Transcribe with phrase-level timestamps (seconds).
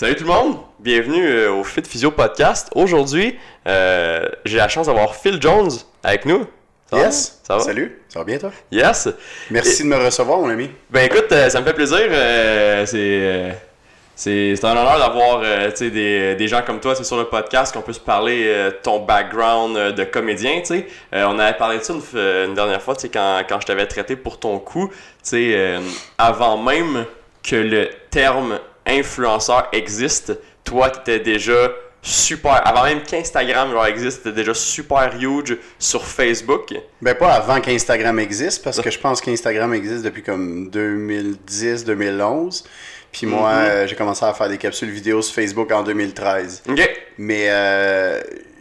[0.00, 2.70] Salut tout le monde, bienvenue euh, au Fit Physio Podcast.
[2.74, 5.68] Aujourd'hui, euh, j'ai la chance d'avoir Phil Jones
[6.02, 6.46] avec nous.
[6.88, 7.02] Ça va?
[7.02, 7.38] Yes.
[7.42, 7.62] Ça va?
[7.62, 8.00] Salut.
[8.08, 8.50] Ça va bien, toi?
[8.72, 9.10] Yes.
[9.50, 10.70] Merci de me recevoir, mon ami.
[10.88, 11.98] Ben écoute, euh, ça me fait plaisir.
[12.10, 15.42] euh, c'est, c'est, un honneur d'avoir
[15.78, 20.04] des, des gens comme toi sur le podcast, qu'on puisse parler de ton background de
[20.04, 20.64] comédien.
[20.64, 20.86] sais.
[21.12, 24.60] On avait parlé de ça une, dernière fois quand, quand je t'avais traité pour ton
[24.60, 24.90] coup.
[25.22, 25.78] sais,
[26.16, 27.04] avant même
[27.42, 31.70] que le terme influenceur existe, toi, tu étais déjà
[32.02, 32.66] super.
[32.66, 36.72] Avant même qu'Instagram existe, tu étais déjà super huge sur Facebook.
[37.02, 42.64] Ben, pas avant qu'Instagram existe, parce que je pense qu'Instagram existe depuis comme 2010-2011.
[43.12, 43.56] Puis moi, Mhm.
[43.68, 46.62] euh, j'ai commencé à faire des capsules vidéo sur Facebook en 2013.
[46.68, 46.88] Ok.
[47.18, 48.20] Mais euh,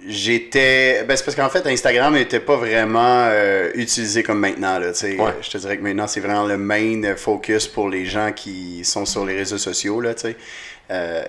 [0.09, 1.03] j'étais.
[1.03, 4.79] Ben, c'est parce qu'en fait, Instagram n'était pas vraiment euh, utilisé comme maintenant.
[4.79, 5.15] Là, tu sais.
[5.17, 5.35] Ouais.
[5.41, 9.05] Je te dirais que maintenant, c'est vraiment le main focus pour les gens qui sont
[9.05, 10.01] sur les réseaux sociaux.
[10.01, 10.35] Là, tu sais.
[10.91, 11.23] Euh,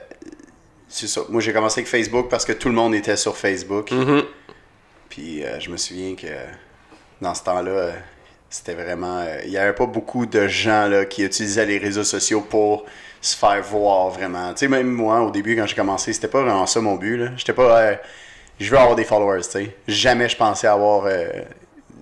[0.89, 1.21] c'est ça.
[1.29, 3.93] Moi, j'ai commencé avec Facebook parce que tout le monde était sur Facebook.
[3.93, 4.25] Mhm.
[5.09, 6.27] Puis euh, je me souviens que
[7.21, 7.93] dans ce temps-là,
[8.49, 9.25] c'était vraiment.
[9.45, 12.87] Il n'y avait pas beaucoup de gens là, qui utilisaient les réseaux sociaux pour
[13.21, 14.53] se faire voir vraiment.
[14.55, 17.19] Tu sais, même moi, au début, quand j'ai commencé, c'était pas vraiment ça mon but.
[17.19, 17.31] là.
[17.37, 17.99] J'étais pas.
[18.61, 19.77] Euh, je veux avoir des followers, tu sais.
[19.89, 21.05] Jamais je pensais avoir.
[21.07, 21.29] euh,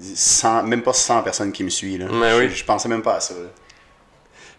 [0.01, 2.01] 100 même pas 100 personnes qui me suivent.
[2.01, 2.07] Là.
[2.13, 2.51] Mais je, oui.
[2.55, 3.35] je pensais même pas à ça.
[3.35, 3.49] là.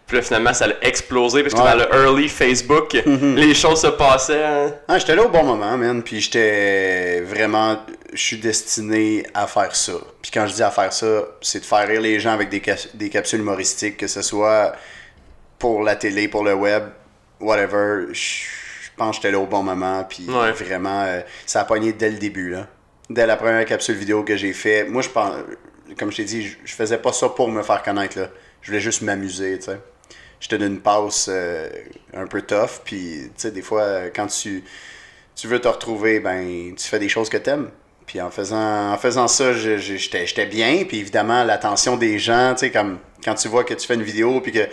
[0.06, 1.70] Puis là, finalement, ça a explosé parce que Ouais.
[1.70, 4.44] dans le early Facebook, les choses se passaient.
[4.44, 4.74] hein.
[4.88, 6.02] Ah, j'étais là au bon moment, man.
[6.02, 7.78] Puis j'étais vraiment.
[8.12, 9.92] Je suis destiné à faire ça.
[10.20, 12.60] Puis quand je dis à faire ça, c'est de faire rire les gens avec des,
[12.60, 14.72] cap- des capsules humoristiques, que ce soit
[15.60, 16.82] pour la télé, pour le web,
[17.38, 18.06] whatever.
[18.12, 18.46] Je
[19.00, 20.04] pense que j'étais là au bon moment.
[20.08, 20.52] Puis Ouais.
[20.52, 22.68] vraiment, euh, ça a pogné dès le début, là.
[23.08, 24.84] Dès la première capsule vidéo que j'ai fait.
[24.84, 25.34] Moi, je pense.
[25.98, 28.28] Comme je t'ai dit, je, je faisais pas ça pour me faire connaître, là.
[28.62, 29.78] Je voulais juste m'amuser, tu sais.
[30.38, 31.68] J'étais d'une passe euh,
[32.14, 32.80] un peu tough.
[32.84, 34.62] Puis, tu sais, des fois, euh, quand tu
[35.34, 37.70] tu veux te retrouver, ben, tu fais des choses que t'aimes.
[38.06, 40.84] Puis en faisant, en faisant ça, j'étais bien.
[40.86, 44.02] Puis évidemment, l'attention des gens, tu sais, comme quand tu vois que tu fais une
[44.02, 44.68] vidéo, puis que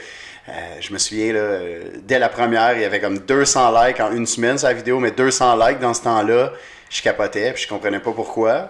[0.49, 3.99] euh, je me souviens, là, euh, dès la première, il y avait comme 200 likes
[3.99, 6.53] en une semaine la vidéo, mais 200 likes dans ce temps-là,
[6.89, 8.69] je capotais, puis je comprenais pas pourquoi.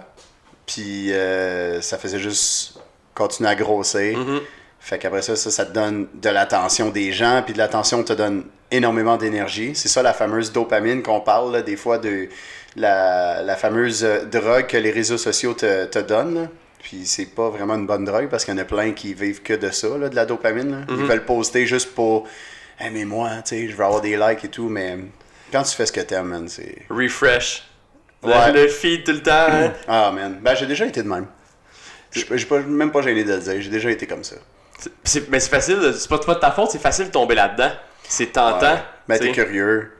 [0.65, 2.79] Puis euh, ça faisait juste
[3.13, 4.17] continuer à grossir.
[4.17, 4.41] Mhm.
[4.79, 8.13] Fait qu'après ça, ça, ça te donne de l'attention des gens, puis de l'attention te
[8.13, 9.75] donne énormément d'énergie.
[9.75, 12.27] C'est ça la fameuse dopamine qu'on parle, là, des fois, de
[12.75, 16.35] la, la fameuse drogue que les réseaux sociaux te, te donnent.
[16.35, 16.47] là.
[16.83, 19.41] Puis c'est pas vraiment une bonne drogue parce qu'il y en a plein qui vivent
[19.41, 20.71] que de ça, là, de la dopamine.
[20.71, 20.77] là.
[20.89, 22.27] Ils veulent poster juste pour
[22.79, 24.97] hey, mais moi, tu sais, je veux avoir des likes et tout, mais
[25.51, 26.83] quand tu fais ce que t'aimes, man, c'est.
[26.89, 27.63] Refresh.
[28.23, 28.51] Le- Ouais.
[28.51, 29.47] Le, feed tout le temps.
[29.49, 29.73] hein.
[29.87, 30.39] Ah man.
[30.41, 31.27] Ben j'ai déjà été de même.
[32.11, 34.35] Je suis même pas gêné de le dire, j'ai déjà été comme ça.
[35.29, 37.71] Mais c'est facile, de- c'est pas, pas de ta faute, c'est facile de tomber là-dedans.
[38.07, 38.73] C'est tentant.
[38.73, 38.79] Ouais.
[39.07, 39.91] Ben, t'es curieux.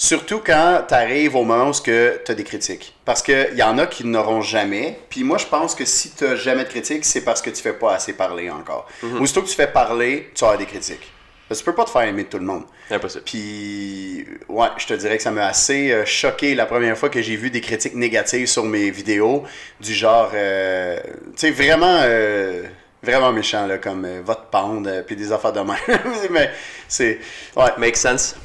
[0.00, 2.94] Surtout quand t'arrives au moment où tu as des critiques.
[3.04, 4.96] Parce qu'il y en a qui n'auront jamais.
[5.10, 7.72] Puis moi, je pense que si tu jamais de critiques, c'est parce que tu fais
[7.72, 8.86] pas assez parler encore.
[9.02, 9.20] Mhm.
[9.20, 11.12] Aussitôt que tu fais parler, tu auras des critiques.
[11.48, 12.64] Parce que tu peux pas te faire aimer de tout le monde.
[12.90, 13.24] Impossible.
[13.24, 17.20] Puis, ouais, je te dirais que ça m'a assez euh, choqué la première fois que
[17.20, 19.44] j'ai vu des critiques négatives sur mes vidéos,
[19.80, 22.64] du genre, euh, tu sais, vraiment, euh,
[23.02, 24.06] vraiment méchant, là, comme
[24.50, 25.76] pendre, euh, puis des affaires de même.
[26.30, 26.50] Mais
[26.86, 27.18] c'est,
[27.56, 28.36] ouais, Make sense.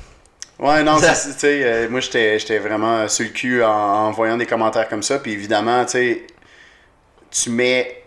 [0.64, 4.38] Ouais, non, tu sais, euh, moi j'étais j'étais vraiment sur le cul en, en voyant
[4.38, 5.20] des commentaires comme ça.
[5.20, 6.28] Puis évidemment, tu sais,
[7.30, 8.00] tu mets.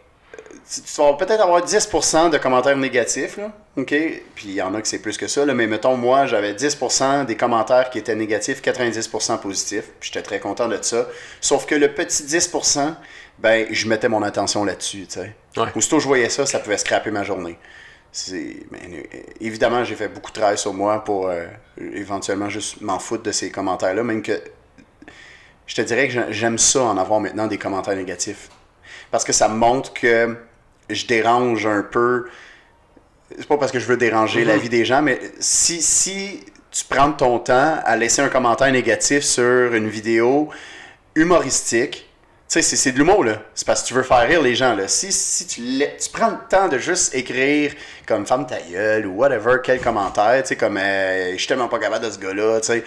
[0.68, 3.52] Tu, tu vas peut-être avoir 10% de commentaires négatifs, là.
[3.76, 3.94] OK?
[4.34, 5.52] Puis il y en a que c'est plus que ça, là.
[5.52, 9.90] Mais mettons, moi, j'avais 10% des commentaires qui étaient négatifs, 90% positifs.
[10.00, 11.06] Puis j'étais très content de ça.
[11.42, 12.94] Sauf que le petit 10%,
[13.38, 15.36] ben, je mettais mon attention là-dessus, tu sais.
[15.58, 15.68] Ouais.
[15.74, 17.58] Aussitôt que je voyais ça, ça pouvait scraper ma journée.
[18.28, 18.81] Ben,
[19.41, 21.47] évidemment, j'ai fait beaucoup de travail sur moi pour euh,
[21.78, 24.41] éventuellement juste m'en foutre de ces commentaires-là, même que
[25.66, 28.49] je te dirais que j'ai- j'aime ça en avoir maintenant des commentaires négatifs.
[29.10, 30.37] Parce que ça me montre que
[30.88, 32.27] je dérange un peu.
[33.37, 36.84] C'est pas parce que je veux déranger la vie des gens, mais si, si tu
[36.89, 40.48] prends ton temps à laisser un commentaire négatif sur une vidéo
[41.15, 42.09] humoristique,
[42.48, 43.43] sais, c'est- c'est de l'humour, là.
[43.54, 44.89] C'est parce que tu veux faire rire les gens, là.
[44.89, 47.72] Si, si tu, tu prends le temps de juste écrire
[48.07, 51.69] comme «femme ta gueule» ou whatever, quel commentaire, tu sais, comme euh, Je suis tellement
[51.69, 52.84] pas capable de ce gars-là», tu sais,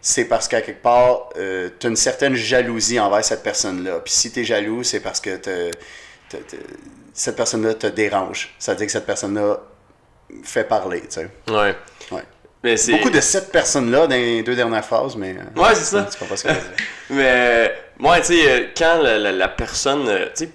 [0.00, 4.00] c'est parce qu'à quelque part, tu as une certaine jalousie envers cette personne-là.
[4.00, 5.70] Puis si tu es jaloux, c'est parce que te-
[6.30, 6.56] te- te-
[7.12, 8.54] cette personne-là te dérange.
[8.58, 9.58] Ça veut dire que cette personne-là
[10.44, 11.28] fait parler, tu sais.
[11.48, 11.74] Ouais.
[12.12, 12.22] Ouais.
[12.62, 12.92] Mais c'est.
[12.92, 15.34] Beaucoup de cette personne-là dans les deux dernières phrases, mais...
[15.36, 16.06] euh, Ouais, c'est ça.
[16.10, 16.70] Tu comprends ce que je veux dire.
[17.10, 20.50] Mais moi, tu sais, euh, quand la, la- la personne, euh, tu sais,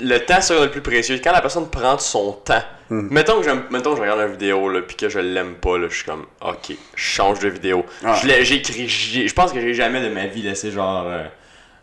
[0.00, 1.18] le temps sera le plus précieux.
[1.22, 4.68] Quand la personne prend son temps Mettons, que j'aime- mettons que je regarde une vidéo,
[4.70, 7.84] là, puis que je l'aime pas, là, je suis comme, ok, je change de vidéo.
[8.02, 8.14] Ah.
[8.22, 11.04] Je l'ai- J'ai écrit, j'ai- je pense que j'ai jamais de ma vie laissé genre.
[11.06, 11.24] euh,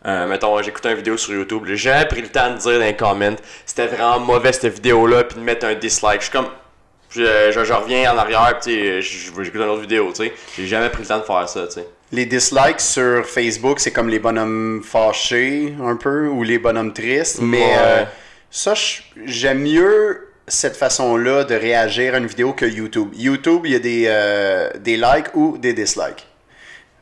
[0.08, 2.86] euh, mettons, j'écoutais une vidéo sur YouTube, j'ai jamais pris le temps de dire dans
[2.86, 3.36] les comments,
[3.68, 6.22] c'était vraiment mauvais cette vidéo-là, puis de mettre un dislike.
[6.22, 6.48] Je suis comme,
[7.16, 10.34] je, je, je reviens en arrière, puis je- j'écoute une autre vidéo, tu sais.
[10.58, 11.88] J'ai jamais pris le temps de faire ça, tu sais.
[12.12, 17.40] Les dislikes sur Facebook, c'est comme les bonhommes fâchés, un peu, ou les bonhommes tristes.
[17.42, 17.74] Mais Ouais.
[17.78, 18.04] euh,
[18.52, 18.74] ça,
[19.26, 23.10] j'aime mieux cette façon-là de réagir à une vidéo que YouTube.
[23.16, 26.28] YouTube, il y a des, euh, des likes ou des dislikes.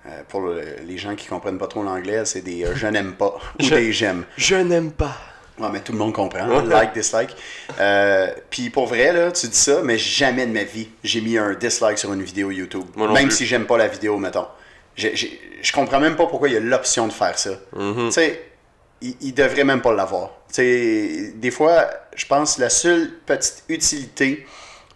[0.05, 3.13] Euh, pour le- les gens qui comprennent pas trop l'anglais, c'est des euh, je n'aime
[3.13, 4.23] pas ou Je- des j'aime.
[4.37, 5.15] Je n'aime pas.
[5.59, 6.61] Ouais, mais tout le monde comprend.
[6.61, 7.35] Like, dislike.
[7.79, 11.37] Euh, Puis pour vrai, là, tu dis ça, mais jamais de ma vie, j'ai mis
[11.37, 12.85] un dislike sur une vidéo YouTube.
[12.95, 13.31] Même plus.
[13.31, 14.47] si j'aime pas la vidéo, mettons.
[14.95, 17.51] Je comprends même pas pourquoi il y a l'option de faire ça.
[17.75, 18.05] Mm-hmm.
[18.07, 18.45] Tu sais,
[19.01, 20.31] il, il devrait même pas l'avoir.
[20.47, 24.45] Tu sais, des fois, je pense que la seule petite utilité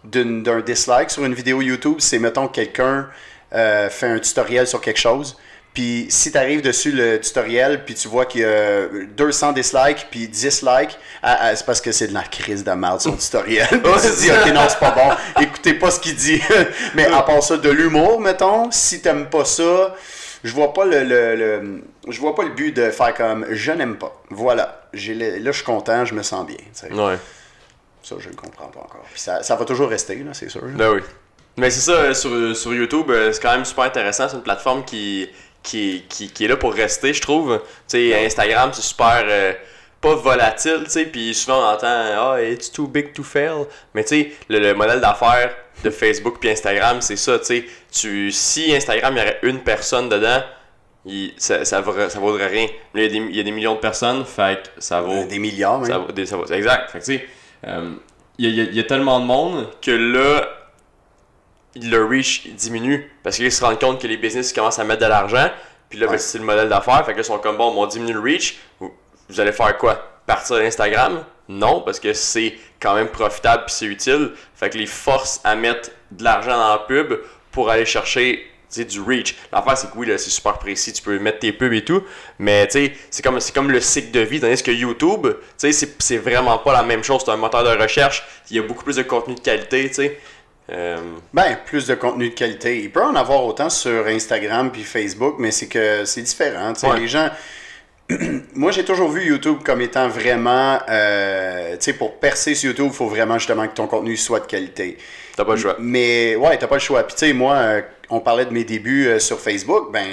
[0.04, 3.08] d'un dislike sur une vidéo YouTube, c'est, mettons, que quelqu'un
[3.52, 5.36] euh, fait un tutoriel sur quelque chose.
[5.78, 10.08] Puis si tu arrives dessus le tutoriel, puis tu vois qu'il y a 200 dislikes,
[10.10, 13.12] puis 10 likes, ah, ah, c'est parce que c'est de la crise de merde son
[13.16, 13.68] tutoriel.
[13.68, 16.42] Puis tu dis, ok, non, c'est pas bon, écoutez pas ce qu'il dit.
[16.96, 19.94] Mais à part ça, de l'humour, mettons, si t'aimes pas ça,
[20.42, 23.70] je vois pas le, le- le- je vois pas le but de faire comme je
[23.70, 24.20] n'aime pas.
[24.30, 24.82] Voilà.
[24.92, 26.56] J'ai là, je suis content, je me sens bien.
[26.90, 27.18] Ouais.
[28.02, 29.04] Ça, je le comprends pas encore.
[29.12, 30.62] Puis ça, ça va toujours rester, là, c'est sûr.
[30.74, 31.02] Ben oui.
[31.56, 34.28] Mais c'est ça, euh, sur, sur YouTube, euh, c'est quand même super intéressant.
[34.28, 35.28] C'est une plateforme qui,
[35.68, 37.58] qui, qui, qui est là pour rester, je trouve.
[37.88, 39.22] Tu sais, Instagram, c'est super.
[39.26, 39.52] euh,
[40.00, 43.66] pas volatile, tu sais, puis souvent on entend Ah, it's too big to fail.
[43.94, 47.64] Mais tu sais, le, le modèle d'affaires de Facebook puis Instagram, c'est ça, tu sais.
[47.92, 50.40] Tu, si Instagram, il y aurait une personne dedans,
[51.04, 52.66] il- ça, ça, vaudrait, ça vaudrait rien.
[52.94, 55.00] Mais il y, a des, il y a des millions de personnes, fait que ça
[55.00, 55.24] vaut.
[55.24, 55.90] Des milliards, même.
[55.90, 56.90] Ça va- des- ça va- exact.
[56.92, 57.26] Fait que, tu sais,
[57.66, 57.90] euh,
[58.38, 60.48] il y, a- il y a tellement de monde que là,
[61.82, 65.08] le reach diminue parce qu'ils se rendent compte que les business commencent à mettre de
[65.08, 65.50] l'argent.
[65.88, 67.04] Puis là, ben, c'est le modèle d'affaires.
[67.04, 68.58] Fait que là, ils sont comme bon, on diminue le reach.
[68.78, 68.92] Vous,
[69.28, 70.20] vous allez faire quoi?
[70.26, 74.32] Partir d'Instagram Non, parce que c'est quand même profitable puis c'est utile.
[74.54, 77.14] Fait que les force à mettre de l'argent dans la pub
[77.50, 78.44] pour aller chercher
[78.76, 79.34] du reach.
[79.52, 82.02] L'affaire, c'est que oui, là, c'est super précis, tu peux mettre tes pubs et tout,
[82.38, 85.36] mais tu sais, c'est comme, c'est comme le cycle de vie, tandis que YouTube, tu
[85.56, 87.22] sais, c'est, c'est vraiment pas la même chose.
[87.24, 89.94] C'est un moteur de recherche, il y a beaucoup plus de contenu de qualité, tu
[89.94, 90.20] sais.
[90.70, 90.96] Euh,
[91.32, 92.80] Ben, plus de contenu de qualité.
[92.80, 96.72] Il peut en avoir autant sur Instagram puis Facebook, mais c'est que c'est différent.
[96.82, 97.00] Ouais.
[97.00, 97.30] Les gens.
[98.54, 100.78] Moi, j'ai toujours vu YouTube comme étant vraiment.
[100.88, 104.40] euh, tu sais, pour percer sur YouTube, il faut vraiment justement que ton contenu soit
[104.40, 104.96] de qualité.
[105.36, 105.76] t'as pas le choix.
[105.78, 107.02] Mais ouais, t'as pas le choix.
[107.06, 109.92] Puis tu sais, moi, euh, on parlait de mes débuts euh, sur Facebook.
[109.92, 110.06] Ben,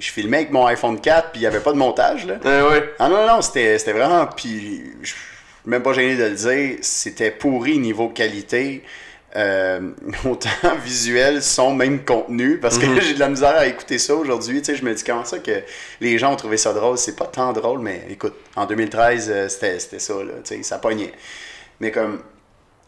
[0.00, 2.36] je filmais avec mon iPhone 4, puis il n'y avait pas de montage, là.
[2.44, 2.94] Ouais.
[2.98, 4.26] Ah non, non, non, c'était c'était vraiment.
[4.26, 5.16] Puis, je suis
[5.66, 8.82] même pas gêné de le dire, c'était pourri niveau qualité.
[9.36, 9.90] Euh,
[10.24, 14.60] autant visuel, son, même contenu, parce que j'ai de la misère à écouter ça aujourd'hui.
[14.62, 15.62] Tu sais, je me dis comment ça que
[16.00, 16.98] les gens ont trouvé ça drôle?
[16.98, 20.78] C'est pas tant drôle, mais écoute, en 2013, euh, c'était ça, là, tu sais, ça
[20.78, 21.12] pognait.
[21.80, 22.20] Mais comme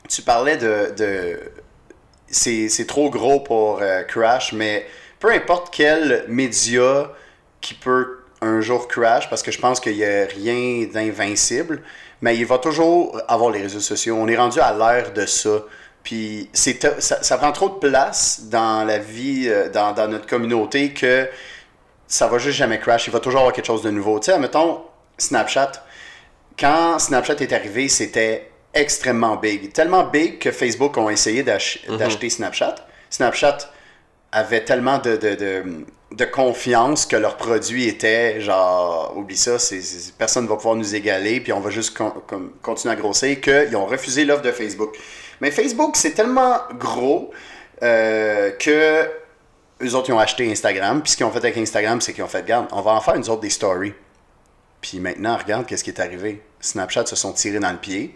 [0.08, 0.92] tu parlais de.
[0.96, 1.38] de
[2.32, 4.86] c'est c'est trop gros pour euh, crash, mais
[5.18, 7.10] peu importe quel média
[7.60, 11.82] qui peut un jour crash, parce que je pense qu'il n'y a rien d'invincible,
[12.22, 14.16] mais il va toujours avoir les réseaux sociaux.
[14.18, 15.62] On est rendu à l'ère de ça.
[16.02, 20.26] Puis c'est ça, ça prend trop de place dans la vie, euh, dans, dans notre
[20.26, 21.28] communauté que
[22.06, 23.06] ça va juste jamais crash.
[23.06, 24.18] Il va toujours avoir quelque chose de nouveau.
[24.18, 24.80] Tu sais, mettons
[25.18, 25.72] Snapchat.
[26.58, 29.72] Quand Snapchat est arrivé, c'était extrêmement big.
[29.72, 32.74] Tellement big que Facebook ont essayé d'ach- d'acheter Snapchat.
[33.10, 33.58] Snapchat
[34.32, 35.64] avait tellement de, de, de,
[36.12, 40.76] de confiance que leur produit était genre, oublie ça, c'est, c'est- personne ne va pouvoir
[40.76, 42.12] nous égaler, puis on va juste con-
[42.62, 44.96] continuer à grossir, qu'ils ont refusé l'offre de Facebook.
[45.40, 47.30] Mais Facebook, c'est tellement gros
[47.82, 49.08] euh, que
[49.82, 52.22] eux autres, ils ont acheté Instagram, puis ce qu'ils ont fait avec Instagram, c'est qu'ils
[52.22, 53.94] ont fait, regarde, on va en faire une autre des stories.
[54.80, 56.42] Puis maintenant, regarde qu'est-ce qui est arrivé.
[56.60, 58.14] Snapchat se sont tirés dans le pied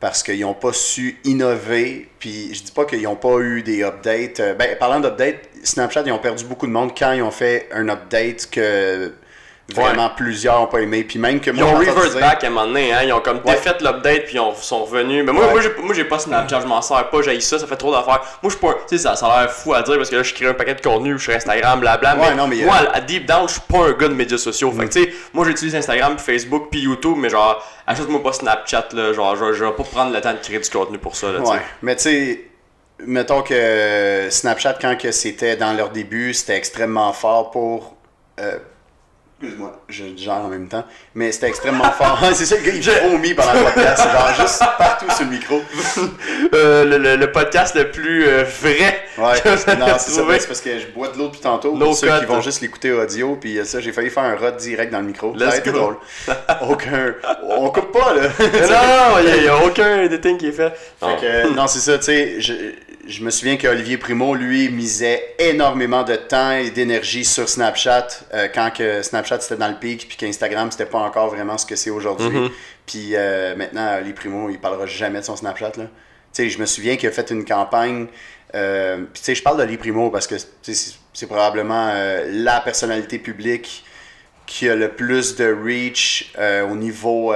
[0.00, 2.08] parce qu'ils n'ont pas su innover.
[2.18, 4.40] Puis je dis pas qu'ils n'ont pas eu des updates.
[4.40, 7.68] Euh, Ben, parlant d'updates, Snapchat, ils ont perdu beaucoup de monde quand ils ont fait
[7.72, 9.12] un update que
[9.74, 11.04] vraiment plusieurs n'ont pas aimé.
[11.04, 13.00] Puis même que Ils ont dire- back à un moment donné, hein.
[13.04, 13.52] Ils ont comme Ouais.
[13.54, 15.24] défait l'update puis ils sont revenus.
[15.24, 15.62] Mais moi, Ouais.
[15.82, 18.20] moi, j'ai, pas Snapchat, je m'en sers pas, j'ai ça, ça fait trop d'affaires.
[18.42, 18.74] Moi, je suis pas.
[18.88, 20.54] Tu sais, ça, ça a l'air fou à dire parce que là, je crée un
[20.54, 22.16] paquet de contenu sur Instagram, blabla.
[22.16, 24.14] Ouais, mais, non, mais, moi, euh, à deep down, je suis pas un gars de
[24.14, 24.70] médias sociaux.
[24.72, 28.88] Fait que, tu sais, moi, j'utilise Instagram, Facebook, puis YouTube, mais genre, achète-moi pas Snapchat,
[28.92, 29.12] là.
[29.12, 31.40] Genre, je, je vais pas prendre le temps de créer du contenu pour ça, là.
[31.40, 32.44] Ouais, mais tu sais,
[33.06, 37.96] mettons que Snapchat, quand que c'était dans leur début, c'était extrêmement fort pour
[38.40, 38.58] euh,
[39.42, 40.84] Excuse-moi, je gère en même temps.
[41.14, 42.20] Mais c'était extrêmement fort.
[42.34, 44.02] c'est ça, le gars, il vomit pendant le podcast.
[44.04, 45.62] C'est genre juste partout sur le micro.
[46.54, 50.24] Euh, le, le- le podcast le plus euh, vrai Ouais, que non, c'est ça.
[50.24, 51.74] ouais, C'est parce que je bois de l'eau depuis tantôt.
[51.74, 53.36] No Pour ceux qui vont juste l'écouter audio.
[53.40, 55.32] Puis euh, ça, j'ai failli faire un rot direct dans le micro.
[55.34, 55.96] Let's ça a été drôle.
[56.68, 57.14] Aucun.
[57.42, 58.22] On coupe pas, là.
[58.40, 60.72] Non, il n'y a, aucun editing qui est fait.
[61.00, 62.74] Fait que, non, c'est ça, tu sais,
[63.10, 68.48] je, me souviens qu'Olivier Primo, lui, misait énormément de temps et d'énergie sur Snapchat euh,
[68.54, 71.76] quand que Snapchat c'était dans le pic, puis qu'Instagram c'était pas encore vraiment ce que
[71.76, 72.28] c'est aujourd'hui.
[72.28, 72.50] Mhm.
[72.86, 75.84] Puis euh, maintenant, Olivier Primo, il parlera jamais de son Snapchat, là.
[76.38, 78.06] Je me souviens qu'il a fait une campagne,
[78.54, 81.92] euh, puis je parle d'Olivier Primo parce que c'est probablement
[82.28, 83.84] la personnalité publique
[84.46, 87.34] qui a le plus de reach au niveau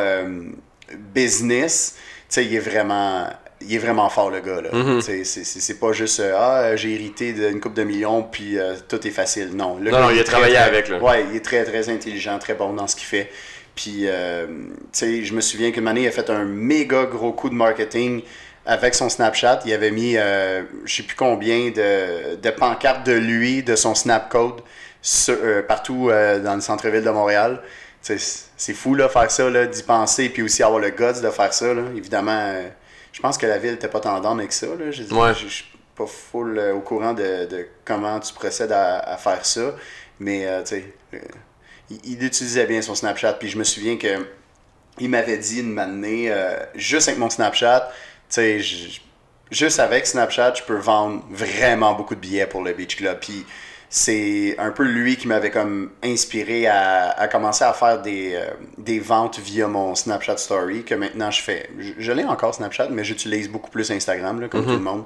[1.12, 3.28] business, tu sais, il est vraiment.
[3.66, 4.71] Il est vraiment fort le gars là.
[4.73, 5.00] Mhm.
[5.00, 9.11] C'est pas juste euh, ah j'ai hérité d'une coupe de millions puis euh, tout est
[9.11, 9.50] facile.
[9.54, 10.99] Non, le Non, non, il a travaillé très- avec, là.
[11.02, 13.30] Ouais, il est très très intelligent, très bon dans ce qu'il fait.
[13.75, 17.49] Puis euh, tu sais, je me souviens que Mané a fait un méga gros coup
[17.49, 18.23] de marketing
[18.66, 19.61] avec son Snapchat.
[19.66, 23.94] Il avait mis euh, je sais plus combien de, de pancartes de lui, de son
[23.94, 24.61] Snap code
[25.02, 27.61] sur- euh, partout dans le centre-ville de Montréal.
[28.56, 31.52] C'est fou là, faire ça, là, d'y penser, puis aussi avoir le guts de faire
[31.54, 31.73] ça.
[31.73, 31.83] Là.
[31.97, 32.68] Évidemment, euh,
[33.14, 34.66] je pense que la ville n'était pas tendance avec ça.
[34.66, 34.90] Là.
[34.90, 35.33] Je Ouais.
[35.35, 39.47] je suis pas full euh, au courant de, de comment tu procèdes à, à faire
[39.47, 39.75] ça.
[40.18, 41.18] Mais euh, tu sais, euh,
[41.90, 43.35] il, il utilisait bien son Snapchat.
[43.35, 44.26] Puis je me souviens que
[44.99, 47.90] il m'avait dit une matinée, euh, juste avec mon Snapchat,
[48.28, 48.61] tu sais,
[49.50, 53.18] juste avec Snapchat, je peux vendre vraiment beaucoup de billets pour le Beach Club.
[53.21, 53.44] Puis
[53.97, 58.51] c'est un peu lui qui m'avait comme inspiré à, à commencer à faire des, euh,
[58.77, 61.71] des ventes via mon Snapchat Story que maintenant je fais.
[61.79, 65.05] Je, je l'ai encore Snapchat, mais j'utilise beaucoup plus Instagram, là, comme tout le monde.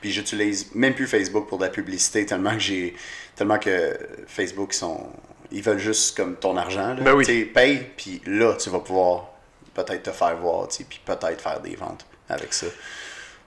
[0.00, 2.96] Puis j'utilise même plus Facebook pour de la publicité tellement que j'ai
[3.36, 5.10] tellement que Facebook ils sont
[5.52, 6.94] ils veulent juste comme ton argent.
[6.94, 7.02] Là.
[7.02, 7.26] Ben oui.
[7.26, 9.32] Tu paye, puis là tu vas pouvoir
[9.74, 12.68] peut-être te faire voir, puis peut-être faire des ventes avec ça.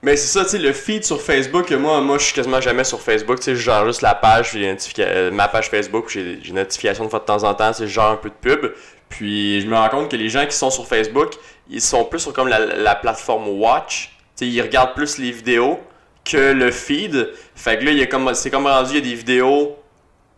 [0.04, 2.84] Mais c'est ça, tu sais, le feed sur Facebook, moi, moi je suis quasiment jamais
[2.84, 5.70] sur Facebook, tu sais, je gère juste la page, j'ai des notifica- euh, ma page
[5.70, 8.28] Facebook, j'ai j'ai une notification de fois de temps en temps, je gère un peu
[8.28, 8.72] de pub.
[9.08, 11.32] Puis je me rends compte que les gens qui sont sur Facebook,
[11.70, 15.30] ils sont plus sur comme la, la plateforme Watch, tu sais, ils regardent plus les
[15.30, 15.78] vidéos
[16.24, 17.30] que le feed.
[17.54, 19.76] Fait que là, il y a comme, c'est comme rendu, il y a des vidéos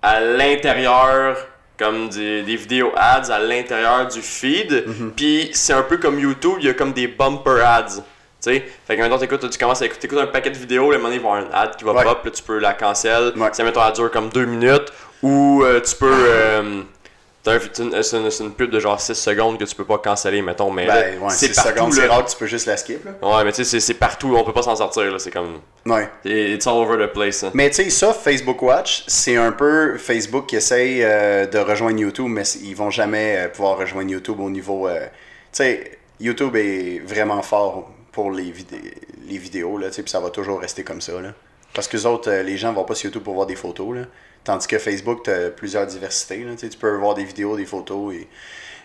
[0.03, 1.37] à l'intérieur,
[1.79, 4.85] comme des, des vidéos ads à l'intérieur du feed.
[5.17, 8.03] Puis c'est un peu comme YouTube, il y a comme des bumper ads.
[8.43, 10.93] Tu sais, fait que maintenant t'écoutes, tu commences à écouter t'écoutes un paquet de vidéos,
[10.93, 12.05] un moment donné, il va y avoir un ad qui va Ouais.
[12.05, 13.33] pop, là tu peux la cancel.
[13.37, 13.49] Ouais.
[13.52, 16.12] Si mettons elle dure comme deux minutes, ou euh, tu peux.
[16.12, 16.83] euh,
[17.45, 20.69] c'est une, une- une pub de genre 6 secondes que tu peux pas canceller, mettons,
[20.71, 21.93] mais Ben, ouais, c'est partout.
[21.93, 23.05] c'est rare tu peux juste la skip.
[23.05, 23.12] Là.
[23.37, 25.61] Ouais, mais tu sais, c'est- partout, on peut pas s'en sortir, là, c'est comme.
[25.87, 26.09] Ouais.
[26.25, 27.45] It's all over the place.
[27.45, 27.52] hein.
[27.55, 31.99] Mais tu sais, ça, Facebook Watch, c'est un peu Facebook qui essaye euh, de rejoindre
[32.00, 34.88] YouTube, mais ils vont jamais euh, pouvoir rejoindre YouTube au niveau.
[34.88, 35.09] euh, tu
[35.52, 38.95] sais, YouTube est vraiment fort pour les, vidé-
[39.29, 41.21] les vidéos, là, tu sais, puis ça va toujours rester comme ça.
[41.21, 41.35] Là.
[41.75, 43.95] Parce que les autres, euh, les gens vont pas sur YouTube pour voir des photos.
[43.95, 44.03] Là.
[44.43, 46.43] Tandis que Facebook, tu as plusieurs diversités.
[46.43, 48.15] Là, tu peux voir des vidéos, des photos.
[48.15, 48.27] Et...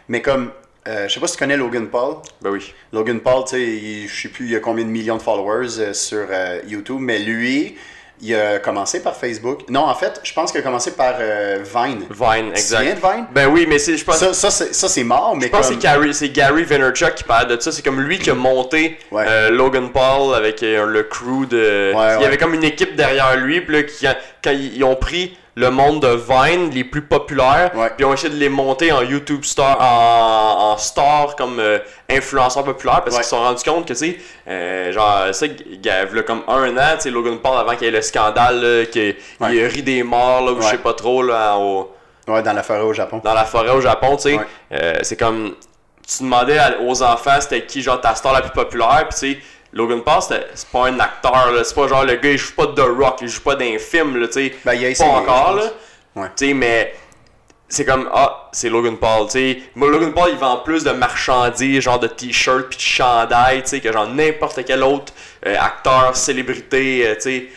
[0.09, 0.51] Mais comme.
[0.87, 2.15] euh, je sais pas si tu connais Logan Paul.
[2.41, 2.73] Ben oui.
[2.91, 5.21] Logan Paul, tu sais, il- je sais plus il y a combien de millions de
[5.21, 7.77] followers euh, sur euh, YouTube, mais lui,
[8.21, 9.61] il a commencé par Facebook.
[9.69, 12.05] Non, en fait, je pense qu'il a commencé par euh, Vine.
[12.09, 12.77] Vine, Tu exact.
[12.77, 13.25] souviens de Vine?
[13.33, 14.17] Ben oui, mais c'est, je pense.
[14.17, 15.75] Ça, ça, c'est, ça, c'est mort, mais Je pense comme...
[15.77, 17.71] que c'est Gary, c'est Gary Vaynerchuk qui parle de ça.
[17.71, 19.25] C'est comme lui qui a monté Ouais.
[19.27, 21.93] euh, Logan Paul avec euh, le crew de.
[21.95, 22.25] Ouais, il y ouais.
[22.25, 23.61] avait comme une équipe derrière lui.
[23.61, 24.07] Puis là, qui,
[24.43, 27.87] quand ils, ont pris le monde de Vine, les plus populaires, Ouais.
[27.89, 31.79] puis ils ont essayé de les monter en YouTube star, en, en star comme euh,
[32.09, 33.21] influenceurs populaires parce Ouais.
[33.21, 34.17] qu'ils se sont rendus compte que, tu sais,
[34.47, 37.73] euh, genre, ça, il y a là, comme un an, tu sais, Logan Paul avant
[37.75, 39.67] qu'il y ait le scandale, qu'il Ouais.
[39.67, 41.91] rit des morts, là, ou je sais pas trop, là, au
[42.27, 43.19] Ouais, dans la forêt au Japon.
[43.23, 44.39] dans la forêt au Japon, tu sais.
[44.71, 45.55] Euh, c'est comme.
[46.07, 49.33] Tu demandais à- aux enfants c'était qui, genre, ta star la plus populaire, puis tu
[49.33, 49.39] sais.
[49.73, 51.53] Logan Paul, c'est pas un acteur.
[51.63, 53.77] C'est pas genre le gars, il joue pas de The Rock, il joue pas d'un
[53.79, 54.55] film, là, tu sais.
[54.65, 55.61] Ben, il a pas encore, là.
[56.13, 56.23] pense.
[56.23, 56.29] Ouais.
[56.35, 56.93] Tu sais, mais.
[57.69, 59.61] C'est comme, ah, c'est Logan Paul, tu sais.
[59.77, 63.79] Logan Paul, il vend plus de marchandises, genre de t-shirts puis de chandails, tu sais,
[63.79, 65.13] que genre n'importe quel autre
[65.45, 67.47] euh, acteur, célébrité, euh, tu sais.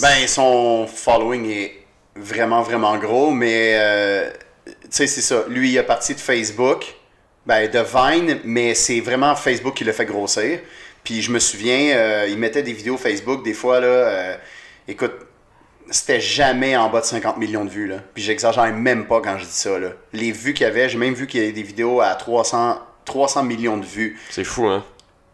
[0.00, 4.30] Ben, son following est vraiment, vraiment gros, mais euh,
[4.66, 5.44] tu sais, c'est ça.
[5.48, 6.94] Lui, il est parti de Facebook,
[7.44, 10.60] ben, de Vine, mais c'est vraiment Facebook qui l'a fait grossir.
[11.06, 14.36] Puis je me souviens, euh, il mettait des vidéos Facebook, des fois, là, euh,
[14.88, 15.12] écoute,
[15.88, 17.98] c'était jamais en bas de 50 millions de vues, là.
[18.12, 19.90] Puis j'exagère même pas quand je dis ça, là.
[20.12, 22.80] Les vues qu'il y avait, j'ai même vu qu'il y avait des vidéos à 300,
[23.04, 24.18] 300 millions de vues.
[24.30, 24.84] C'est fou, hein?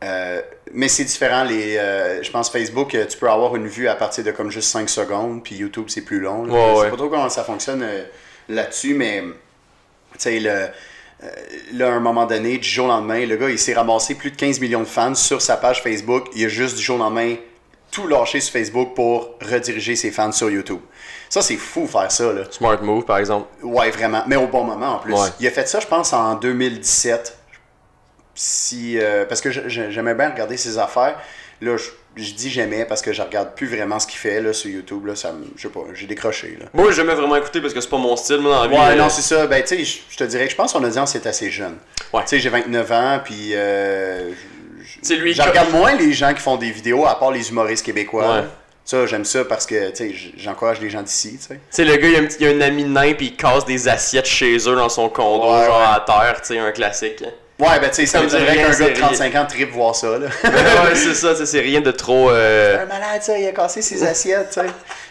[0.05, 0.43] Euh,
[0.75, 1.45] mais c'est différent.
[1.45, 4.69] Les, euh, je pense Facebook, tu peux avoir une vue à partir de comme juste
[4.69, 6.45] 5 secondes, puis YouTube, c'est plus long.
[6.45, 6.91] je sais ouais.
[6.91, 8.05] pas trop comment ça fonctionne euh,
[8.51, 10.69] là-dessus, mais Tu sais, le,
[11.73, 14.31] là, à un moment donné, du jour au lendemain, le gars, il s'est ramassé plus
[14.31, 16.29] de 15 millions de fans sur sa page Facebook.
[16.35, 17.37] Il a juste du jour au lendemain
[17.91, 20.81] tout lâché sur Facebook pour rediriger ses fans sur YouTube.
[21.29, 22.43] Ça, c'est fou faire ça, là.
[22.51, 23.47] Smart move, par exemple.
[23.63, 24.25] Ouais, vraiment.
[24.27, 25.15] Mais au bon moment, en plus.
[25.15, 25.29] Ouais.
[25.39, 27.39] Il a fait ça, je pense, en 2017.
[28.35, 31.19] Si, euh, parce que j'aimais bien regarder ses affaires.
[31.63, 31.85] Là, je,
[32.23, 35.07] je dis j'aimais parce que je regarde plus vraiment ce qu'il fait là, sur YouTube.
[35.07, 36.59] Là, ça je sais pas, j'ai décroché.
[36.61, 36.67] Là.
[36.75, 38.75] Moi, jamais vraiment écouté parce que c'est pas mon style, moi, dans la vie.
[38.77, 39.47] Ouais, non, c'est ça.
[39.47, 41.77] Ben, tu sais, je- te dirais que je pense que son audience est assez jeune.
[42.13, 42.23] Ouais.
[42.23, 43.53] Tu sais, j'ai 29 ans, puis.
[43.55, 44.31] Euh,
[45.03, 48.35] je- lui regarde moins les gens qui font des vidéos, à part les humoristes québécois.
[48.41, 48.45] Ouais.
[48.85, 51.55] Ça, j'aime ça parce que, tu sais, j'encourage les gens d'ici, tu sais.
[51.55, 53.65] Tu sais, le gars, il a, un il a un ami nain, puis il casse
[53.65, 55.87] des assiettes chez eux dans son condo, Ouais, genre ouais.
[55.97, 57.23] à terre, tu sais, un classique.
[57.63, 59.07] Ouais, ben, tu sais, ça Ça me dirait qu'un c'est gars de rien.
[59.07, 60.27] 35 ans tripe voir ça, là.
[60.45, 62.29] ouais, c'est ça, c'est rien de trop.
[62.31, 64.67] euh, un malade, ça, il a cassé ses assiettes, tu sais.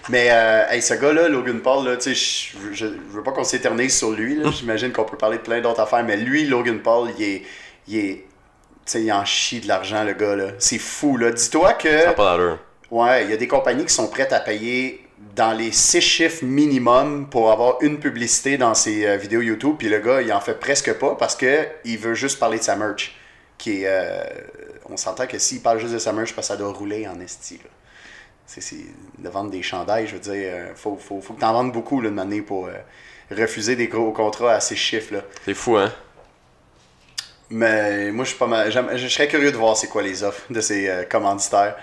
[0.09, 3.97] Mais, euh, hey, ce gars-là, Logan Paul, là, tu sais, je veux pas qu'on s'éternise
[3.97, 4.51] sur lui, là.
[4.51, 7.41] J'imagine qu'on peut parler de plein d'autres affaires, mais lui, Logan Paul, il est.
[7.87, 8.25] Il est.
[8.85, 10.47] Tu sais, il en chie de l'argent, le gars, là.
[10.59, 11.31] C'est fou, là.
[11.31, 12.01] Dis-toi que.
[12.03, 12.37] Ça pas.
[12.89, 15.05] Ouais, il y a des compagnies qui sont prêtes à payer
[15.35, 19.75] dans les six chiffres minimum pour avoir une publicité dans ses euh, vidéos YouTube.
[19.77, 22.63] Puis le gars, il en fait presque pas parce que il veut juste parler de
[22.63, 23.15] sa merch.
[23.57, 24.23] Qui est, euh,
[24.89, 27.19] on s'entend que s'il parle juste de sa merch, parce que ça doit rouler en
[27.19, 27.55] esti.
[27.63, 27.69] là.
[28.45, 28.85] C'est, c'est
[29.17, 31.71] de vendre des chandails, je veux dire, euh, faut, faut, faut que tu en vendes
[31.71, 32.69] beaucoup là, de manière pour
[33.29, 35.13] refuser des gros contrats à ces chiffres.
[35.13, 35.21] Là.
[35.45, 35.93] C'est fou, hein?
[37.49, 38.71] Mais moi, je suis pas mal.
[38.71, 41.75] Je serais curieux de voir c'est quoi les offres de ces commanditaires.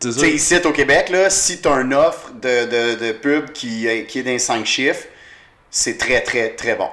[0.00, 2.64] Tu sais, ici au Québec, là, si tu as une offre de,
[2.94, 5.06] de, de pub qui, est- qui est dans 5 chiffres,
[5.70, 6.88] c'est très, très, très bon.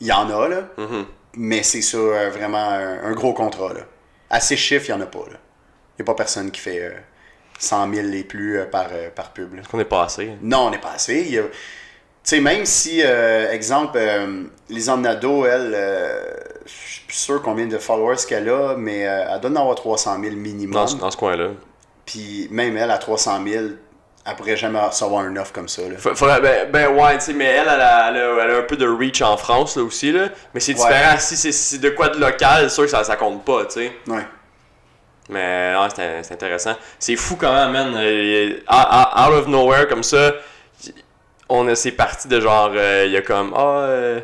[0.00, 1.04] Il y en a, là, Mhm.
[1.36, 3.72] mais c'est ça, euh, vraiment un, un gros contrat.
[3.74, 3.80] Là.
[4.30, 5.18] À 6 chiffres, il n'y en a pas.
[5.28, 6.92] Il n'y a pas personne qui fait euh,
[7.58, 9.54] 100 000 et plus euh, par, euh, par pub.
[9.56, 9.62] là.
[9.72, 10.30] On est passé.
[10.42, 11.20] Non, on n'est pas assez.
[11.26, 11.48] Il y a- Tu
[12.36, 13.98] sais, même si, exemple,
[14.68, 15.74] Lisanne Nadeau, elle,
[16.66, 20.20] je suis plus sûr combien de followers qu'elle a, mais elle doit en avoir 300
[20.22, 20.74] 000 minimum.
[20.74, 21.48] Dans, dans ce coin-là.
[22.10, 23.64] Puis même elle, à 300 000,
[24.26, 25.82] elle pourrait jamais recevoir une offre comme ça.
[25.82, 25.96] Là.
[25.96, 28.62] Faudrait- ben, ben ouais, tu sais, mais elle, elle a, elle, a, elle a un
[28.62, 30.28] peu de reach en France, là, aussi, là.
[30.52, 31.16] Mais c'est différent.
[31.18, 33.64] Si c'est si c'est de quoi de local, c'est sûr que ça, ça compte pas,
[33.66, 33.92] tu sais.
[34.08, 34.26] Ouais.
[35.28, 36.74] Mais non, c'est intéressant.
[36.98, 37.94] C'est fou comment, man.
[37.96, 40.32] euh, out out of nowhere, comme ça,
[41.48, 44.20] on a, c'est parti de genre, euh, il y a comme, ah, euh,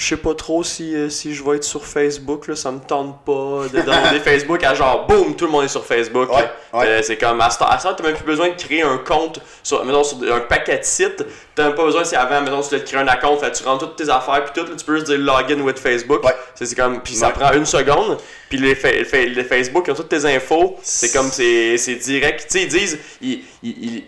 [0.00, 2.78] je sais pas trop si, euh, si je vais être sur Facebook, là, ça me
[2.80, 6.30] tente pas de demander Facebook à genre, boum, tout le monde est sur Facebook.
[6.32, 6.52] Ouais, là.
[6.78, 6.86] ouais.
[6.86, 10.02] Euh, c'est comme, à temps, t'as même plus besoin de créer un compte sur, mettons,
[10.02, 11.22] sur un paquet de sites.
[11.54, 13.88] T'as même pas besoin, si avant, mettons, tu te créer un compte, fait, tu rentres
[13.88, 16.24] toutes tes affaires, puis tout, là, tu peux juste dire login with Facebook.
[16.24, 16.34] Ouais.
[16.54, 18.16] C'est comme, puis ça prend une seconde,
[18.48, 20.78] puis les, fa- les Facebook, ils ont toutes tes infos.
[20.82, 22.46] C'est comme, c'est c'est direct.
[22.50, 24.04] Tu sais, ils disent, ils, ils- ils-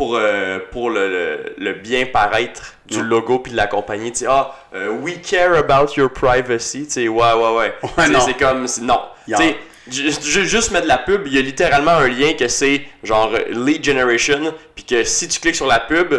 [0.00, 3.02] pour, euh, pour le, le, le bien paraître du Ouais.
[3.04, 7.08] logo puis de la compagnie, tu ah, euh, we care about your privacy, tu sais,
[7.08, 7.74] ouais, ouais, ouais.
[7.98, 8.98] Ouais, c'est comme, non.
[9.28, 9.56] Il y Tu sais,
[9.90, 12.80] ju- ju- juste mettre de la pub, il y a littéralement un lien que c'est
[13.02, 16.14] genre lead generation, puis que si tu cliques sur la pub,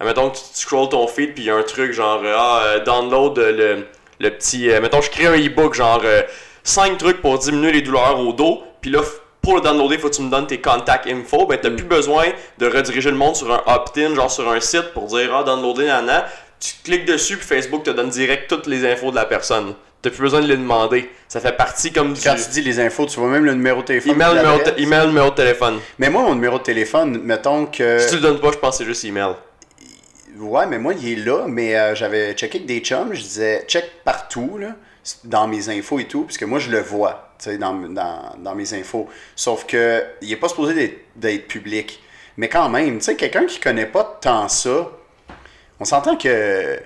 [0.00, 2.34] mettons que tu, tu scrolls ton feed, puis il y a un truc genre, euh,
[2.36, 3.84] ah, euh, download le,
[4.20, 4.68] le petit.
[4.80, 6.02] mettons, je crée un e-book, genre
[6.62, 9.00] 5 trucs pour diminuer les douleurs au dos, puis là,
[9.44, 11.46] pour le downloader, faut que tu me donnes tes contact info.
[11.46, 11.76] Ben, t'as Mm.
[11.76, 12.24] plus besoin
[12.58, 15.86] de rediriger le monde sur un opt-in, genre sur un site pour dire, ah, downloader,
[15.86, 16.26] nana.
[16.58, 19.74] Tu cliques dessus, puis Facebook te donne direct toutes les infos de la personne.
[20.00, 21.10] T'as plus besoin de les demander.
[21.28, 22.20] Ça fait partie comme du.
[22.20, 24.12] Quand tu dis les infos, tu vois même le numéro de téléphone.
[24.12, 25.78] Email, numéro, email, numéro de téléphone.
[25.98, 27.98] Mais moi, mon numéro de téléphone, mettons que.
[28.00, 29.34] Si tu le donnes pas, je pense que c'est juste email.
[30.38, 33.64] Ouais, mais moi, il est là, mais euh, j'avais checké avec des chums, je disais
[33.68, 34.68] check partout, là,
[35.24, 39.08] dans mes infos et tout, puisque moi, je le vois, dans, dans, dans mes infos.
[39.36, 42.02] Sauf que, il est pas supposé d'être- public.
[42.36, 44.90] Mais quand même, tu sais, quelqu'un qui connaît pas tant ça,
[45.78, 46.78] on s'entend que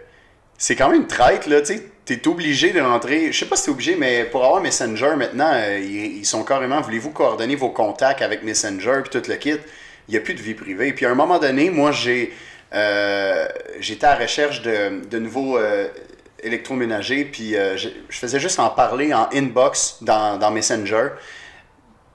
[0.56, 1.82] c'est quand même traite, là, tu sais.
[2.04, 5.50] T'es obligé de rentrer, je sais pas si t'es obligé, mais pour avoir Messenger maintenant,
[5.52, 9.56] euh, ils, ils sont carrément, voulez-vous coordonner vos contacts avec Messenger puis tout le kit?
[10.08, 10.94] Il n'y a plus de vie privée.
[10.94, 12.32] Puis à un moment donné, moi, j'ai
[12.72, 13.46] euh,
[13.80, 15.88] j'étais à la recherche de, de nouveaux euh,
[16.42, 21.08] électroménagers, puis euh, je, je faisais juste en parler en inbox dans, dans Messenger.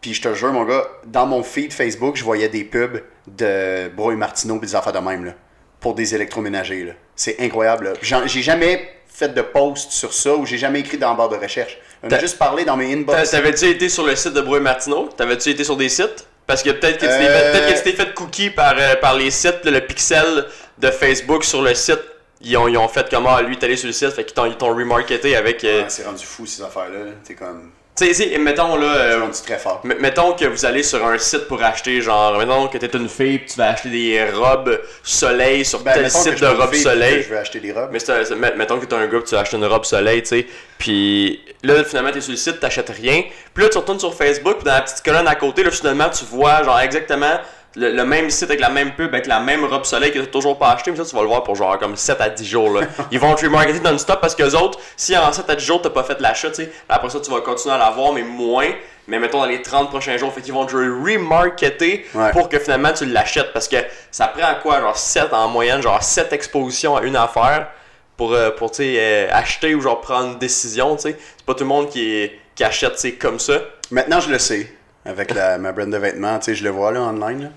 [0.01, 3.87] Puis je te jure, mon gars, dans mon feed Facebook, je voyais des pubs de
[3.89, 5.31] Bro et Martineau et des affaires de même, là,
[5.79, 6.93] pour des électroménagers.
[7.15, 7.93] C'est incroyable.
[8.01, 11.37] J'ai jamais fait de post sur ça ou j'ai jamais écrit dans la barre de
[11.37, 11.77] recherche.
[12.01, 13.31] On a juste parlé dans mes inbox.
[13.31, 15.07] T'avais-tu été sur le site de Brouille Martineau?
[15.15, 16.27] T'avais-tu été sur des sites?
[16.45, 18.73] Parce que peut-être que tu t'es Euh, fait, peut-être que tu t'es fait cookie par,
[18.77, 20.45] euh, par les sites, le pixel
[20.79, 22.01] de Facebook sur le site.
[22.43, 24.45] Ils ont, ils ont fait comment lui, t'es allé sur le site, fait qu'ils t'ont,
[24.45, 25.63] ils t'ont remarketé avec.
[25.63, 26.99] euh, Ouais, c'est rendu fou ces affaires-là.
[27.05, 27.11] là.
[27.25, 27.71] T'es comme.
[27.95, 28.87] Tu sais, mettons là.
[28.95, 29.79] Euh, rendu très fort.
[29.83, 33.37] Mettons que vous allez sur un site pour acheter, genre, mettons que t'es une fille
[33.37, 37.21] pis tu vas acheter des robes soleil sur Ben, tel site de robes soleil.
[37.21, 37.89] Je veux acheter des robes.
[37.91, 40.29] Mais c'est mettons que t'es un gars pis tu vas acheter une robe soleil, tu
[40.29, 40.47] sais.
[40.79, 43.23] Puis là, finalement, t'es sur le site, t'achètes rien.
[43.53, 46.09] Puis là, tu retournes sur Facebook, pis dans la petite colonne à côté, là, finalement,
[46.09, 47.39] tu vois, genre, exactement
[47.75, 50.25] le, le même site avec la même pub, avec la même robe soleil que t'as
[50.27, 50.91] toujours pas acheté.
[50.91, 52.87] Mais ça, tu vas le voir pour genre comme 7 à 10 jours, là.
[53.11, 55.89] Ils vont te remarketer non-stop parce que autres, si en 7 à 10 jours, t'as
[55.89, 58.69] pas fait l'achat, tu sais, après ça, tu vas continuer à l'avoir, mais moins.
[59.07, 62.31] Mais mettons dans les 30 prochains jours, fait qu'ils vont te remarketer Ouais.
[62.31, 63.75] pour que finalement tu l'achètes parce que
[64.11, 67.67] ça prend quoi, genre 7 en moyenne, genre 7 expositions à une affaire
[68.15, 71.01] pour, euh, pour tu euh, acheter ou genre prendre une décision, tu.
[71.09, 72.29] C'est pas tout le monde qui,
[72.61, 73.55] achète, tu comme ça.
[73.91, 74.71] Maintenant, je le sais.
[75.05, 77.43] Avec la, ma brand de vêtements, tu je le vois là, online.
[77.43, 77.49] Là.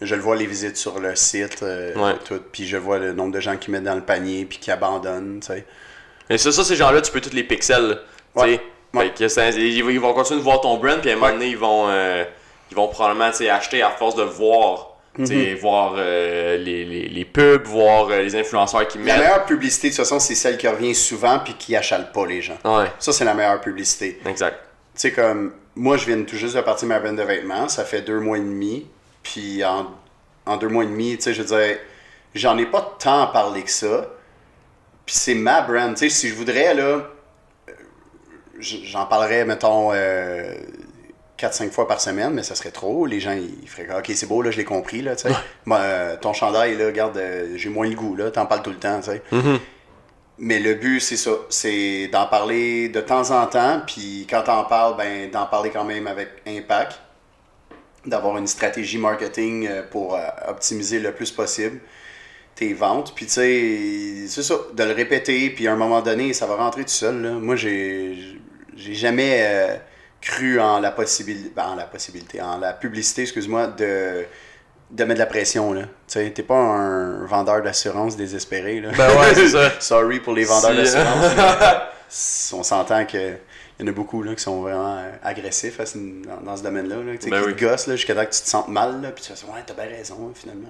[0.00, 2.14] Je le vois les visites sur le site, euh, Ouais.
[2.24, 2.40] tout.
[2.52, 5.40] Puis je vois le nombre de gens qui mettent dans le panier puis qui abandonnent,
[5.40, 5.64] tu sais.
[6.30, 7.98] Et ça, ça ces gens-là, tu peux tous les pixels,
[8.36, 8.46] tu sais.
[8.48, 8.58] Ouais.
[9.10, 11.88] Que ils, vont- continuer de voir ton brand, puis à un moment donné, ils vont,
[11.88, 12.24] euh,
[12.70, 15.54] ils vont probablement, acheter à force de voir, Mhm.
[15.56, 19.18] voir euh, les, les, les pubs, voir euh, les influenceurs qui La mettent.
[19.18, 22.40] meilleure publicité, de toute façon, c'est celle qui revient souvent puis qui achale pas les
[22.40, 22.56] gens.
[22.64, 24.20] Ouais, Ça, c'est la meilleure publicité.
[24.26, 24.58] exact.
[24.94, 27.84] Tu sais, comme, moi, je viens tout juste de partir ma brand de vêtements, ça
[27.84, 28.86] fait deux mois et demi.
[29.32, 29.86] Puis en,
[30.46, 31.78] en deux mois et demi, tu sais, je veux
[32.34, 34.06] j'en ai pas tant parlé que ça.
[35.04, 35.94] Puis c'est ma brand.
[35.94, 37.72] Tu sais, si je voudrais, là, euh,
[38.58, 39.92] j'en parlerais, mettons,
[41.38, 43.04] 4-5 fois par semaine, mais ça serait trop.
[43.04, 45.34] Les gens, ils feraient OK, c'est beau, là, je l'ai compris, là, tu sais.
[45.70, 48.78] Euh, ton chandail, là, regarde, euh, j'ai moins le goût, là, t'en parles tout le
[48.78, 49.22] temps, tu sais.
[50.38, 51.32] Mais le but, c'est ça.
[51.50, 53.82] C'est d'en parler de temps en temps.
[53.84, 57.00] Puis quand t'en parles, ben, d'en parler quand même avec impact.
[58.08, 61.80] D'avoir une stratégie marketing euh, pour euh, optimiser le plus possible
[62.58, 63.14] tes ventes.
[63.14, 64.56] Puis tu sais, c'est ça.
[64.74, 65.50] De le répéter.
[65.50, 67.22] Puis à un moment donné, ça va rentrer tout seul.
[67.22, 67.30] là.
[67.32, 68.18] Moi, j'ai
[68.76, 69.76] j'ai jamais euh,
[70.20, 71.60] cru en la possibilité.
[71.60, 72.40] en la possibilité.
[72.42, 74.24] En la publicité, excuse-moi, de
[74.90, 75.74] de mettre de la pression.
[75.74, 78.90] Tu sais, t'es pas un vendeur d'assurance désespéré là.
[78.96, 79.70] Ben ouais, c'est ça.
[79.80, 82.52] Sorry pour les vendeurs d'assurance.
[82.54, 83.34] on s'entend que
[83.78, 86.96] il y en a beaucoup là, qui sont vraiment euh, agressifs dans, dans ce domaine-là.
[86.96, 87.54] Là, Ben qui oui.
[87.54, 89.00] te gossent là, jusqu'à temps que tu te sentes mal.
[89.00, 90.68] Là, puis tu dire, ouais, t'as bien raison, hein, finalement.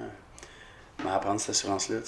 [1.01, 1.99] On va apprendre cette assurance-là.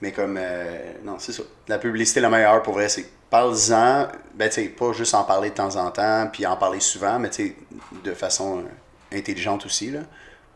[0.00, 1.42] Mais comme, euh, non, c'est ça.
[1.68, 4.08] La publicité, la meilleure pour vrai, c'est parle-en.
[4.34, 7.18] Ben, tu sais, pas juste en parler de temps en temps, puis en parler souvent,
[7.18, 7.56] mais tu sais,
[8.02, 10.00] de façon euh, intelligente aussi, là,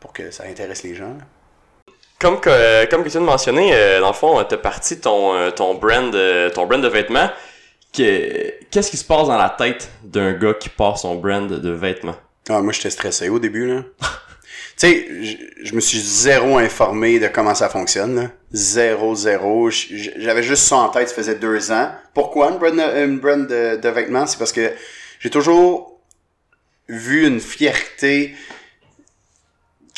[0.01, 1.09] pour que ça intéresse les gens.
[1.09, 1.25] là.
[2.19, 4.59] Comme que, euh, comme que tu viens de mentionner, euh, dans le fond, tu as
[4.59, 6.11] parti ton, ton, brand,
[6.55, 7.29] ton brand de vêtements.
[7.97, 11.71] Que- Qu'est-ce qui se passe dans la tête d'un gars qui part son brand de
[11.71, 12.17] vêtements?
[12.49, 13.83] Ah, moi, j'étais stressé au début, là.
[14.01, 14.07] tu
[14.77, 15.09] sais,
[15.63, 18.31] je- me suis zéro informé de comment ça fonctionne.
[18.53, 19.71] Zéro, zéro.
[19.71, 21.91] J'avais juste ça en tête, ça faisait deux ans.
[22.15, 24.27] Pourquoi une brand, brand de vêtements?
[24.27, 24.73] C'est parce que
[25.21, 26.01] j'ai toujours
[26.89, 28.35] vu une fierté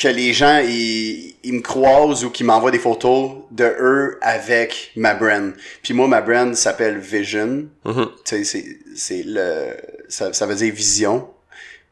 [0.00, 4.92] que les gens, ils, ils me croisent ou qu'ils m'envoient des photos de eux avec
[4.94, 5.52] ma brand.
[5.82, 7.66] Puis moi, ma brand s'appelle Vision.
[7.84, 8.06] Mhm.
[8.24, 9.76] Tu sais, c'est, c'est le,
[10.08, 11.28] ça, ça veut dire vision.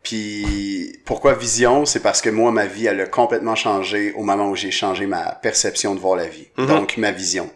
[0.04, 1.84] Puis pourquoi vision?
[1.84, 5.06] C'est parce que moi, ma vie, elle a complètement changé au moment où j'ai changé
[5.06, 6.46] ma perception de voir la vie.
[6.58, 6.66] Mhm.
[6.68, 7.50] Donc, ma vision.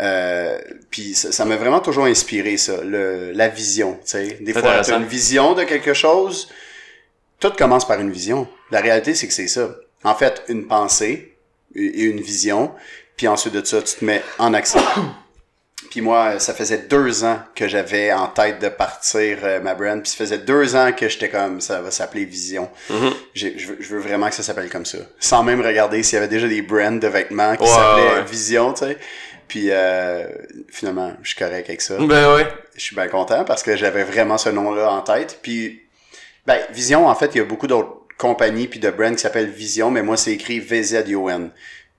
[0.00, 0.58] Euh,
[0.90, 3.94] puis ça m'a vraiment toujours inspiré, ça, le, la vision.
[4.04, 4.98] Tu sais, Des fois, tu intéressant.
[4.98, 6.50] une vision de quelque chose.
[7.40, 8.48] Tout commence par une vision.
[8.70, 9.70] La réalité, c'est que c'est ça.
[10.04, 11.36] En fait, une pensée
[11.74, 12.72] et une vision.
[13.16, 14.80] Puis ensuite de ça, tu te mets en action.
[15.90, 20.02] Puis moi, ça faisait deux ans que j'avais en tête de partir euh, ma brand.
[20.02, 22.68] Puis ça faisait deux ans que j'étais comme, ça va s'appeler Vision.
[22.90, 23.10] Mhm.
[23.34, 24.98] J'ai- Je veux, vraiment que ça s'appelle comme ça.
[25.18, 28.24] Sans même regarder s'il y avait déjà des brands de vêtements qui s'appelaient ouais.
[28.24, 28.98] Vision, tu sais.
[29.46, 30.26] Puis euh,
[30.68, 31.94] finalement, je suis correct avec ça.
[31.98, 32.46] Ben ouais.
[32.76, 35.38] Je suis bien content parce que j'avais vraiment ce nom-là en tête.
[35.42, 35.80] Puis,
[36.48, 39.50] ben, Vision, en fait, il y a beaucoup d'autres compagnies puis de brands qui s'appellent
[39.50, 41.50] Vision, mais moi, c'est écrit V-Z-I-O-N.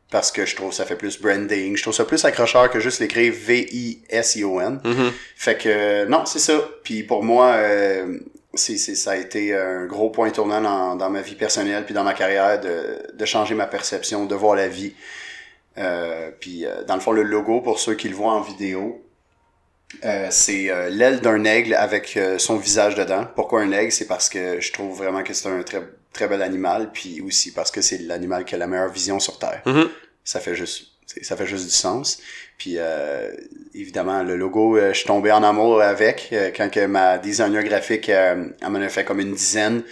[0.10, 1.78] Parce que je trouve que ça fait plus branding.
[1.78, 4.82] Je trouve ça plus accrocheur que juste l'écrire V-I-S-I-O-N.
[4.84, 5.12] Mhm.
[5.36, 6.68] Fait que, non, c'est ça.
[6.84, 8.18] Puis pour moi, euh,
[8.56, 11.94] c'est, c'est, ça a été un gros point tournant dans, dans ma vie personnelle puis
[11.94, 14.96] dans ma carrière de, de changer ma perception, de voir la vie.
[15.78, 19.04] Euh, puis euh, dans le fond, le logo, pour ceux qui le voient en vidéo,
[20.06, 23.28] euh, c'est euh, l'aile d'un aigle avec euh, son visage dedans.
[23.36, 23.92] Pourquoi un aigle?
[23.92, 25.82] C'est parce que je trouve vraiment que c'est un très,
[26.14, 29.40] très bel animal, puis aussi parce que c'est l'animal qui a la meilleure vision sur
[29.40, 29.62] Terre.
[29.66, 29.90] Mhm.
[30.24, 30.90] Ça fait juste
[31.22, 32.22] ça fait juste du sens.
[32.58, 33.32] Puis euh,
[33.74, 36.30] évidemment, le logo, euh, je suis tombé en amour avec.
[36.34, 39.84] euh, quand que ma designer graphique, euh, elle m'en a fait comme une dizaine.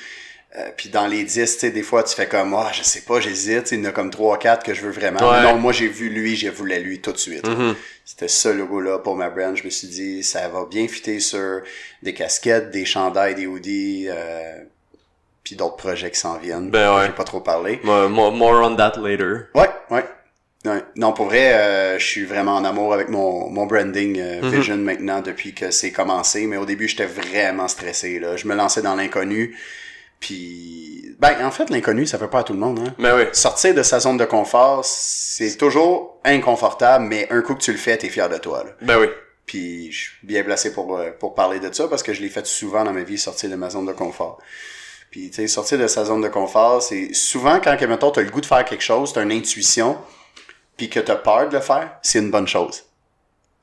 [0.55, 3.01] Euh, puis dans les 10, tu sais, des fois, tu fais comme, ah, je sais
[3.01, 5.19] pas, j'hésite, il y en a comme 3 4 que je veux vraiment.
[5.29, 5.43] Ouais.
[5.43, 7.45] Non, moi, j'ai vu lui, j'ai voulu lui tout de suite.
[7.45, 7.75] Mhm.
[8.05, 9.55] C'était ce logo-là pour ma brand.
[9.57, 11.61] Je me suis dit, ça va bien fitter sur
[12.01, 14.57] des casquettes, des chandails, des hoodies, euh,
[15.43, 16.69] puis d'autres projets qui s'en viennent.
[16.71, 17.07] Ben ouais.
[17.07, 17.79] J'ai pas trop parlé.
[17.83, 19.47] More, more- on that later.
[19.53, 20.05] Ouais, ouais.
[20.97, 24.49] Non, pour vrai, euh, je suis vraiment en amour avec mon, mon branding euh, Mhm.
[24.49, 26.45] vision maintenant depuis que c'est commencé.
[26.47, 28.19] Mais au début, j'étais vraiment stressé.
[28.19, 28.35] Là.
[28.37, 29.55] Je me lançais dans l'inconnu.
[30.19, 32.79] Puis, ben, en fait, l'inconnu, ça fait pas à tout le monde.
[32.79, 32.93] Hein.
[32.97, 33.23] Mais oui.
[33.33, 37.77] Sortir de sa zone de confort, c'est toujours inconfortable, mais un coup que tu le
[37.77, 38.63] fais, t'es fier de toi.
[38.63, 38.71] Là.
[38.81, 39.07] Ben oui.
[39.45, 42.29] Puis je suis bien placé pour, euh, pour parler de ça parce que je l'ai
[42.29, 44.39] fait souvent dans ma vie, sortir de ma zone de confort.
[45.09, 48.29] Puis, tu sais, sortir de sa zone de confort, c'est souvent quand, mettons, t'as le
[48.29, 49.97] goût de faire quelque chose, t'as une intuition,
[50.75, 52.83] puis que t'as peur de le faire, c'est une bonne chose.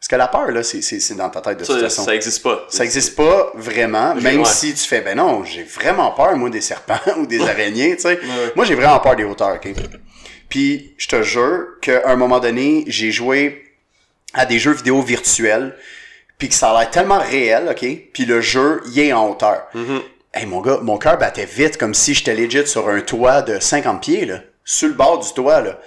[0.04, 2.04] Parce que la peur, là, c'est, dans ta tête de toute Ça, façon.
[2.04, 2.66] ça existe pas.
[2.68, 4.44] Ça existe pas vraiment, même ouais.
[4.44, 8.02] si tu fais, ben non, j'ai vraiment peur, moi, des serpents ou des araignées, tu
[8.02, 8.20] sais.
[8.20, 8.52] ouais.
[8.54, 9.72] Moi, j'ai vraiment peur des hauteurs, ok?
[10.50, 13.64] Puis, je te jure qu'à un moment donné, j'ai joué
[14.34, 15.74] à des jeux vidéo virtuels,
[16.36, 17.86] puis que ça a l'air tellement réel, ok?
[18.12, 19.62] Puis le jeu, il est en hauteur.
[19.72, 20.02] Mhm.
[20.34, 23.58] Hey, mon gars, mon cœur battait vite, comme si j'étais legit sur un toit de
[23.58, 24.40] 50 pieds, là.
[24.66, 25.80] Sur le bord du toit, là.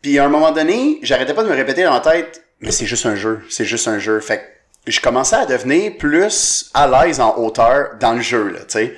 [0.00, 2.86] Puis à un moment donné, j'arrêtais pas de me répéter dans la tête, mais c'est
[2.86, 4.20] juste un jeu, c'est juste un jeu.
[4.20, 8.60] Fait que je commençais à devenir plus à l'aise en hauteur dans le jeu, là,
[8.60, 8.94] tu sais.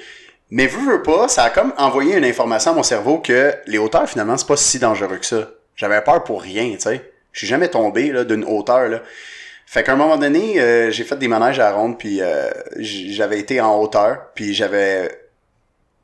[0.51, 3.79] Mais veux, veux pas, ça a comme envoyé une information à mon cerveau que les
[3.79, 5.49] hauteurs, finalement, c'est pas si dangereux que ça.
[5.75, 7.11] J'avais peur pour rien, tu sais.
[7.33, 9.03] Je suis jamais tombé, là, d'une hauteur, là.
[9.67, 13.41] Fait qu'à un moment donné, euh, j'ai fait des manèges à ronde, puis euh, j'avais
[13.41, 15.11] été en hauteur, puis j'avais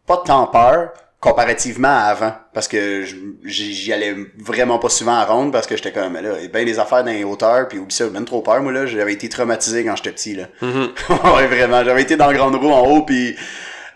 [0.07, 3.05] pas tant peur comparativement à avant, parce que
[3.45, 6.49] j'y allais vraiment pas souvent à ronde, parce que j'étais comme, là, il y a
[6.49, 9.13] bien des affaires dans les hauteurs, puis oublie ça, même trop peur, moi, là, j'avais
[9.13, 10.45] été traumatisé quand j'étais petit, là.
[10.63, 10.89] Mhm.
[11.37, 13.37] ouais, vraiment, j'avais été dans le grande roue en haut, puis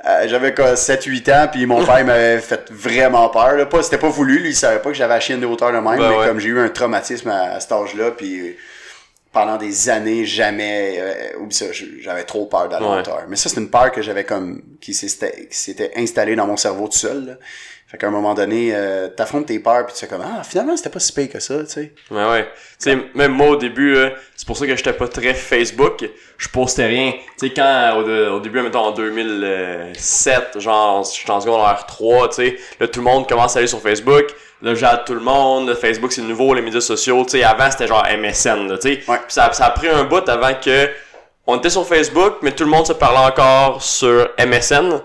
[0.07, 3.65] euh, j'avais quoi, 7-8 ans, puis mon père m'avait fait vraiment peur, là.
[3.65, 5.99] Pas, c'était pas voulu, lui, il savait pas que j'avais chienne de hauteur de même,
[5.99, 6.27] Ben mais ouais.
[6.27, 8.55] comme j'ai eu un traumatisme à, à cet âge-là, puis
[9.35, 11.47] pendant des années, jamais, euh,
[12.01, 13.25] j'avais trop peur d'aller en hauteur.
[13.29, 16.57] Mais ça, c'est une peur que j'avais comme, qui s'était, qui s'était installée dans mon
[16.57, 17.35] cerveau tout seul, là.
[17.95, 20.77] Fait qu'à un moment donné, euh, t'affrontes tes peurs, puis tu fais comme, ah, finalement,
[20.77, 21.93] c'était pas si pire que ça, tu sais.
[22.11, 22.43] Ouais, ouais.
[22.81, 26.05] Tu sais, même moi, au début, euh, c'est pour ça que j'étais pas très Facebook.
[26.37, 27.13] Je postais rien.
[27.39, 28.03] Tu sais, quand,
[28.33, 33.05] au, début, mettons, en 2007, genre, j'étais en secondaire 3, tu sais, là, tout le
[33.05, 34.25] monde commence à aller sur Facebook.
[34.61, 35.73] Là, j'aide tout le monde.
[35.77, 37.23] Facebook, c'est nouveau, les médias sociaux.
[37.23, 39.09] Tu sais, avant, c'était genre MSN, là, tu sais.
[39.09, 39.19] Ouais.
[39.19, 40.89] Puis ça, ça a pris un bout avant que
[41.47, 45.01] on était sur Facebook, mais tout le monde se parlait encore sur MSN.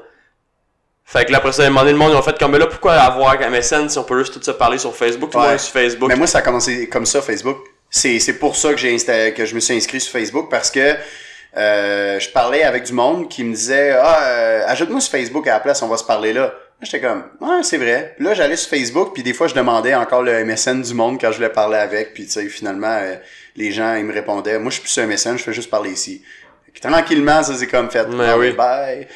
[1.11, 2.51] Fait que là, après ça, à un moment donné, le monde, ils ont fait comme,
[2.51, 5.31] mais là, pourquoi avoir MSN si on peut juste tout se parler sur Facebook?
[5.31, 6.07] Tout le monde est sur Facebook.
[6.09, 7.57] Mais moi, ça a commencé comme ça, Facebook.
[7.89, 10.69] C'est, c'est pour ça que j'ai insta- que je me suis inscrit sur Facebook parce
[10.69, 10.95] que
[11.57, 15.53] euh, je parlais avec du monde qui me disait Ah, euh, ajoute-moi sur Facebook à
[15.53, 16.41] la place, on va se parler là.
[16.41, 18.13] Là, J'étais comme Ouais, c'est vrai.
[18.15, 21.19] Puis là, j'allais sur Facebook, puis des fois, je demandais encore le MSN du monde
[21.19, 22.13] quand je voulais parler avec.
[22.13, 23.15] Puis tu sais, finalement, euh,
[23.55, 25.89] les gens, ils me répondaient Moi, je suis plus sur MSN, je fais juste parler
[25.89, 26.21] ici.
[26.67, 28.07] Fait que Tranquillement, ça s'est comme fait.
[28.09, 28.51] Mais Ah, oui.
[28.51, 29.07] Bye.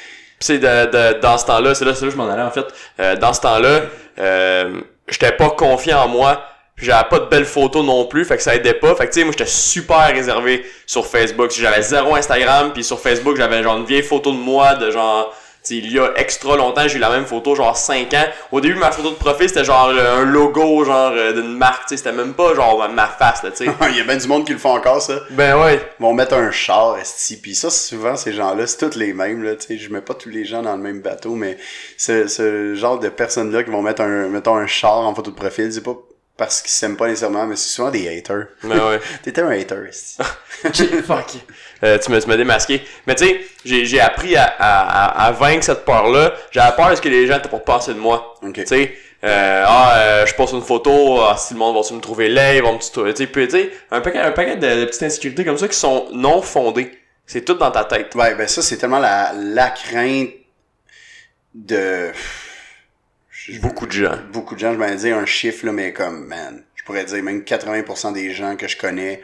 [0.43, 2.51] C'est de, de, dans ce temps-là, c'est là, c'est là que je m'en allais en
[2.51, 2.65] fait.
[2.99, 3.83] Euh, dans ce temps-là,
[4.19, 6.43] euh, j'étais pas confiant en moi.
[6.75, 8.93] J'avais pas de belles photos non plus, fait que ça aidait pas.
[8.95, 11.51] Fait que tu sais, moi j'étais super réservé sur Facebook.
[11.57, 15.33] J'avais zéro Instagram, puis sur Facebook j'avais genre une vieille photo de moi de genre,
[15.63, 18.25] tu sais, il y a extra longtemps, j'ai eu la même photo, genre 5 ans.
[18.51, 21.87] Au début, ma photo de profil c'était genre euh, un logo genre euh, d'une marque,
[21.87, 23.71] tu c'était même pas genre ma- ma face là, tu sais.
[23.89, 25.19] Il y a bien du monde qui le font encore, ça.
[25.31, 25.75] ben ouais.
[25.99, 27.37] Ils vont mettre un char, esti.
[27.37, 29.55] Puis ça, souvent, ces gens-là, c'est tous les mêmes, là.
[29.55, 31.57] Tu sais, je mets pas tous les gens dans le même bateau, mais
[31.97, 35.35] ce, ce genre de personnes-là qui vont mettre un, mettons, un char en photo de
[35.35, 35.95] profil, c'est pas
[36.35, 38.47] parce qu'ils s'aiment pas nécessairement, mais c'est souvent des haters.
[38.63, 38.99] Ben ouais.
[39.23, 40.17] T'étais un hater, esti.
[41.05, 41.27] Fuck.
[41.83, 42.81] Euh, tu m'as tu m'as démasqué.
[43.07, 46.33] Mais tu sais, j'ai j'ai appris à, à, à, à vaincre cette peur-là.
[46.51, 48.35] J'avais peur de ce que les gens étaient pour penser de moi.
[48.53, 51.93] Tu sais, euh, ah, euh, je poste une photo, ah, si le monde va se
[51.93, 53.13] me trouver laid, ils vont me tutoyer.
[53.13, 56.41] Tu sais, un paquet, un paquet de, de petites insécurités comme ça qui sont non
[56.41, 56.91] fondées.
[57.25, 58.13] C'est tout dans ta tête.
[58.15, 60.29] Ouais, ben ça, c'est tellement la, la crainte
[61.53, 62.11] de...
[63.61, 64.17] Beaucoup de gens.
[64.31, 67.21] beaucoup de gens, je vais dire un chiffre, là, mais comme, man, je pourrais dire
[67.23, 69.21] même 80% des gens que je connais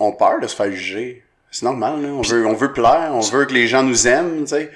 [0.00, 1.24] ont peur de se faire juger.
[1.54, 2.08] C'est normal, là.
[2.08, 4.72] On veut, on veut plaire, on veut que les gens nous aiment, tu sais.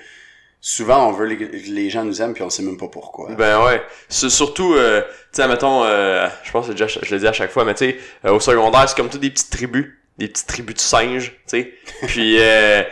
[0.61, 3.33] Souvent, on veut que les gens nous aiment, puis on sait même pas pourquoi.
[3.33, 3.83] Ben ouais.
[4.09, 7.33] C'est surtout, euh, tu sais, mettons, euh, je pense que déjà, je le dis à
[7.33, 10.29] chaque fois, mais tu sais, euh, au secondaire, c'est comme tout des petites tribus, des
[10.29, 11.73] petites tribus de singes, tu sais.
[12.07, 12.85] Puis euh,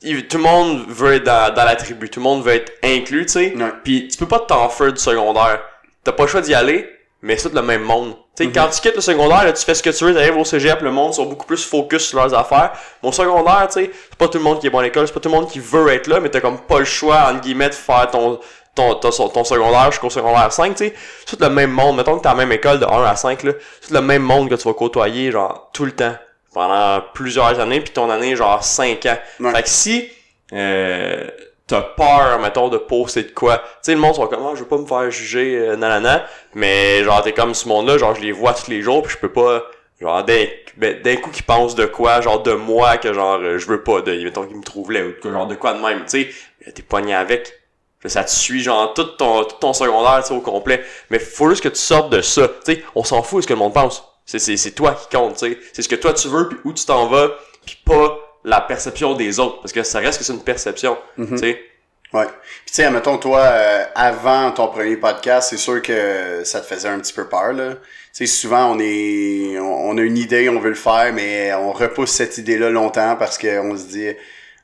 [0.00, 3.26] tout le monde veut être dans, dans la tribu, tout le monde veut être inclus,
[3.26, 3.54] tu sais.
[3.82, 5.60] Puis tu peux pas t'en faire du secondaire.
[6.04, 6.88] T'as pas le choix d'y aller,
[7.24, 8.14] mais c'est tout le même monde.
[8.36, 10.36] Tu sais, quand tu quittes le secondaire, là, tu fais ce que tu veux, t'arrives
[10.36, 12.72] au cégep, le monde sont beaucoup plus focus sur leurs affaires.
[13.02, 15.14] Au secondaire, tu sais, c'est pas tout le monde qui est bon à l'école, c'est
[15.14, 17.40] pas tout le monde qui veut être là, mais t'as comme pas le choix, entre
[17.40, 18.38] guillemets, de faire ton,
[18.74, 20.94] ton, ton, ton secondaire jusqu'au secondaire 5, tu sais,
[21.26, 23.42] tout le même monde, mettons que t'es à la même école de 1 à 5,
[23.42, 26.14] là, tout le même monde que tu vas côtoyer, genre, tout le temps,
[26.52, 29.16] pendant plusieurs années, puis ton année, genre, 5 ans.
[29.40, 29.52] Ouais.
[29.54, 30.10] Fait que si,
[30.52, 31.26] euh,
[31.66, 34.60] t'as peur, mettons, de poster de quoi, tu sais, le monde sont comme, ah, je
[34.60, 38.20] veux pas me faire juger, euh, nanana, mais genre, t'es comme ce monde-là, genre, je
[38.20, 39.64] les vois tous les jours, puis je peux pas,
[40.00, 40.44] genre, d'un,
[40.76, 43.82] ben, d'un coup qu'ils pensent de quoi, genre, de moi, que genre, euh, je veux
[43.82, 46.32] pas, de, mettons qu'ils me trouvent là, ou que genre, de quoi de même, tu
[46.64, 47.52] sais, t'es pogné avec.
[48.06, 50.84] Ça te suit genre tout ton, tout ton secondaire tu sais, au complet.
[51.08, 52.48] Mais faut juste que tu sortes de ça.
[52.48, 54.04] Tu sais, on s'en fout de ce que le monde pense.
[54.26, 55.58] C'est, c'est, c'est toi qui compte, tu sais.
[55.72, 57.30] C'est ce que toi tu veux, puis où tu t'en vas,
[57.64, 59.60] puis pas la perception des autres.
[59.62, 60.96] Parce que ça reste que c'est une perception.
[61.16, 61.60] Tu sais.
[62.12, 62.26] Ouais.
[62.26, 66.66] Puis tu sais, admettons, toi, euh, avant ton premier podcast, c'est sûr que ça te
[66.66, 67.74] faisait un petit peu peur, là.
[67.74, 67.78] Tu
[68.12, 71.72] sais, souvent, on est, on, on a une idée, on veut le faire, mais on
[71.72, 74.10] repousse cette idée-là longtemps parce qu'on se dit,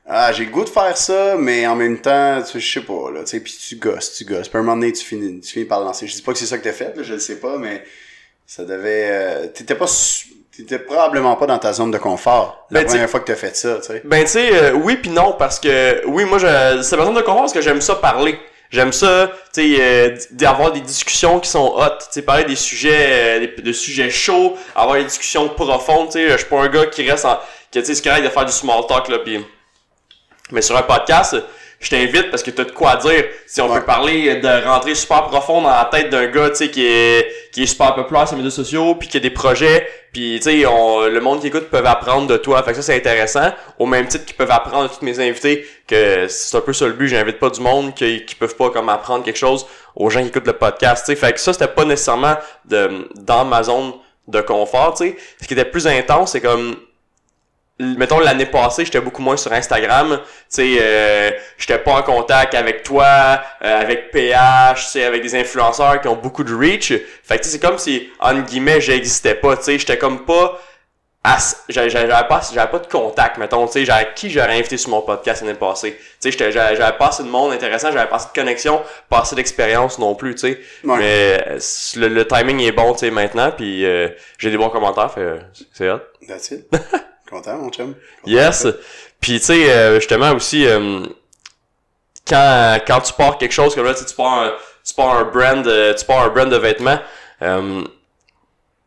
[0.07, 2.85] ah, j'ai le goût de faire ça, mais en même temps, tu sais, je sais
[2.85, 4.47] pas, là, tu sais, puis tu gosses, tu gosses.
[4.47, 6.07] Puis à un moment donné, tu finis, tu finis par le lancer.
[6.07, 7.83] Je dis pas que c'est ça que t'as fait, là, je le sais pas, mais
[8.47, 12.81] ça devait, euh, t'étais pas, su- t'étais probablement pas dans ta zone de confort la
[12.81, 14.01] Ben, première fois que t'as fait ça, tu sais.
[14.03, 17.21] Ben tu sais, euh, oui puis non parce que oui moi je c'est besoin de
[17.21, 18.37] comprendre parce que j'aime ça parler.
[18.69, 22.55] J'aime ça, tu sais, euh, d'avoir des discussions qui sont hot, tu sais, parler des
[22.55, 26.61] sujets, euh, des, de sujets chauds, avoir des discussions profondes, tu sais, je suis pas
[26.61, 27.35] un gars qui reste en,
[27.69, 29.45] que tu sais, c'est correct de faire du small talk là, puis
[30.51, 31.35] mais sur un podcast,
[31.81, 33.25] je t'invite parce que t'as de quoi dire.
[33.47, 33.79] Si on Ouais.
[33.79, 37.27] peut parler de rentrer super profond dans la tête d'un gars, tu sais, qui est,
[37.51, 40.43] qui est super populaire sur les médias sociaux, puis qui a des projets, puis tu
[40.43, 42.61] sais, on- le monde qui écoute peuvent apprendre de toi.
[42.63, 43.51] Fait que ça, c'est intéressant.
[43.79, 46.85] Au même titre qu'ils peuvent apprendre de tous mes invités, que c'est un peu ça
[46.85, 47.07] le but.
[47.07, 49.65] J'invite pas du monde qui, qui peuvent pas comme apprendre quelque chose
[49.95, 51.15] aux gens qui écoutent le podcast, tu sais.
[51.19, 53.93] Fait que ça, c'était pas nécessairement de, dans ma zone
[54.27, 55.17] de confort, tu sais.
[55.41, 56.75] Ce qui était plus intense, c'est comme,
[57.97, 60.19] mettons l'année passée j'étais beaucoup moins sur Instagram.
[60.19, 65.21] Tu sais euh, j'étais pas en contact avec toi euh, avec PH tu sais avec
[65.21, 66.93] des influenceurs qui ont beaucoup de reach.
[67.23, 69.79] Fait que c'est comme si en guillemets j'existais pas tu sais.
[69.79, 70.59] J'étais comme pas
[71.69, 73.85] j'avais pas j'avais pas de contact mettons tu sais.
[73.85, 75.97] J'avais qui j'aurais invité sur mon podcast l'année passée.
[76.19, 79.35] Tu sais j'avais pas assez de monde intéressant j'avais pas assez de connexion pas assez
[79.35, 80.59] d'expérience non plus tu sais.
[80.83, 80.97] Ouais.
[80.97, 81.59] mais euh,
[81.97, 83.51] le, le timing est bon tu sais maintenant.
[83.51, 85.39] Puis euh, j'ai des bons commentaires fait euh,
[85.73, 85.99] c'est hot.
[86.27, 86.65] That's it.
[87.31, 87.95] Content, mon chum?
[88.25, 88.67] Yes.
[89.19, 91.05] Puis tu sais euh, justement aussi euh,
[92.27, 94.53] quand quand tu pars quelque chose comme là tu pars un,
[94.85, 96.99] tu pars un brand euh, tu pars un brand de vêtements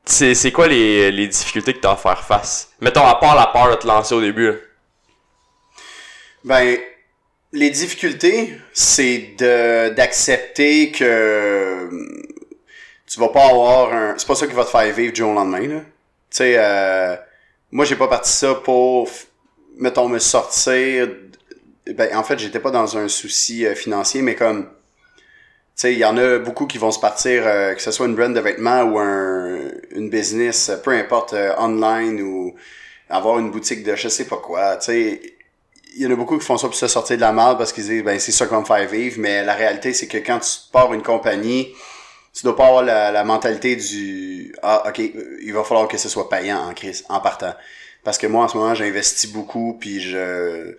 [0.04, 2.70] c'est quoi les, les difficultés que tu as à faire face?
[2.80, 4.52] Mettons à part la peur de te lancer au début.
[6.44, 6.78] Ben,
[7.52, 11.88] les difficultés, c'est de d'accepter que
[13.06, 14.14] tu vas pas avoir un.
[14.18, 15.80] C'est pas ça qui va te faire vivre du jour au lendemain, là.
[15.80, 17.16] Tu sais, euh,
[17.74, 19.10] moi, j'ai pas parti ça pour,
[19.76, 21.08] mettons, me sortir.
[21.92, 24.66] Ben, en fait, j'étais pas dans un souci euh, financier, mais comme.
[24.66, 28.06] Tu sais, il y en a beaucoup qui vont se partir, euh, que ce soit
[28.06, 29.58] une brand de vêtements ou un,
[29.90, 32.54] une business, euh, peu importe, euh, online ou
[33.10, 34.76] avoir une boutique de je sais pas quoi.
[34.76, 35.22] Tu sais,
[35.96, 37.72] il y en a beaucoup qui font ça pour se sortir de la merde parce
[37.72, 40.40] qu'ils disent ben c'est ça qu'on va faire vivre mais la réalité c'est que quand
[40.40, 41.72] tu pars une compagnie
[42.34, 44.98] tu dois pas avoir la, la mentalité du ah ok
[45.42, 47.54] il va falloir que ce soit payant en crise en partant.
[48.02, 50.72] Parce que moi en ce moment j'investis beaucoup puis je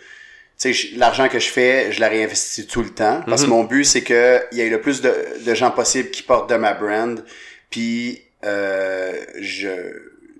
[0.59, 3.21] tu sais l'argent que je fais je la réinvestis tout le temps.
[3.25, 5.13] Parce que mon but c'est que il y ait le plus de,
[5.45, 7.23] de gens possible qui portent de ma brand.
[7.69, 9.69] Puis euh, je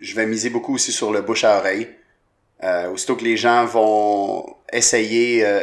[0.01, 1.88] je vais miser beaucoup aussi sur le bouche à oreille.
[2.63, 5.62] Euh, aussitôt que les gens vont essayer, euh,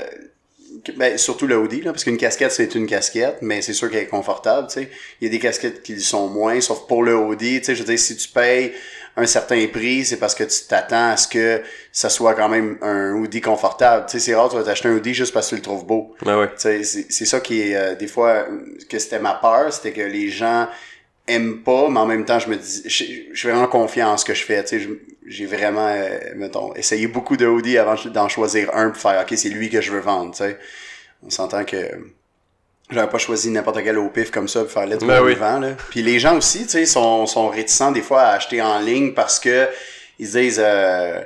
[0.97, 4.05] ben, surtout le hoodie, là, parce qu'une casquette, c'est une casquette, mais c'est sûr qu'elle
[4.05, 4.90] est confortable, tu sais.
[5.21, 7.75] Il y a des casquettes qui le sont moins, sauf pour le hoodie, tu sais,
[7.75, 8.73] je veux dire, si tu payes
[9.16, 12.79] un certain prix, c'est parce que tu t'attends à ce que ça soit quand même
[12.81, 14.07] un hoodie confortable.
[14.07, 15.85] Tu sais, c'est rare, tu vas t'acheter un hoodie juste parce que tu le trouves
[15.85, 16.14] beau.
[16.25, 16.49] Ben ouais.
[16.59, 18.47] Tu sais, c'est ça qui est euh, des fois
[18.88, 20.66] que c'était ma peur, c'était que les gens
[21.33, 24.16] aiment pas, mais en même temps je me dis je je suis vraiment confiant en
[24.16, 24.88] ce que je fais, tu sais,
[25.27, 29.37] j'ai vraiment euh, mettons essayé beaucoup de hoodies avant d'en choisir un pour faire OK,
[29.37, 30.59] c'est lui que je veux vendre, tu sais.
[31.25, 31.77] On s'entend que
[32.90, 35.35] j'aurais pas choisi n'importe quel au pif comme ça pour faire lettre Ben oui.
[35.35, 35.73] vent là.
[35.90, 39.12] Puis les gens aussi, tu sais, sont sont réticents des fois à acheter en ligne
[39.12, 39.68] parce que
[40.18, 41.21] ils se disent euh,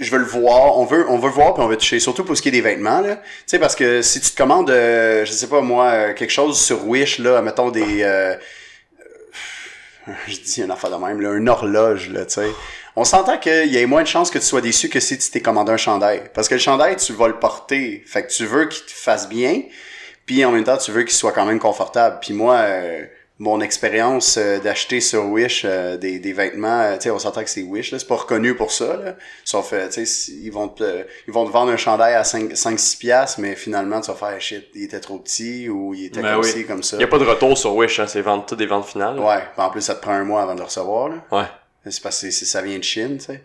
[0.00, 2.36] je veux le voir, on veut, on veut voir puis on veut toucher, surtout pour
[2.36, 3.16] ce qui est des vêtements là.
[3.16, 6.30] Tu sais parce que si tu te commandes, euh, je sais pas moi, euh, quelque
[6.30, 8.34] chose sur Wish là, mettons des, euh,
[10.08, 12.48] euh, je dis une affaire de même là, une horloge là, tu sais.
[12.96, 15.30] On s'entend qu'il y a moins de chances que tu sois déçu que si tu
[15.30, 18.44] t'es commandé un chandail, parce que le chandail tu vas le porter, fait que tu
[18.44, 19.62] veux qu'il te fasse bien,
[20.26, 22.18] puis en même temps tu veux qu'il soit quand même confortable.
[22.20, 23.04] Puis moi, euh,
[23.40, 27.44] mon expérience euh, d'acheter sur Wish euh, des, des vêtements, euh, tu sais, on s'entend
[27.44, 29.16] que c'est Wish, là, c'est pas reconnu pour ça, là.
[29.44, 32.98] Sauf, euh, tu sais, ils vont te, ils vont te vendre un chandail à 5-6
[32.98, 36.34] piastres, mais finalement, tu vas faire, shit, il était trop petit, ou il était Ben
[36.34, 36.50] comme oui.
[36.50, 36.96] ci, comme ça.
[36.96, 39.20] Il y a pas de retour sur Wish, hein, c'est vendre tout des ventes finales.
[39.20, 41.24] Ouais, puis en plus, ça te prend un mois avant de le recevoir, là.
[41.30, 41.46] Ouais.
[41.90, 43.42] C'est parce que ça vient de Chine, tu sais.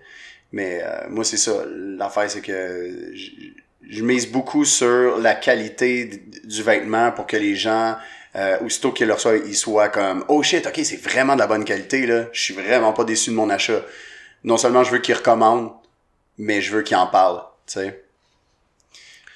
[0.54, 1.52] Mais euh, moi, c'est ça.
[1.68, 7.96] L'affaire, c'est que je, mise beaucoup sur la qualité du vêtement pour que les gens,
[8.36, 11.48] euh, aussitôt qu'ils le reçoivent, ils soient comme «Oh shit, ok, c'est vraiment de la
[11.48, 12.26] bonne qualité, là.
[12.32, 13.82] Je suis vraiment pas déçu de mon achat.»
[14.44, 15.72] Non seulement je veux qu'ils recommandent,
[16.38, 18.00] mais je veux qu'ils en parlent, tu sais.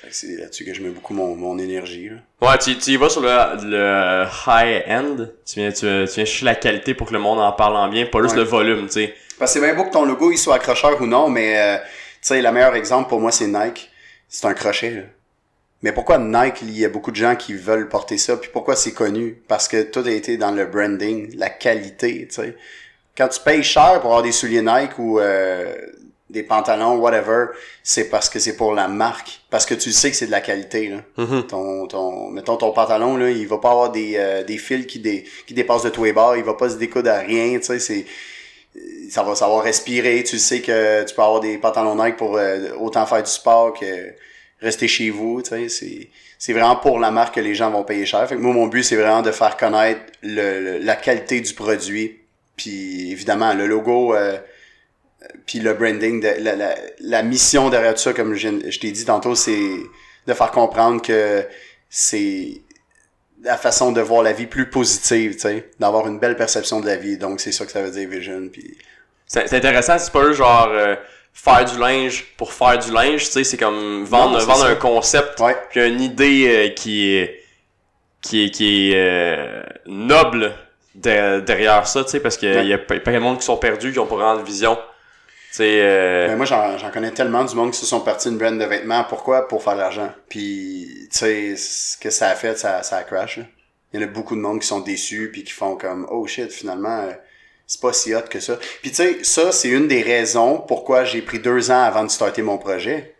[0.09, 2.15] C'est là-dessus que je mets beaucoup mon, mon énergie, là.
[2.47, 5.27] Ouais, tu, tu y vas sur le, le high-end.
[5.45, 7.89] Tu viens, tu, tu viens chercher la qualité pour que le monde en parle en
[7.89, 8.41] bien, pas juste Ouais.
[8.41, 9.13] le volume, tu sais.
[9.37, 11.77] Parce que c'est bien beau que ton logo il soit accrocheur ou non, mais euh,
[11.77, 11.83] tu
[12.21, 13.91] sais, le meilleur exemple pour moi, c'est Nike.
[14.29, 15.01] C'est un crochet, là.
[15.83, 18.75] Mais pourquoi Nike, il y a beaucoup de gens qui veulent porter ça, puis pourquoi
[18.75, 19.41] c'est connu?
[19.47, 22.55] Parce que tout a été dans le branding, la qualité, tu sais.
[23.15, 25.75] Quand tu payes cher pour avoir des souliers Nike ou euh,
[26.29, 27.47] des pantalons, whatever,
[27.83, 29.41] c'est parce que c'est pour la marque.
[29.49, 30.97] Parce que tu sais que c'est de la qualité, là.
[31.17, 31.47] Mhm.
[31.47, 34.99] Ton, ton, mettons ton pantalon, là, il va pas avoir des, euh, des fils qui,
[34.99, 37.65] dé, qui dépassent de tous les bords, il va pas se découdre à rien, tu
[37.65, 38.05] sais, c'est,
[39.09, 42.69] ça va savoir respirer, tu sais que tu peux avoir des pantalons Nike pour euh,
[42.79, 44.13] autant faire du sport que
[44.61, 48.05] rester chez vous, tu sais, c'est, vraiment pour la marque que les gens vont payer
[48.05, 48.27] cher.
[48.27, 51.53] Fait que moi, mon but, c'est vraiment de faire connaître le, le- la qualité du
[51.53, 52.17] produit,
[52.55, 54.37] puis évidemment, le logo, euh,
[55.45, 59.35] puis le branding, la, la, la mission derrière tout ça, comme je, t'ai dit tantôt,
[59.35, 59.77] c'est
[60.25, 61.45] de faire comprendre que
[61.89, 62.61] c'est
[63.43, 66.87] la façon de voir la vie plus positive, tu sais, d'avoir une belle perception de
[66.87, 67.17] la vie.
[67.17, 68.49] Donc, c'est ça que ça veut dire Vision.
[68.51, 68.75] Puis...
[69.27, 70.95] C'est intéressant, c'est pas genre euh,
[71.43, 74.75] faire du linge pour faire du linge, tu sais, c'est comme vendre, Non, vendre un
[74.75, 75.55] concept, Ouais.
[75.69, 77.43] puis une idée euh, qui est
[78.21, 80.53] qui est, qui est euh, noble
[80.95, 82.65] de- derrière ça, tu sais, parce qu'il Ouais.
[82.65, 84.75] y a pas de monde qui sont perdus, qui ont pas vraiment de vision.
[84.75, 88.27] Tu sais, euh, Mais moi, j'en j'en connais tellement du monde qui se sont partis
[88.29, 89.05] d'une brand de vêtements.
[89.07, 89.47] Pourquoi?
[89.47, 90.11] Pour faire de l'argent.
[90.29, 93.37] Puis, tu sais, ce que ça a fait, ça, ça a crash.
[93.37, 93.43] là.
[93.93, 96.27] Il y en a beaucoup de monde qui sont déçus puis qui font comme «Oh
[96.27, 97.11] shit, finalement, euh,
[97.67, 101.03] c'est pas si hot que ça.» Puis, tu sais, ça, c'est une des raisons pourquoi
[101.03, 103.13] j'ai pris deux ans avant de starter mon projet.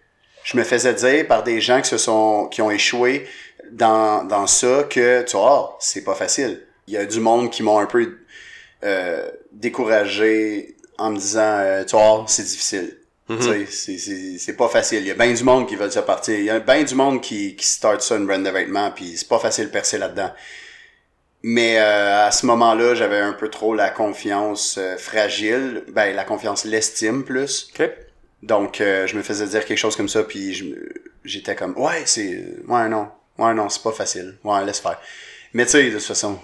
[0.44, 3.28] Je me faisais dire par des gens qui se sont qui ont échoué
[3.72, 6.64] dans, dans ça que, tu vois, ah, c'est pas facile.
[6.88, 8.18] Il y a du monde qui m'ont un peu
[8.84, 12.98] euh, découragé en me disant euh, tu vois c'est difficile.
[13.30, 15.90] Tu sais, c'est c'est c'est pas facile il y a bien du monde qui veut
[15.92, 18.50] se partir il y a bien du monde qui qui start ça une brand de
[18.50, 20.32] vêtements puis c'est pas facile de percer là-dedans
[21.44, 25.84] mais euh, à ce moment-là j'avais un peu trop la confiance euh, fragile.
[25.90, 27.70] Ben la confiance l'estime plus.
[27.80, 27.90] Ok.
[28.44, 30.76] donc euh, je me faisais dire quelque chose comme ça puis
[31.24, 33.08] j'étais comme ouais c'est ouais non.
[33.38, 34.36] Ouais non c'est pas facile.
[34.44, 35.00] Ouais laisse faire.
[35.54, 36.40] Mais tu sais de toute façon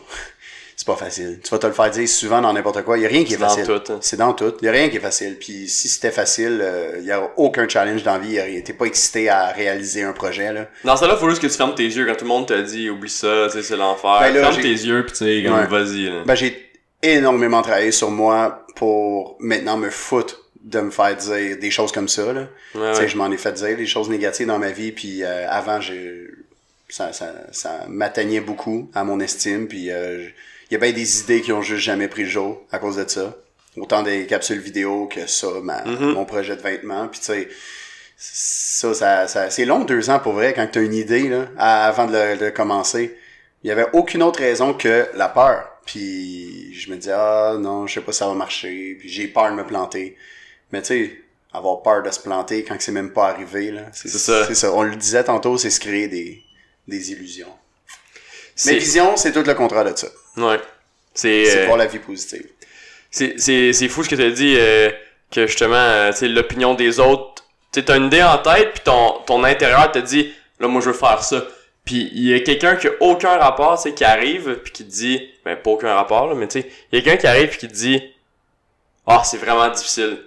[0.76, 3.06] c'est pas facile tu vas te le faire dire souvent dans n'importe quoi il y
[3.06, 3.98] a rien qui est, C'est dans facile tout, hein.
[4.02, 6.96] c'est dans tout il y a rien qui est facile puis si c'était facile euh,
[7.00, 10.52] il y a aucun challenge dans la vie t'es pas excité à réaliser un projet
[10.52, 12.48] là Dans ça là, faut juste que tu fermes tes yeux quand tout le monde
[12.48, 14.20] te dit oublie ça, c'est l'enfer.
[14.22, 15.66] Ben Ferme tes yeux puis tu sais, Ouais.
[15.68, 16.12] vas-y.
[16.26, 16.72] Ben, j'ai
[17.02, 22.08] énormément travaillé sur moi pour maintenant me foutre de me faire dire des choses comme
[22.08, 22.32] ça.
[22.32, 22.42] Là.
[22.76, 23.08] Ouais, Tu sais, ouais.
[23.10, 26.28] Je m'en ai fait dire des choses négatives dans ma vie, puis euh, avant, j'ai
[26.88, 30.26] ça, ça, ça m'atteignait beaucoup à mon estime, puis euh,
[30.74, 32.96] il y a bien des idées qui ont juste jamais pris le jour à cause
[32.96, 33.38] de ça.
[33.78, 36.14] Autant des capsules vidéo que ça, ma, Mhm.
[36.14, 37.48] mon projet de vêtements, puis tu sais,
[38.18, 41.46] ça, ça, ça c'est long deux ans pour vrai quand tu as une idée là,
[41.60, 43.16] avant de le, de commencer.
[43.64, 45.70] Il y avait aucune autre raison que la peur.
[45.86, 49.28] Puis je me disais ah non, je sais pas si ça va marcher, puis j'ai
[49.28, 50.18] peur de me planter.
[50.72, 51.22] Mais tu sais,
[51.54, 54.48] avoir peur de se planter quand c'est même pas arrivé là, C'est ça.
[54.48, 54.74] C'est ça.
[54.74, 56.42] On le disait tantôt, c'est se créer des
[56.88, 57.54] des illusions.
[58.66, 60.08] Mais vision, c'est tout le contraire de ça.
[60.38, 60.60] Ouais.
[61.14, 62.46] C'est C'est euh, voir la vie positive.
[63.12, 64.90] c'est c'est c'est fou ce que tu as dit euh,
[65.32, 68.82] que justement euh, tu sais l'opinion des autres tu t'as une idée en tête puis
[68.84, 71.44] ton ton intérieur te dit là moi je veux faire ça
[71.86, 74.84] puis il y a quelqu'un qui a aucun rapport tu sais qui arrive puis qui
[74.86, 77.28] te dit ben pas aucun rapport là mais tu sais il y a quelqu'un qui
[77.28, 78.02] arrive puis qui te dit
[79.06, 80.18] ah c'est vraiment difficile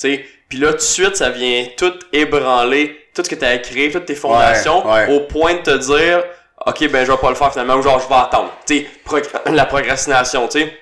[0.00, 3.44] tu sais puis là tout de suite ça vient tout ébranler tout ce que tu
[3.44, 5.14] as créé toutes tes fondations Ouais, ouais.
[5.14, 6.24] au point de te dire
[6.66, 9.22] ok ben je vais pas le faire finalement ou genre je vais attendre tu sais
[9.50, 10.78] la procrastination tu sais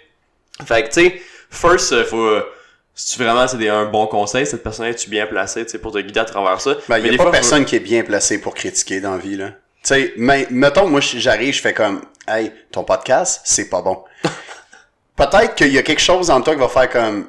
[0.66, 2.18] fait que, tu sais, first, euh, faut.
[2.20, 2.47] euh,
[2.95, 5.70] Si tu vraiment c'est des- un bon conseil, cette personne est tu bien placée, tu
[5.70, 6.74] sais, pour te guider à travers ça?
[6.87, 9.12] Ben, il y a pas fois, faut- personne qui est bien placé pour critiquer dans
[9.12, 9.49] la vie, là.
[9.49, 9.55] Tu
[9.85, 14.05] sais, mais, mettons, moi, j'arrive, je fais comme, hey, ton podcast, c'est pas bon.
[15.16, 17.26] peut-être qu'il y a quelque chose en toi qui va faire comme,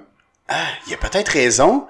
[0.49, 0.56] ah,
[0.88, 1.88] il y a peut-être raison,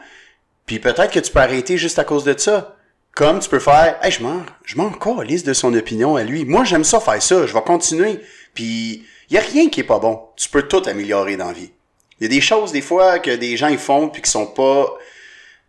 [0.67, 2.75] puis peut-être que tu peux arrêter juste à cause de ça.
[3.15, 6.45] Comme tu peux faire, hey, je m'en, je m'en calisse de son opinion à lui.
[6.45, 8.19] Moi, j'aime ça faire ça, je vais continuer.
[8.53, 10.21] Puis, il y a rien qui est pas bon.
[10.37, 11.71] Tu peux tout améliorer dans la vie.
[12.19, 14.47] Il y a des choses, des fois, que des gens ils font puis qui sont
[14.47, 14.87] pas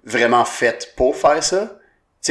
[0.05, 1.67] vraiment faites pour faire ça.
[1.67, 1.79] Tu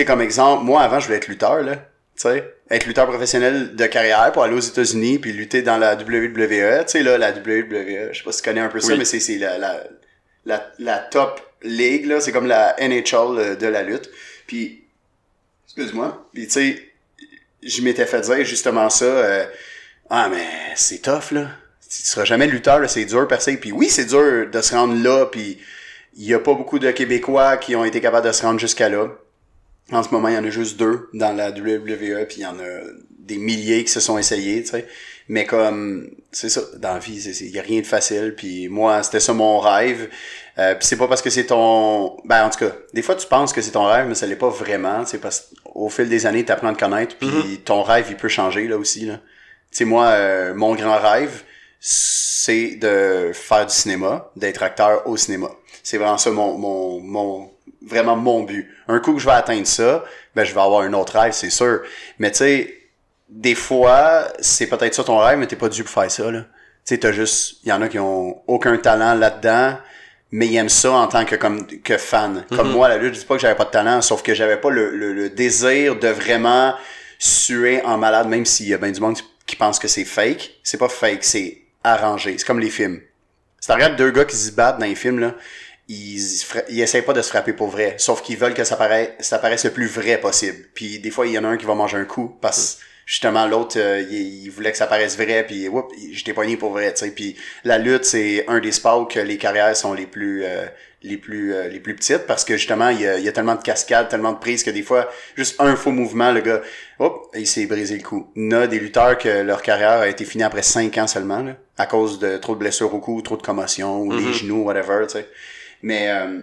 [0.01, 1.76] sais, comme exemple, moi, avant, je voulais être lutteur, là.
[2.16, 5.95] Tu sais, être lutteur professionnel de carrière pour aller aux États-Unis puis lutter dans la
[5.95, 6.86] WWE.
[6.86, 8.97] Tu sais, là, la WWE, je sais pas si tu connais un peu ça, Oui.
[8.99, 9.84] mais c'est c'est la, la,
[10.45, 12.22] la, la top ligue, là.
[12.22, 14.09] C'est comme la NHL euh, de la lutte.
[14.47, 14.84] Puis,
[15.76, 16.91] excuse-moi, puis tu sais,
[17.63, 19.05] je m'étais fait dire justement ça.
[19.05, 19.45] euh,
[20.09, 20.45] ah, mais
[20.76, 21.51] c'est tough, là.
[21.89, 23.57] Tu seras jamais lutteur, c'est dur, percer.
[23.57, 25.57] Puis oui, c'est dur de se rendre là, puis
[26.15, 28.89] il y a pas beaucoup de Québécois qui ont été capables de se rendre jusqu'à
[28.89, 29.07] là.
[29.91, 32.45] En ce moment, il y en a juste deux dans la WWE, puis il y
[32.45, 32.82] en a
[33.19, 34.88] des milliers qui se sont essayés, tu sais.
[35.28, 38.34] Mais comme, c'est ça, dans la vie, il y a rien de facile.
[38.36, 40.09] Puis moi, c'était ça mon rêve.
[40.57, 42.17] Euh, puis c'est pas parce que c'est ton...
[42.26, 44.36] Ben, en tout cas, des fois, tu penses que c'est ton rêve, mais ça l'est
[44.36, 45.05] pas vraiment.
[45.05, 48.17] C'est parce qu'au fil des années, tu apprends à te connaître, puis ton rêve, il
[48.17, 49.15] peut changer, là, aussi, là.
[49.72, 51.43] Tu sais, moi, euh, mon grand rêve,
[51.80, 55.49] c'est de faire du cinéma, d'être acteur au cinéma.
[55.84, 57.51] C'est vraiment ça mon, mon, mon,
[57.82, 58.69] vraiment mon but.
[58.88, 60.03] Un coup que je vais atteindre ça,
[60.36, 61.82] ben, je vais avoir un autre rêve, c'est sûr.
[62.19, 62.78] Mais tu sais,
[63.30, 66.41] des fois, c'est peut-être ça ton rêve, mais t'es pas dû pour faire ça, là.
[66.86, 69.78] Tu sais, t'as juste, il y en a qui ont aucun talent là-dedans,
[70.32, 72.46] mais ils aiment ça en tant que comme que fan.
[72.50, 74.34] Comme moi, à la lutte, je dis pas que j'avais pas de talent, sauf que
[74.34, 76.74] j'avais pas le, le, le désir de vraiment
[77.20, 80.60] suer en malade, même s'il y a bien du monde qui pense que c'est fake.
[80.64, 82.38] C'est pas fake, c'est arrangé.
[82.38, 83.02] C'est comme les films.
[83.60, 85.36] Si tu regardes deux gars qui se battent dans les films, là,
[85.88, 87.96] ils, essayent pas de se frapper pour vrai.
[87.98, 90.58] Sauf qu'ils veulent que ça, paraisse, ça paraisse le plus vrai possible.
[90.74, 92.82] Puis des fois, il y en a un qui va manger un coup parce que
[93.12, 95.45] justement l'autre, euh, il, il voulait que ça paraisse vrai.
[95.45, 96.93] Puis whoop, j'étais pogné pour vrai.
[96.93, 97.12] tu sais.
[97.12, 97.36] Puis
[97.66, 100.45] la lutte, c'est un des sports que les carrières sont les plus...
[100.45, 100.66] euh,
[101.03, 103.32] les plus euh, les plus petites parce que justement il y a, il y a
[103.32, 106.62] tellement de cascades tellement de prises que des fois juste un faux mouvement le gars
[106.99, 110.01] hop il s'est brisé le cou il y en a des lutteurs que leur carrière
[110.01, 112.99] a été finie après cinq ans seulement là, à cause de trop de blessures au
[112.99, 114.28] cou trop de commotions ou Mhm.
[114.28, 115.28] les genoux whatever tu sais
[115.82, 116.41] mais euh,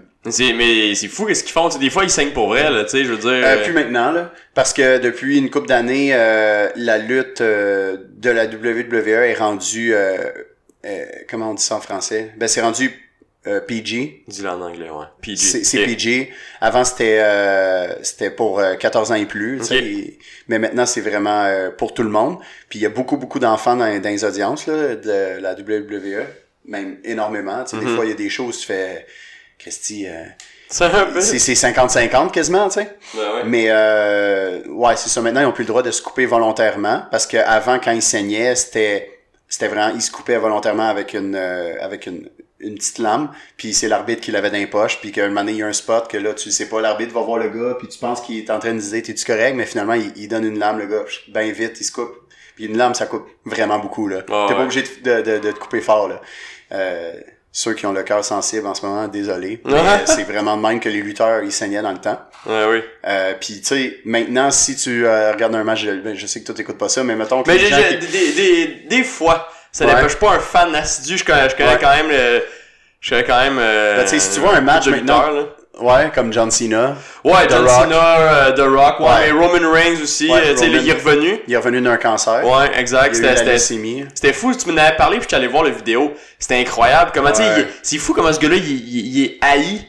[0.55, 1.69] mais c'est fou qu'est-ce qu'ils font.
[1.69, 3.31] des fois, ils saignent pour vrai, là, tu sais, je veux dire.
[3.47, 8.31] euh, plus maintenant là parce que depuis une couple d'années euh, la lutte euh, de
[8.31, 10.17] la WWE est rendue euh,
[10.85, 12.33] euh, comment on dit ça en français?
[12.37, 12.91] Ben c'est rendu
[13.47, 15.07] euh, PG Dis-le en anglais, ouais.
[15.23, 15.63] PG.
[15.65, 15.85] C'est.
[15.85, 16.31] PG.
[16.61, 19.59] Avant, c'était euh, c'était pour euh, 14 ans et plus.
[19.61, 19.83] tu sais, Ok.
[19.85, 20.19] et-
[20.49, 22.39] mais maintenant, c'est vraiment euh, pour tout le monde.
[22.69, 26.25] Puis il y a beaucoup, beaucoup d'enfants dans, dans les audiences là, de la WWE.
[26.67, 27.63] Même énormément.
[27.65, 27.95] Tu sais, Des Mhm.
[27.97, 29.07] fois, il y a des choses, tu fais...
[29.59, 30.25] Christy, euh,
[30.69, 31.21] C'est un peu.
[31.21, 32.97] c'est c'est 50-50 quasiment, tu sais.
[33.15, 33.45] Ouais, ouais.
[33.45, 35.21] Mais euh, ouais, c'est ça.
[35.21, 38.03] Maintenant, ils ont plus le droit de se couper volontairement parce que avant, quand ils
[38.03, 42.29] saignaient, c'était c'était vraiment ils se coupaient volontairement avec une euh, avec une
[42.61, 45.43] une petite lame, puis c'est l'arbitre qui l'avait dans les poches, puis qu'à un moment
[45.43, 47.51] donné, il y a un spot que là, tu sais pas, l'arbitre va voir le
[47.51, 49.55] gars, puis tu penses qu'il est en train de dire, t'es-tu correct?
[49.55, 52.13] Mais finalement, il, il donne une lame, le gars, ben vite, il se coupe.
[52.57, 54.23] Puis une lame, ça coupe vraiment beaucoup, là.
[54.29, 56.21] Ah T'es pas obligé de, de, de te couper fort, là.
[56.73, 57.13] Euh,
[57.61, 59.61] ceux qui ont le cœur sensible en ce moment, désolé.
[59.65, 62.21] Mais euh, c'est vraiment de même que les lutteurs, ils saignaient dans le temps.
[62.47, 62.83] Ouais, oui.
[63.05, 66.41] Euh, puis tu sais, maintenant, si tu euh, regardes un match, je, ben, je sais
[66.41, 69.03] que toi t'écoutes pas ça, mais mettons que Mais les gens qui- des, des, des
[69.03, 70.09] fois, ça Ouais.
[70.09, 71.79] suis pas un fan assidu, je connais, je connais Ouais.
[71.81, 72.45] quand même le.
[73.01, 73.59] Je connais quand même.
[73.59, 75.43] Euh, Ben, tu sais, si tu vois un match maintenant- lutteur, là.
[75.79, 77.83] Ouais, comme John Cena, Ouais, The John Rock.
[77.85, 79.31] Cena, euh, The Rock, ouais, Ouais.
[79.33, 81.41] Roman Reigns aussi, Ouais, euh, tu sais, il est revenu.
[81.47, 82.45] il est revenu d'un cancer.
[82.47, 83.15] Ouais, exact.
[84.15, 86.13] C'était, fou, tu m'en avais parlé, puis je suis allé voir la vidéo.
[86.39, 87.11] C'était incroyable.
[87.15, 89.87] Comment, tu sais, c'est fou comment ce gars-là, il, il- il est haï.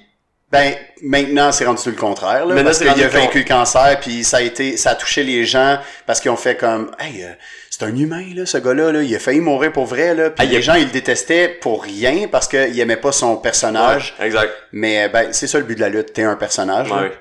[0.52, 2.54] Ben, maintenant, c'est rendu tout le contraire, là.
[2.56, 5.46] Maintenant, parce qu'il a vaincu le cancer, puis ça a été, ça a touché les
[5.46, 7.30] gens, parce qu'ils ont fait comme, hey, euh,
[7.70, 9.02] c'est un humain, là, ce gars-là, là.
[9.04, 10.30] Il a failli mourir pour vrai, là.
[10.30, 13.38] Puis Ah, les a- gens, ils le détestaient pour rien, parce qu'ils aimaient pas son
[13.38, 14.16] personnage.
[14.20, 14.52] Ouais, exact.
[14.72, 16.14] Mais, ben, c'est ça le but de la lutte.
[16.14, 16.92] T'es un personnage.
[16.92, 17.12] Ouais.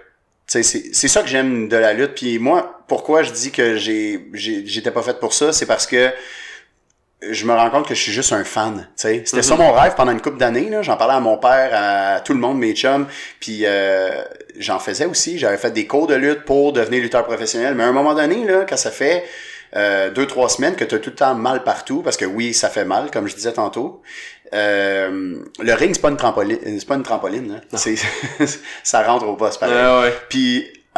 [0.47, 0.63] C'est
[1.09, 2.15] ça que j'aime de la lutte.
[2.15, 5.87] Puis moi, pourquoi je dis que j'ai j'ai- j'étais pas fait pour ça, c'est parce
[5.87, 6.11] que
[7.21, 8.77] je me rends compte que je suis juste un fan.
[8.79, 9.23] tu sais.
[9.25, 10.69] C'était ça mon rêve pendant une couple d'années.
[10.69, 10.83] là.
[10.83, 13.07] J'en parlais à mon père, à tout le monde, mes chums.
[13.41, 14.23] Puis euh,
[14.59, 15.39] j'en faisais aussi.
[15.39, 17.75] J'avais fait des cours de lutte pour devenir lutteur professionnel.
[17.75, 19.25] Mais à un moment donné, là, quand ça fait
[19.77, 22.55] euh, deux, trois semaines que tu as tout le temps mal partout, parce que oui,
[22.55, 24.01] ça fait mal, comme je disais tantôt.
[24.55, 26.59] Euh, le ring, c'est pas une trampoline.
[26.79, 27.53] C'est pas une trampoline.
[27.53, 27.61] là.
[27.79, 27.97] C'est
[28.85, 29.75] ça rentre au boss pareil.
[29.75, 30.15] Ouais,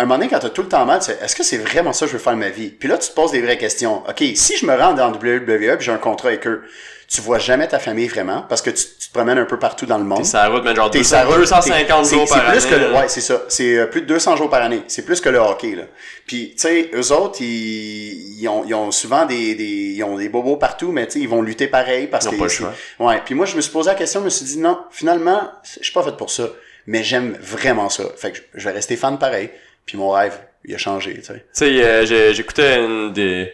[0.01, 1.59] Puis, un moment donné, quand t'as tout le temps mal, tu sais, est-ce que c'est
[1.59, 2.71] vraiment ça que je veux faire de ma vie?
[2.71, 4.03] Puis là, tu te poses des vraies questions.
[4.09, 6.63] OK, si je me rends dans WWE puis j'ai un contrat avec eux,
[7.09, 9.85] tu vois jamais ta famille vraiment parce que tu, tu te promènes un peu partout
[9.85, 10.19] dans le monde.
[10.19, 12.35] T'es sur la route, mais genre T'es 200, sur la route, 250 t'es- jours c'est-
[12.35, 12.61] par c'est année.
[12.61, 13.43] plus que le- ouais, c'est ça.
[13.49, 14.83] C'est euh, plus de 200 jours par année.
[14.87, 15.83] C'est plus que le hockey, là.
[16.27, 19.65] Puis, tu sais, eux autres, ils, ils, ont, ils ont souvent des, des,
[19.97, 22.45] ils ont des bobos partout, mais tu sais, ils vont lutter pareil parce que pas
[22.45, 22.73] le c'est- choix.
[23.01, 23.21] Ouais.
[23.25, 25.83] Puis moi, je me suis posé la question, je me suis dit, non, finalement, je
[25.85, 26.45] suis pas fait pour ça.
[26.87, 28.05] Mais j'aime vraiment ça.
[28.17, 29.51] Fait que je vais rester fan pareil.
[29.91, 31.35] Puis mon rêve, il a changé, tu sais.
[31.35, 33.53] Tu sais, euh, j'ai- j'écoutais une des.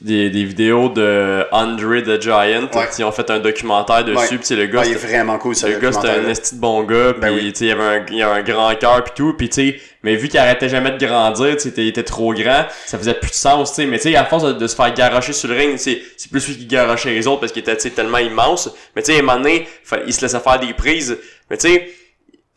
[0.00, 2.68] des, des vidéos de Andre the Giant.
[2.72, 2.88] Ouais.
[2.98, 4.36] Ils ont fait un documentaire dessus.
[4.36, 4.56] Ouais.
[4.56, 6.84] Le gars, Ouais, il est vraiment cool, ce le gars, c'était un esti de bon
[6.84, 7.52] gars, puis Ben oui.
[7.52, 9.80] tu sais, il avait un, il avait un grand cœur puis tout, puis tu sais,
[10.04, 13.14] mais vu qu'il arrêtait jamais de grandir, tu sais, il était trop grand, ça faisait
[13.14, 15.32] plus de sens, tu sais, mais tu sais, à force de, de se faire garocher
[15.32, 18.18] sur le ring, c'est c'est plus lui qui garochait les autres parce qu'il était, tellement
[18.18, 19.66] immense, mais tu sais, à un moment donné,
[20.06, 21.18] il se laissait faire des prises,
[21.50, 21.90] mais tu sais,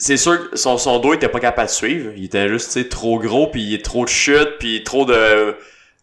[0.02, 2.72] c'est sûr que son, son dos il était pas capable de suivre, il était juste,
[2.74, 5.56] tu sais, trop gros, puis il est trop de chute, puis trop de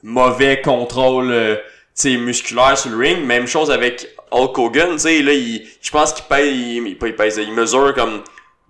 [0.04, 1.62] mauvais contrôle, euh, tu
[1.94, 5.90] sais, musculaire sur le ring, même chose avec Hulk Hogan, tu sais, là, il, je
[5.90, 8.22] pense qu'il pèse, il, il, pas il pèse, il mesure comme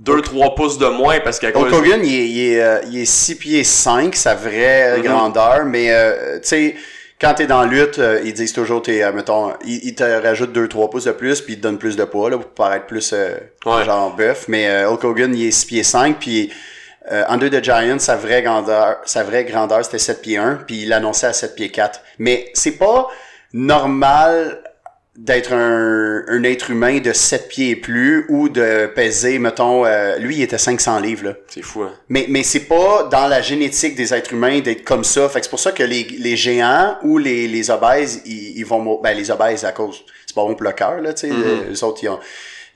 [0.03, 1.75] 2-3 pouces de moins parce qu'à Hulk cause...
[1.75, 5.03] Hogan, il est, il est, euh, il est 6 pieds 5, sa vraie euh, Mhm.
[5.03, 6.75] grandeur, mais euh, tu sais,
[7.21, 10.03] quand t'es dans la lutte, euh, ils disent toujours, t'es, euh, mettons, ils, ils te
[10.05, 12.87] rajoutent 2-3 pouces de plus, puis ils te donnent plus de poids, là, pour paraître
[12.87, 13.85] plus, euh, Ouais.
[13.85, 16.53] genre bœuf, mais euh, Hulk Hogan, il est 6 pieds 5, puis
[17.11, 20.83] euh, Under the Giant, sa vraie grandeur, sa vraie grandeur, c'était 7 pieds 1, puis
[20.83, 22.01] il l'annonçait à 7 pieds 4.
[22.19, 23.09] Mais c'est pas
[23.53, 24.61] normal
[25.21, 30.17] d'être un, un être humain de 7 pieds et plus ou de peser, mettons, euh,
[30.19, 31.35] lui, il était 500 livres, là.
[31.49, 31.93] C'est fou, hein.
[32.09, 35.29] Mais, mais c'est pas dans la génétique des êtres humains d'être comme ça.
[35.29, 38.65] Fait que c'est pour ça que les, les géants ou les, les obèses, ils, ils
[38.65, 40.05] vont Ben, les obèses à cause.
[40.25, 41.35] C'est pas bon pour le cœur, là, tu sais.
[41.69, 42.21] Les autres, ils ont,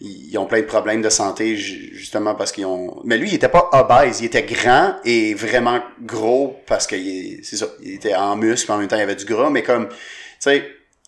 [0.01, 3.01] ils ont plein de problèmes de santé, ju- justement parce qu'ils ont.
[3.05, 4.21] Mais lui, il était pas obèse.
[4.21, 6.97] Il était grand et vraiment gros parce que
[7.45, 7.67] c'est ça.
[7.85, 9.49] Il était en muscle, mais en même temps, il avait du gras.
[9.49, 9.95] Mais comme, tu
[10.41, 10.67] sais,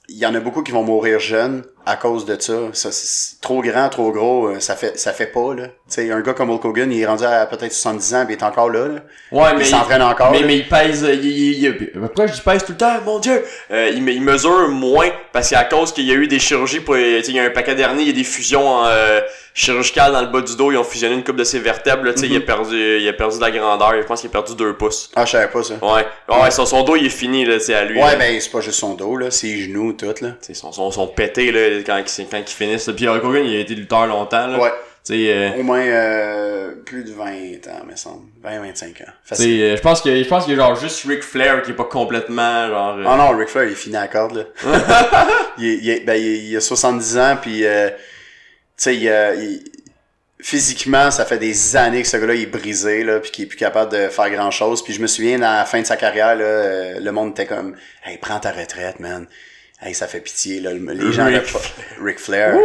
[0.08, 2.54] il y en a beaucoup qui vont mourir jeunes à cause de ça.
[2.72, 5.64] ça c'est trop grand, trop gros, euh, ça fait ça fait pas là.
[5.66, 8.34] Tu sais, un gars comme Hulk Hogan, il est rendu à peut-être 70 ans, puis
[8.34, 8.88] il est encore là.
[8.88, 8.94] là.
[9.32, 10.30] Ouais, mais il s'entraîne encore.
[10.30, 13.18] Mais, mais il pèse, il, il, il- pourquoi je dis pèse tout le temps, mon
[13.18, 13.44] dieu?
[13.70, 16.80] Euh, il, me- il mesure moins, parce qu'à cause qu'il y a eu des chirurgies
[16.80, 18.84] pour, euh, tu sais, il y a un paquet dernier, il y a des fusions
[18.86, 19.20] euh,
[19.52, 22.12] chirurgicales dans le bas du dos, ils ont fusionné une coupe de ses vertèbres, là,
[22.14, 22.44] tu sais, il a Mhm.
[22.44, 25.10] perdu, il a perdu de la grandeur, je pense qu'il a perdu deux pouces.
[25.14, 25.74] Ah, je savais pas ça.
[25.82, 26.06] Ouais,
[26.42, 27.98] ouais, son, son dos il est fini, là, c'est à lui.
[28.00, 28.16] Ouais, là.
[28.16, 30.30] ben c'est pas juste son dos là, ses genoux tout là.
[30.30, 32.90] Tu sais, son, son, son pété, là, quand, ils- quand ils finissent.
[32.96, 34.58] Puis Hulk Hogan, il a été lutteur longtemps, là.
[34.58, 34.70] Ouais,
[35.10, 37.26] euh, au moins euh, plus de 20
[37.68, 38.22] ans, me semble.
[38.42, 39.12] 20 25 ans.
[39.62, 41.74] euh, je pense que, je pense qu'il y a genre juste Ric Flair qui est
[41.74, 44.44] pas complètement, genre, Ah non, Ric Flair, il est fini à la corde, là.
[45.58, 47.66] il, est- il, est- ben, il, a 70 ans, puis, tu
[48.76, 49.62] sais, il, a- il-
[50.40, 53.48] physiquement, ça fait des années que ce gars-là, il est brisé, là, puis qu'il est
[53.48, 54.82] plus capable de faire grand-chose.
[54.84, 57.76] Puis je me souviens, à la fin de sa carrière, là, le monde était comme,
[58.04, 59.26] «Hey, prends ta retraite, man.»
[59.84, 60.70] Hey, ça fait pitié, là.
[60.72, 61.26] le- Les gens...
[61.26, 61.42] Ric
[61.98, 62.56] le- Ric Flair.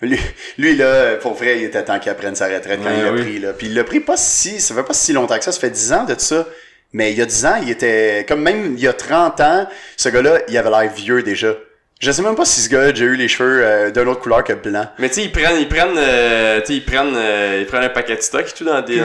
[0.00, 0.18] Lui,
[0.58, 3.12] lui, là, pour vrai, il était temps qu'il prenne sa retraite quand Ouais, il l'a
[3.12, 3.20] oui.
[3.22, 3.52] pris, là.
[3.52, 4.60] Puis il l'a pris pas si...
[4.60, 5.52] Ça fait pas si longtemps que ça.
[5.52, 6.46] Ça fait 10 ans de tout ça.
[6.94, 8.24] Mais il y a 10 ans, il était...
[8.26, 11.54] Comme même il y a 30 ans, ce gars-là, il avait l'air vieux déjà.
[12.00, 14.20] Je sais même pas si ce gars-là a déjà eu les cheveux euh, d'une autre
[14.20, 14.86] couleur que blanc.
[14.98, 17.84] Mais tu sais, ils prennent, ils prennent, euh, tu sais, ils prennent, euh, ils prennent
[17.84, 19.00] un paquet de stock et tout dans des.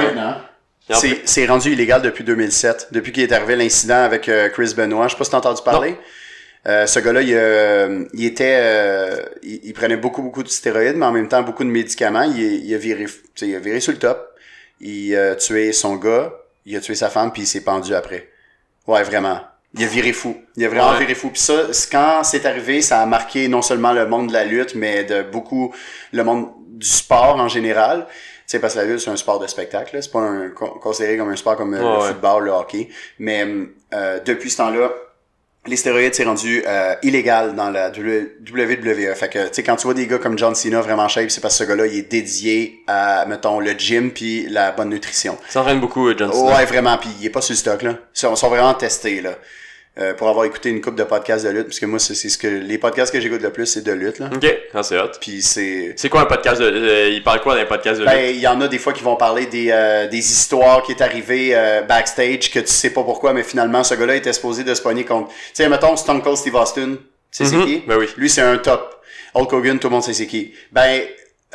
[1.26, 2.88] c'est rendu illégal depuis 2007.
[2.92, 5.08] Depuis qu'il est arrivé l'incident avec euh, Chris Benoit.
[5.08, 5.96] Je sais pas si t'as entendu parler.
[6.68, 10.98] Euh, ce gars-là, il, euh, il était, euh, il, il prenait beaucoup, beaucoup de stéroïdes,
[10.98, 12.24] mais en même temps beaucoup de médicaments.
[12.24, 14.34] Il, il a viré, tu sais, il a viré sur le top.
[14.82, 16.34] Il a tué son gars,
[16.66, 18.30] il a tué sa femme, puis il s'est pendu après.
[18.86, 19.40] Ouais, vraiment.
[19.76, 20.36] Il a viré fou.
[20.56, 21.00] Il a vraiment Ouais.
[21.00, 21.30] viré fou.
[21.30, 21.54] Puis ça,
[21.92, 25.22] quand c'est arrivé, ça a marqué non seulement le monde de la lutte, mais de
[25.24, 25.74] beaucoup
[26.12, 28.06] le monde du sport en général.
[28.10, 28.14] Tu
[28.48, 29.98] sais, parce que la lutte, c'est un sport de spectacle.
[30.02, 32.08] C'est pas un, con- considéré comme un sport comme Ouais, le ouais.
[32.10, 32.90] football, le hockey.
[33.20, 33.46] Mais
[34.26, 34.92] depuis ce temps-là,
[35.68, 39.16] les stéroïdes, c'est rendu euh, illégal dans la WWE.
[39.16, 41.42] Fait que, tu sais, quand tu vois des gars comme John Cena vraiment shape, c'est
[41.42, 45.38] parce que ce gars-là, il est dédié à, mettons, le gym puis la bonne nutrition.
[45.50, 46.58] Ils s'entraînent beaucoup, euh, John Cena.
[46.58, 47.92] Ouais, vraiment, puis il est pas sur le stock, là.
[47.92, 49.32] Ils sont, sont vraiment testés, là.
[50.00, 52.30] Euh, pour avoir écouté une coupe de podcasts de lutte, parce que moi, c'est c'est
[52.30, 54.30] ce que les podcasts que j'écoute le plus, c'est de lutte, là.
[54.32, 54.46] Ok,
[54.76, 55.10] ah, c'est hot.
[55.20, 55.94] Puis c'est...
[55.96, 56.66] C'est quoi un podcast de.
[56.68, 58.14] euh, il parle quoi d'un podcast de lutte?
[58.14, 60.92] Ben, il y en a des fois qui vont parler des, euh, des histoires qui
[60.92, 64.64] est arrivé euh, backstage que tu sais pas pourquoi, mais finalement, ce gars-là était supposé
[64.64, 65.30] de se pogner contre...
[65.30, 66.98] Tu sais, mettons, Stone Cold Steve Austin,
[67.32, 67.50] c'est Mhm.
[67.50, 67.84] c'est qui?
[67.88, 68.06] Ben oui.
[68.18, 69.02] Lui, c'est un top.
[69.34, 70.54] Hulk Hogan, tout le monde sait c'est qui.
[70.72, 71.02] Ben,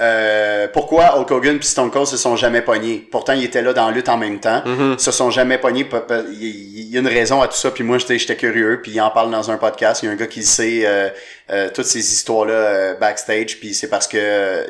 [0.01, 3.07] euh, pourquoi Hulk Hogan puis Stone Cold se sont jamais pognés?
[3.11, 4.63] Pourtant, ils étaient là dans la lutte en même temps.
[4.65, 4.99] Mhm.
[4.99, 5.87] Se sont jamais pognés.
[6.33, 7.71] Il y a une raison à tout ça.
[7.71, 8.81] Puis moi, j'étais curieux.
[8.83, 10.03] Puis il en parle dans un podcast.
[10.03, 11.09] Il y a un gars qui sait euh,
[11.51, 13.59] euh, toutes ces histoires-là backstage.
[13.61, 14.67] Puis c'est parce que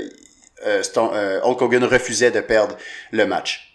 [0.83, 1.11] Stone-
[1.45, 2.77] Hulk Hogan refusait de perdre
[3.13, 3.72] le match.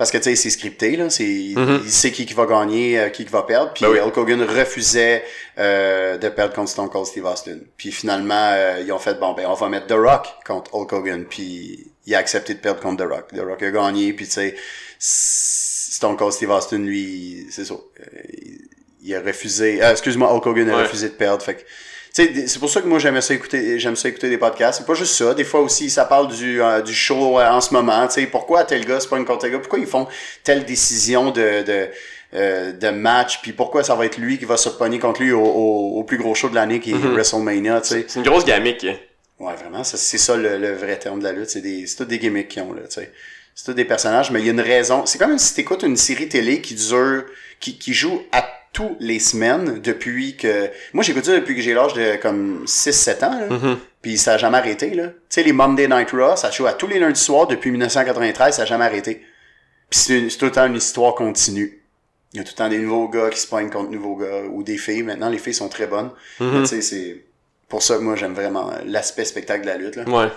[0.00, 1.10] Parce que tu sais, c'est scripté, là.
[1.10, 1.82] C'est, Mhm.
[1.84, 3.72] Il sait qui, qui va gagner, euh, qui, qui va perdre.
[3.74, 3.98] Puis Ben oui.
[4.00, 5.22] Hulk Hogan refusait
[5.58, 7.58] euh, de perdre contre Stone Cold Steve Austin.
[7.76, 10.90] Puis finalement, euh, ils ont fait bon ben on va mettre The Rock contre Hulk
[10.94, 11.24] Hogan.
[11.26, 13.26] Puis il a accepté de perdre contre The Rock.
[13.36, 14.14] The Rock a gagné.
[14.14, 14.56] Puis tu sais,
[14.98, 17.74] Stone Cold Steve Austin, lui, c'est ça.
[17.74, 18.06] Euh,
[19.02, 19.82] il, a refusé.
[19.82, 20.82] euh, excuse-moi, Hulk Hogan a Ouais.
[20.84, 21.42] refusé de perdre.
[21.44, 21.60] Fait que
[22.12, 24.78] c'est pour ça que moi j'aime ça écouter, j'aime ça écouter des podcasts.
[24.80, 25.32] C'est pas juste ça.
[25.34, 28.06] Des fois aussi, ça parle du, euh, du show euh, en ce moment.
[28.08, 29.58] Tu sais, pourquoi tel gars, c'est pas une contre tel gars?
[29.58, 30.06] Pourquoi ils font
[30.44, 31.88] telle décision de, de,
[32.34, 35.32] euh, de match, puis pourquoi ça va être lui qui va se pogner contre lui
[35.32, 37.12] au, au, au plus gros show de l'année qui est Mhm.
[37.14, 38.04] WrestleMania, tu sais.
[38.08, 38.84] C'est une grosse gamique.
[38.84, 38.96] hein.
[39.38, 41.48] Ouais, vraiment, c'est ça le, le vrai terme de la lutte.
[41.50, 43.10] C'est des, c'est tous des gimmicks qu'ils ont, là, tu sais.
[43.54, 45.06] C'est tous des personnages, mais il y a une raison.
[45.06, 47.24] C'est comme si t'écoutes une série télé qui dure,
[47.58, 51.74] qui, qui joue à tous les semaines depuis que, moi j'écoute ça depuis que j'ai
[51.74, 53.46] l'âge de comme 6-7 ans, là.
[53.48, 53.78] Mhm.
[54.02, 55.08] Puis ça a jamais arrêté, là.
[55.08, 58.56] Tu sais, les Monday Night Raw, ça joue à tous les lundis soirs depuis 1993,
[58.56, 59.22] ça a jamais arrêté.
[59.90, 61.82] Puis c'est, tout le temps une histoire continue.
[62.32, 64.44] Il y a tout le temps des nouveaux gars qui se poignent contre nouveaux gars,
[64.48, 65.02] ou des filles.
[65.02, 66.10] Maintenant, les filles sont très bonnes.
[66.38, 66.62] Mhm.
[66.62, 67.24] Tu sais, c'est
[67.68, 70.04] pour ça que moi, j'aime vraiment l'aspect spectacle de la lutte, là.
[70.08, 70.28] Ouais.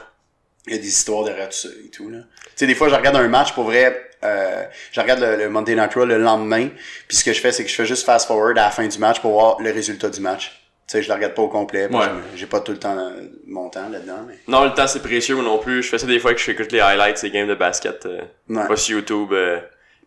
[0.67, 2.19] Il y a des histoires derrière tout ça et tout, là.
[2.19, 5.49] Tu sais, des fois, je regarde un match, pour vrai, euh, je regarde le, le
[5.49, 6.69] Monday Night Raw le lendemain,
[7.07, 8.97] puis ce que je fais, c'est que je fais juste fast-forward à la fin du
[8.97, 10.59] match pour voir le résultat du match.
[10.87, 12.05] Tu sais, je le regarde pas au complet, Ouais.
[12.35, 14.35] j'ai pas tout le temps euh, mon temps là-dedans, mais...
[14.47, 15.81] Non, le temps c'est précieux moi non plus.
[15.83, 18.05] Je fais ça des fois que je écoute les highlights des games de basket.
[18.05, 18.67] Euh, Ouais.
[18.67, 19.31] Pas sur YouTube.
[19.33, 19.59] Euh,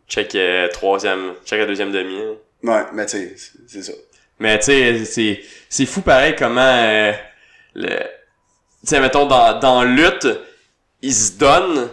[0.09, 2.19] check euh, troisième, check la deuxième demi.
[2.21, 2.35] hein.
[2.63, 3.35] Ouais, mais tu sais,
[3.67, 3.93] c'est- ça.
[4.39, 5.41] Mais tu sais, c'est
[5.71, 7.13] c'est fou pareil comment euh,
[7.75, 7.89] le
[8.85, 10.29] sais mettons dans dans lutte,
[11.03, 11.89] ils se donnent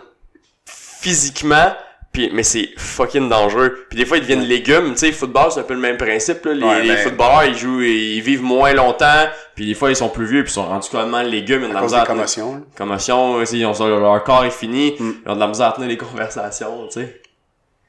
[0.66, 1.74] physiquement
[2.12, 3.88] puis mais c'est fucking dangereux.
[3.90, 6.46] Puis des fois ils deviennent légumes, tu sais football c'est un peu le même principe
[6.46, 9.26] là, les, Ouais, les ben- footballeurs ils jouent ils vivent moins longtemps,
[9.56, 11.70] puis des fois ils sont plus vieux puis ils sont rendus complètement légumes, ils ont
[11.70, 12.62] de À la tenir- commotions, là.
[12.78, 15.12] commotion, sais, ils ont leur corps est fini, Mm.
[15.26, 17.22] ils ont de la misère à tenir les conversations, tu sais.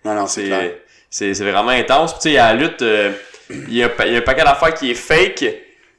[0.06, 0.80] Non, non, c'est.
[1.10, 2.12] C'est vraiment intense.
[2.14, 3.12] Puis, tu sais, à la lutte, euh,
[3.48, 5.44] il y, a y a un paquet d'affaires qui est fake,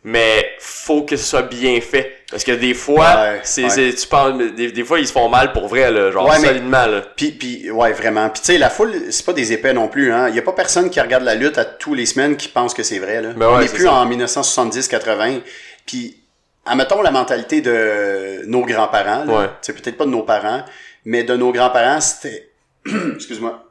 [0.08, 2.12] mais faut que ce soit bien fait.
[2.30, 3.70] Parce que des fois, Ouais, c'est ouais.
[3.70, 6.38] c'est- tu penses, des, des fois ils se font mal pour vrai, là, genre Ouais,
[6.40, 6.86] solidement.
[6.86, 7.02] Là.
[7.16, 8.30] Puis, puis, ouais, vraiment.
[8.30, 10.30] Puis, tu sais, la foule, c'est pas des épais non plus, hein.
[10.30, 12.74] Il y a pas personne qui regarde la lutte à tous les semaines qui pense
[12.76, 13.30] que c'est vrai, là.
[13.36, 13.94] Ben On n'est c'est plus ça.
[13.94, 15.42] en 1970-80.
[15.88, 16.20] Puis,
[16.66, 19.26] admettons la mentalité de nos grands-parents,
[19.62, 20.64] sais, peut-être pas de nos parents,
[21.06, 22.50] mais de nos grands-parents, c'était,
[23.16, 23.64] excuse-moi,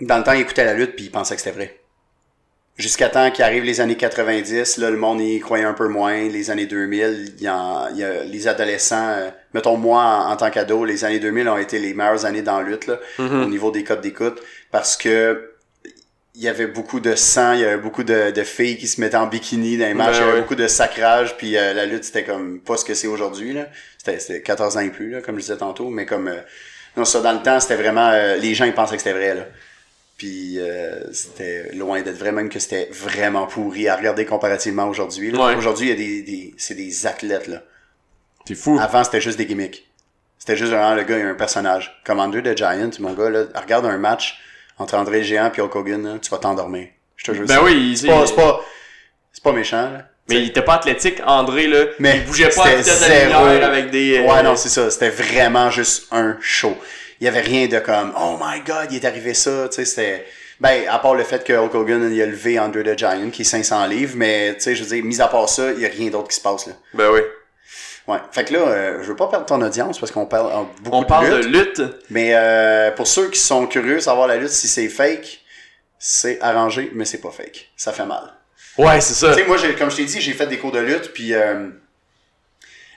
[0.00, 1.78] dans le temps, ils écoutaient la lutte puis ils pensaient que c'était vrai.
[2.78, 6.28] Jusqu'à temps qu'arrivent les années 90, là, le monde y croyait un peu moins.
[6.28, 10.32] Les années 2000, il y a, il y a les adolescents, euh, mettons moi en,
[10.32, 12.98] en tant qu'ado, les années 2000 ont été les meilleures années dans la lutte là,
[13.18, 13.42] Mhm.
[13.42, 15.50] au niveau des codes d'écoute parce que
[16.34, 19.02] il y avait beaucoup de sang, il y avait beaucoup de, de filles qui se
[19.02, 21.74] mettaient en bikini dans les matchs, Ben il y avait beaucoup de sacrage, puis euh,
[21.74, 23.66] la lutte c'était comme pas ce que c'est aujourd'hui là.
[23.98, 26.36] C'était, c'était 14 ans et plus là, comme je disais tantôt, mais comme euh,
[26.96, 28.10] non ça dans le temps c'était vraiment
[28.40, 29.46] les gens ils pensaient que c'était vrai là.
[30.22, 35.34] Puis euh, c'était loin d'être vrai, même que c'était vraiment pourri à regarder comparativement aujourd'hui.
[35.34, 35.56] Ouais.
[35.56, 37.60] Aujourd'hui, il y a des, des c'est des athlètes là.
[38.46, 38.78] C'est fou.
[38.80, 39.84] Avant, c'était juste des gimmicks.
[40.38, 42.00] C'était juste vraiment le gars, a un personnage.
[42.04, 44.38] Commander de Giant, mon gars, là, regarde un match
[44.78, 46.86] entre André le Géant et Hulk Hogan, là, tu vas t'endormir.
[47.16, 47.46] Je te jure.
[47.48, 47.64] ben ça.
[47.64, 48.60] oui, C'est pas, c'est pas,
[49.32, 50.08] c'est pas méchant, là.
[50.28, 51.86] mais il était pas athlétique, André, là.
[51.98, 53.44] Mais il bougeait pas à la c'était vitesse de la zéro.
[53.48, 54.18] lumière avec des.
[54.18, 54.88] euh, Ouais, non, c'est ça.
[54.88, 56.76] C'était vraiment juste un show.
[57.22, 59.84] Il y avait rien de comme, oh my god, il est arrivé ça, tu sais,
[59.84, 60.26] c'était,
[60.58, 63.42] ben, à part le fait que Hulk Hogan, il a levé André the Giant, qui
[63.42, 65.86] est 500 livres, mais, tu sais, je veux dire, mis à part ça, il y
[65.86, 66.72] a rien d'autre qui se passe, là.
[66.94, 67.20] Ben oui.
[68.08, 68.18] Ouais.
[68.32, 70.96] Fait que là, euh, je veux pas perdre ton audience parce qu'on parle euh, beaucoup
[70.96, 71.76] On de parle lutte.
[71.78, 71.94] de lutte.
[72.10, 75.42] Mais euh, pour ceux qui sont curieux de savoir la lutte, si c'est fake,
[76.00, 77.70] c'est arrangé, mais c'est pas fake.
[77.76, 78.32] Ça fait mal.
[78.78, 79.32] Ouais, c'est ça.
[79.32, 81.68] Tu sais, moi, comme je t'ai dit, j'ai fait des cours de lutte, puis euh,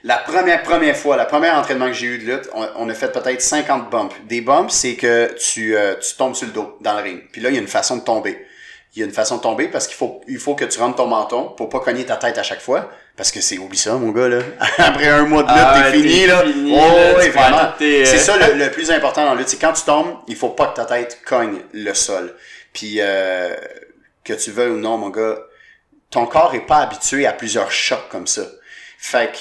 [0.04, 2.94] la première première fois, la première entraînement que j'ai eu de lutte, on, on a
[2.94, 4.14] fait peut-être 50 bumps.
[4.24, 7.22] Des bumps, c'est que tu, euh, tu tombes sur le dos dans le ring.
[7.32, 8.46] Puis là, il y a une façon de tomber.
[8.94, 10.96] Il y a une façon de tomber parce qu'il faut, il faut que tu rentres
[10.96, 12.88] ton menton pour pas cogner ta tête à chaque fois.
[13.16, 14.38] Parce que c'est, oublie ça, mon gars, là.
[14.78, 16.42] Après un mois de lutte, Ah, t'es fini, là.
[16.42, 17.72] fini, Oh, là, perds vraiment.
[17.80, 19.48] euh, C'est ça le, le plus important dans la lutte.
[19.48, 22.34] C'est quand tu tombes, il faut pas que ta tête cogne le sol.
[22.72, 23.54] Puis, euh,
[24.24, 25.36] que tu veuilles ou non, mon gars,
[26.10, 28.42] ton corps est pas habitué à plusieurs chocs comme ça.
[28.98, 29.38] Fait que,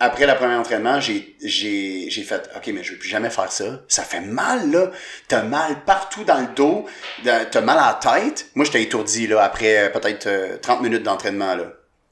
[0.00, 3.50] après le premier entraînement, j'ai, j'ai, j'ai fait, OK, mais je veux plus jamais faire
[3.52, 3.80] ça.
[3.88, 4.90] Ça fait mal, là.
[5.28, 6.86] T'as mal partout dans le dos.
[7.24, 8.48] T'as mal à la tête.
[8.54, 11.64] Moi, j'étais étourdi, là, après euh, peut-être euh, 30 minutes d'entraînement, là.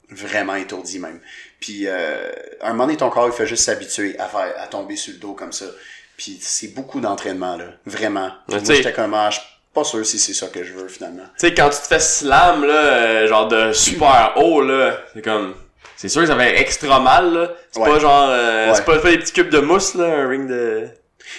[0.09, 1.19] Vraiment étourdi, même.
[1.59, 2.31] Puis, euh,
[2.61, 5.19] un moment donné, ton corps, il fait juste s'habituer à faire, à tomber sur le
[5.19, 5.65] dos comme ça.
[6.17, 7.65] Puis, c'est beaucoup d'entraînement, là.
[7.85, 8.31] Vraiment.
[8.47, 9.29] Moi, tu sais- j'étais comme, ah,
[9.73, 11.23] pas sûr si c'est ça que je veux, finalement.
[11.39, 15.23] Tu sais, quand tu te fais slam, là, euh, genre de super haut, là, c'est
[15.23, 15.55] comme.
[16.03, 17.51] C'est sûr que ça fait extra mal, là.
[17.71, 17.89] C'est Ouais.
[17.89, 18.27] pas genre.
[18.29, 18.75] euh, Ouais.
[18.75, 20.89] C'est pas, pas des petits cubes de mousse, là, un ring de.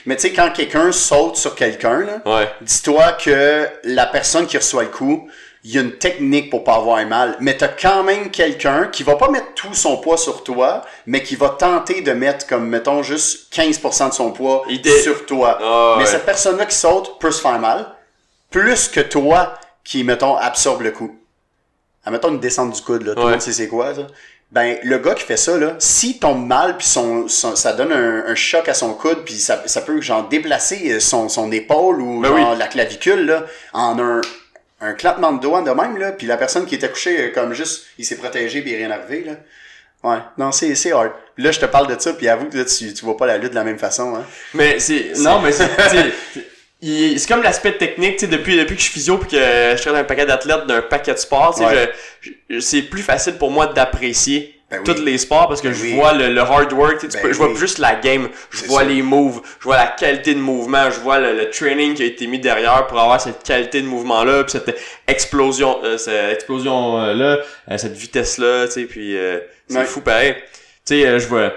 [0.07, 2.49] Mais tu sais, quand quelqu'un saute sur quelqu'un, là, Ouais.
[2.63, 5.29] dis-toi que la personne qui reçoit le coup,
[5.65, 7.37] il y a une technique pour pas avoir mal.
[7.41, 11.23] Mais t'as quand même quelqu'un qui va pas mettre tout son poids sur toi, mais
[11.23, 15.27] qui va tenter de mettre comme, mettons, juste 15% de son poids Il dé- sur
[15.27, 15.59] toi.
[15.63, 16.11] Ah, mais ouais.
[16.11, 17.87] cette personne-là qui saute peut se faire mal,
[18.51, 19.53] plus que toi
[19.85, 21.15] qui, mettons, absorbe le coup.
[22.07, 23.15] Admettons une descente du coude, là.
[23.15, 23.31] Tout le Ouais.
[23.33, 24.07] monde sait c'est quoi, ça.
[24.55, 27.91] Ben, le gars qui fait ça, là, s'il tombe mal, puis son, son- ça donne
[27.93, 32.01] un, un choc à son coude, puis ça, ça peut, genre, déplacer son, son épaule
[32.01, 34.21] ou Ben genre, la clavicule, là, en un,
[34.81, 37.53] un claquement de doigts de même, là, puis la personne qui était couchée, euh, comme
[37.53, 39.33] juste, il s'est protégé, puis il est rien arrivé, là.
[40.09, 41.11] Ouais, non, c'est, c'est hard.
[41.39, 43.39] Là, je te parle de ça, puis avoue que là, tu, tu vois pas la
[43.39, 44.25] lutte de la même façon, hein.
[44.53, 45.15] Mais c'est.
[45.17, 45.69] Non, mais c'est.
[46.85, 49.81] C'est comme l'aspect technique, tu sais, depuis, depuis que je suis physio puis que je
[49.81, 51.93] traite un paquet d'athlètes d'un paquet de sports, tu sais, Ouais.
[52.21, 54.95] je- je- c'est plus facile pour moi d'apprécier Ben oui.
[54.95, 55.95] tous les sports parce que Ben je oui.
[55.95, 58.83] vois le, le hard work, tu Ben peux- je vois juste la game, je vois
[58.83, 58.87] ça.
[58.89, 62.07] les moves, je vois la qualité de mouvement, je vois le, le training qui a
[62.07, 64.77] été mis derrière pour avoir cette qualité de mouvement là, puis cette
[65.07, 67.39] explosion, euh, cette explosion euh, là,
[67.71, 70.35] euh, cette vitesse là, tu sais, puis euh, c'est fou pareil.
[70.87, 71.53] Tu sais, euh, je vois,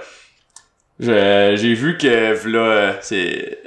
[0.99, 2.07] je- j'ai vu que
[2.47, 3.57] là, euh, c'est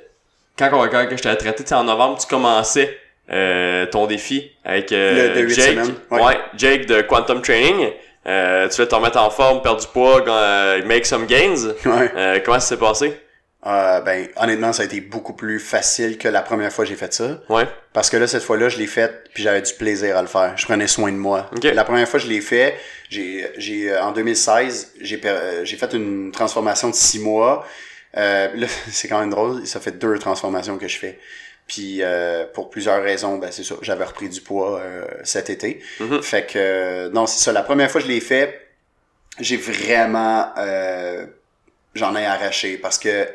[0.61, 2.99] quand, on, quand que je t'avais traité, tu sais, en novembre, tu commençais
[3.31, 5.79] euh, ton défi avec euh, Le de Jake,
[6.11, 6.23] ouais.
[6.23, 6.39] ouais.
[6.57, 7.91] Jake de Quantum Training.
[8.27, 11.71] Euh, tu voulais te remettre en forme, perdre du poids, euh, make some gains.
[11.87, 12.13] Ouais.
[12.15, 13.19] Euh, comment ça s'est passé?
[13.67, 16.97] Euh, ben, honnêtement, ça a été beaucoup plus facile que la première fois que j'ai
[16.97, 17.41] fait ça.
[17.49, 17.67] Ouais.
[17.93, 20.53] Parce que là, cette fois-là, je l'ai fait, puis j'avais du plaisir à le faire.
[20.57, 21.51] Je prenais soin de moi.
[21.55, 21.65] Ok.
[21.65, 22.75] La première fois que je l'ai fait,
[23.11, 25.21] j'ai, j'ai, en 2016, j'ai,
[25.65, 27.67] j'ai fait une transformation de six mois.
[28.17, 31.19] Euh, là, c'est quand même drôle, ça fait deux transformations que je fais.
[31.67, 35.81] Puis euh, pour plusieurs raisons, ben c'est ça, j'avais repris du poids euh, cet été.
[36.01, 36.21] Mhm.
[36.21, 37.53] Fait que euh, non, c'est ça.
[37.53, 38.69] La première fois que je l'ai fait,
[39.39, 41.27] j'ai vraiment euh,
[41.95, 43.29] j'en ai arraché parce que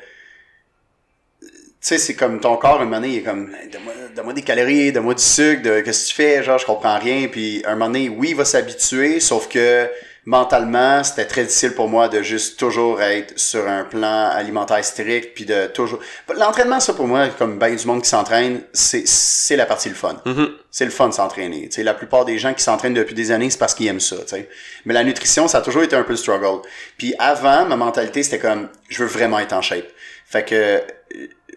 [1.85, 4.41] tu sais, c'est comme ton corps, un moment donné, il est comme, donne-moi, donne-moi des
[4.41, 7.27] calories, donne-moi du sucre, de, qu'est-ce que tu fais, genre, je comprends rien.
[7.27, 9.87] Puis, un moment donné, oui, il va s'habituer, sauf que
[10.25, 15.33] mentalement, c'était très difficile pour moi de juste toujours être sur un plan alimentaire strict,
[15.35, 15.99] puis de toujours...
[16.35, 19.95] L'entraînement, ça, pour moi, comme ben du monde qui s'entraîne, c'est, c'est la partie le
[19.95, 20.15] fun.
[20.25, 20.49] Mhm.
[20.71, 21.69] C'est le fun de s'entraîner.
[21.69, 23.99] Tu sais, la plupart des gens qui s'entraînent depuis des années, c'est parce qu'ils aiment
[23.99, 24.17] ça.
[24.17, 24.49] tu sais.
[24.85, 26.61] Mais la nutrition, ça a toujours été un peu le struggle.
[26.97, 29.87] Puis avant, ma mentalité, c'était comme, je veux vraiment être en shape.
[30.25, 30.79] Fait que, euh,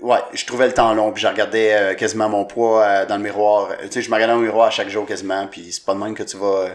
[0.03, 3.16] ouais, je trouvais le temps long, puis je regardais euh, quasiment mon poids euh, dans
[3.16, 3.71] le miroir.
[3.83, 5.95] Tu sais, je me regardais dans le miroir à chaque jour quasiment, puis c'est pas
[5.95, 6.75] de même que tu vas euh,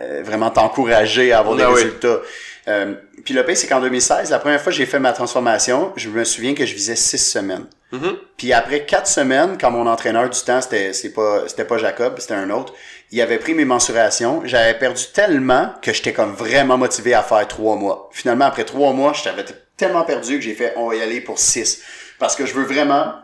[0.00, 1.74] euh, vraiment t'encourager à avoir des oui.
[1.74, 2.20] résultats.
[2.68, 2.94] Euh,
[3.24, 6.08] puis le pire, c'est qu'en 2016, la première fois que j'ai fait ma transformation, je
[6.08, 7.66] me souviens que je visais six semaines.
[7.92, 8.18] Mhm.
[8.36, 12.34] Puis après quatre semaines, quand mon entraîneur du temps, c'était pas c'était pas Jacob, c'était
[12.34, 12.74] un autre,
[13.10, 17.48] il avait pris mes mensurations, j'avais perdu tellement que j'étais comme vraiment motivé à faire
[17.48, 18.10] trois mois.
[18.12, 19.44] Finalement, après trois mois, j'avais
[19.78, 21.80] tellement perdu que j'ai fait on va y aller pour six.
[22.18, 23.14] Parce que je veux vraiment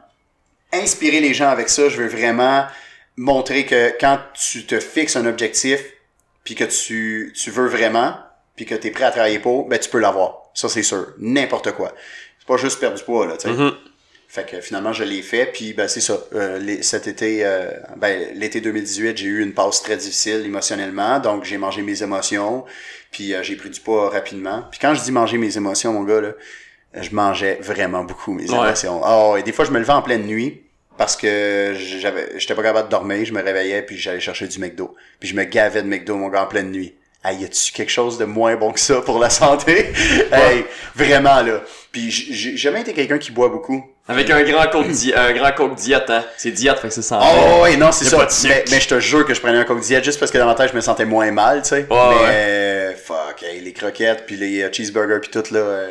[0.72, 2.64] inspirer les gens avec ça, je veux vraiment
[3.16, 5.80] montrer que quand tu te fixes un objectif,
[6.44, 8.14] puis que tu, tu veux vraiment,
[8.56, 10.42] puis que tu es prêt à travailler pour, ben tu peux l'avoir.
[10.54, 11.08] Ça, c'est sûr.
[11.18, 11.92] N'importe quoi.
[12.38, 13.54] C'est pas juste perdre du poids, là, tu sais.
[13.54, 13.72] Mhm.
[14.28, 16.18] Fait que finalement, je l'ai fait, puis ben c'est ça.
[16.34, 21.20] Euh, les- cet été, euh, ben l'été 2018, j'ai eu une pause très difficile émotionnellement,
[21.20, 22.64] donc j'ai mangé mes émotions,
[23.12, 24.64] puis euh, j'ai pris du poids rapidement.
[24.72, 26.32] Puis quand je dis manger mes émotions, mon gars, là,
[27.00, 28.56] je mangeais vraiment beaucoup mes Ouais.
[28.56, 29.00] émotions.
[29.04, 30.63] Oh, et des fois, je me levais en pleine nuit
[30.96, 34.58] parce que j'avais, j'étais pas capable de dormir, je me réveillais, puis j'allais chercher du
[34.58, 34.94] McDo.
[35.20, 36.94] Puis je me gavais de McDo, mon gars, en pleine nuit.
[37.24, 39.92] Hey, y a-tu quelque chose de moins bon que ça pour la santé?
[40.32, 40.64] hey,
[40.94, 41.62] vraiment, là.
[41.90, 43.82] Puis j'ai jamais été quelqu'un qui boit beaucoup.
[44.06, 46.22] Avec un grand coke, di un grand coke diète, hein.
[46.36, 47.26] C'est diète, fait que c'est santé.
[47.26, 48.28] Oh ouais, non, c'est ça.
[48.44, 50.70] mais, mais je te jure que je prenais un coke diète juste parce que tête,
[50.70, 51.86] je me sentais moins mal, tu sais.
[51.90, 52.96] Ouais, mais ouais.
[53.02, 55.60] fuck, hey, les croquettes puis les euh, cheeseburgers puis tout là.
[55.60, 55.88] euh,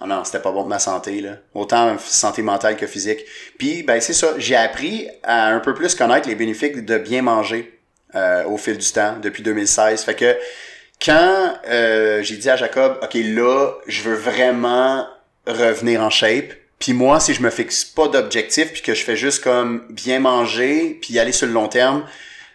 [0.00, 1.36] oh non, c'était pas bon pour ma santé là.
[1.54, 3.20] Autant santé mentale que physique.
[3.58, 7.22] Puis ben c'est ça, j'ai appris à un peu plus connaître les bénéfices de bien
[7.22, 7.78] manger
[8.14, 10.02] euh, au fil du temps depuis 2016.
[10.04, 10.36] Fait que
[11.04, 15.06] quand euh, j'ai dit à Jacob, ok là, je veux vraiment
[15.46, 16.52] revenir en shape.
[16.78, 20.18] Puis moi, si je me fixe pas d'objectif, puis que je fais juste comme bien
[20.18, 22.04] manger, puis aller sur le long terme,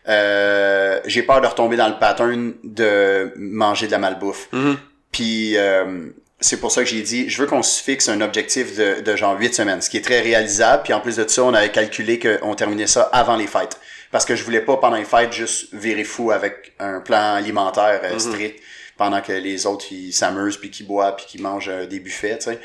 [0.07, 4.47] euh, j'ai peur de retomber dans le pattern de manger de la malbouffe.
[4.51, 4.77] Mhm.
[5.11, 6.09] Puis euh,
[6.39, 9.15] c'est pour ça que j'ai dit, je veux qu'on se fixe un objectif de, de
[9.15, 10.83] genre 8 semaines, ce qui est très réalisable.
[10.83, 13.79] Puis en plus de ça, on avait calculé qu'on terminait ça avant les fêtes.
[14.11, 18.01] Parce que je voulais pas, pendant les fêtes, juste virer fou avec un plan alimentaire
[18.03, 18.61] euh, strict,
[18.97, 22.37] pendant que les autres, ils s'amusent, puis qu'ils boivent, puis qu'ils mangent euh, des buffets,
[22.37, 22.59] tu sais.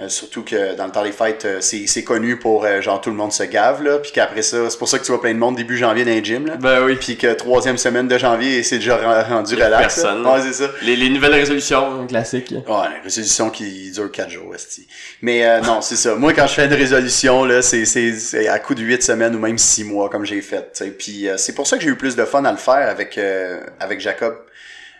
[0.00, 3.00] Euh, surtout que dans le temps des fêtes, euh, c'est c'est connu pour euh, genre
[3.00, 5.20] tout le monde se gave là, puis qu'après ça, c'est pour ça que tu vois
[5.20, 6.56] plein de monde début janvier dans les gyms là.
[6.56, 6.96] Ben oui.
[6.96, 9.78] Puis que troisième semaine de janvier, c'est déjà ren- rendu relax.
[9.96, 10.26] personne.
[10.26, 10.70] Ouais, c'est ça.
[10.82, 12.50] Les, les nouvelles résolutions classiques.
[12.50, 14.86] Ouais, une résolution qui dure 4 jours, esti.
[15.22, 16.14] Mais euh, non, c'est ça.
[16.14, 19.58] Moi, quand je fais une résolution, là, c'est, à coup de 8 semaines ou même
[19.58, 20.82] 6 mois, comme j'ai fait.
[20.98, 23.18] Puis euh, c'est pour ça que j'ai eu plus de fun à le faire avec,
[23.18, 24.34] euh, avec Jacob,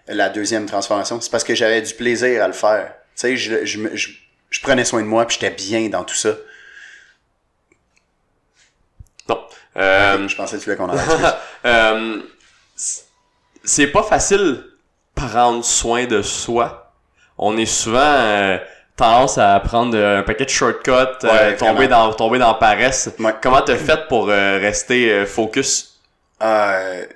[0.09, 1.21] la deuxième transformation.
[1.21, 2.93] C'est parce que j'avais du plaisir à le faire.
[3.17, 4.09] Tu sais, je, je, je,
[4.51, 6.31] je prenais soin de moi, puis j'étais bien dans tout ça.
[9.29, 9.41] Non.
[9.77, 10.97] Euh, je pensais que tu voulais qu'on en
[11.65, 12.23] euh,
[13.63, 14.65] c'est pas facile
[15.15, 16.93] prendre soin de soi.
[17.39, 18.59] On est souvent euh,
[18.97, 20.91] tendance à prendre euh, un paquet de shortcuts,
[21.23, 23.11] Ouais, tomber dans tomber dans paresse.
[23.19, 23.33] Ouais.
[23.41, 25.91] Comment t'as fait pour rester focus?
[26.43, 27.07] Euh,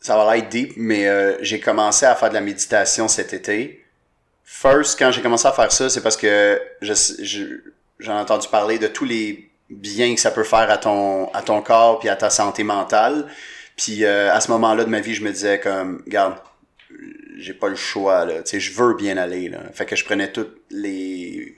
[0.00, 3.81] ça va l'air deep, mais euh, j'ai commencé à faire de la méditation cet été.
[4.54, 6.92] First, quand j'ai commencé à faire ça, c'est parce que je,
[7.22, 7.60] je-
[7.98, 11.40] j'en ai entendu parler de tous les biens que ça peut faire à ton, à
[11.40, 13.26] ton corps puis à ta santé mentale.
[13.76, 16.34] Puis euh, à ce moment-là de ma vie, je me disais comme, regarde,
[17.38, 19.60] j'ai pas le choix là, tu sais, je veux bien aller là.
[19.72, 21.56] Fait que je prenais tous les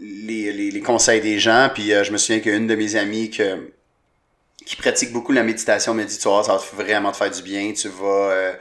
[0.00, 4.76] les, les, conseils des gens, puis euh, je me souviens qu'une de mes amies qui
[4.76, 7.72] pratique beaucoup la méditation me dit tu vois, ça va vraiment te faire du bien,
[7.74, 8.52] tu vas euh,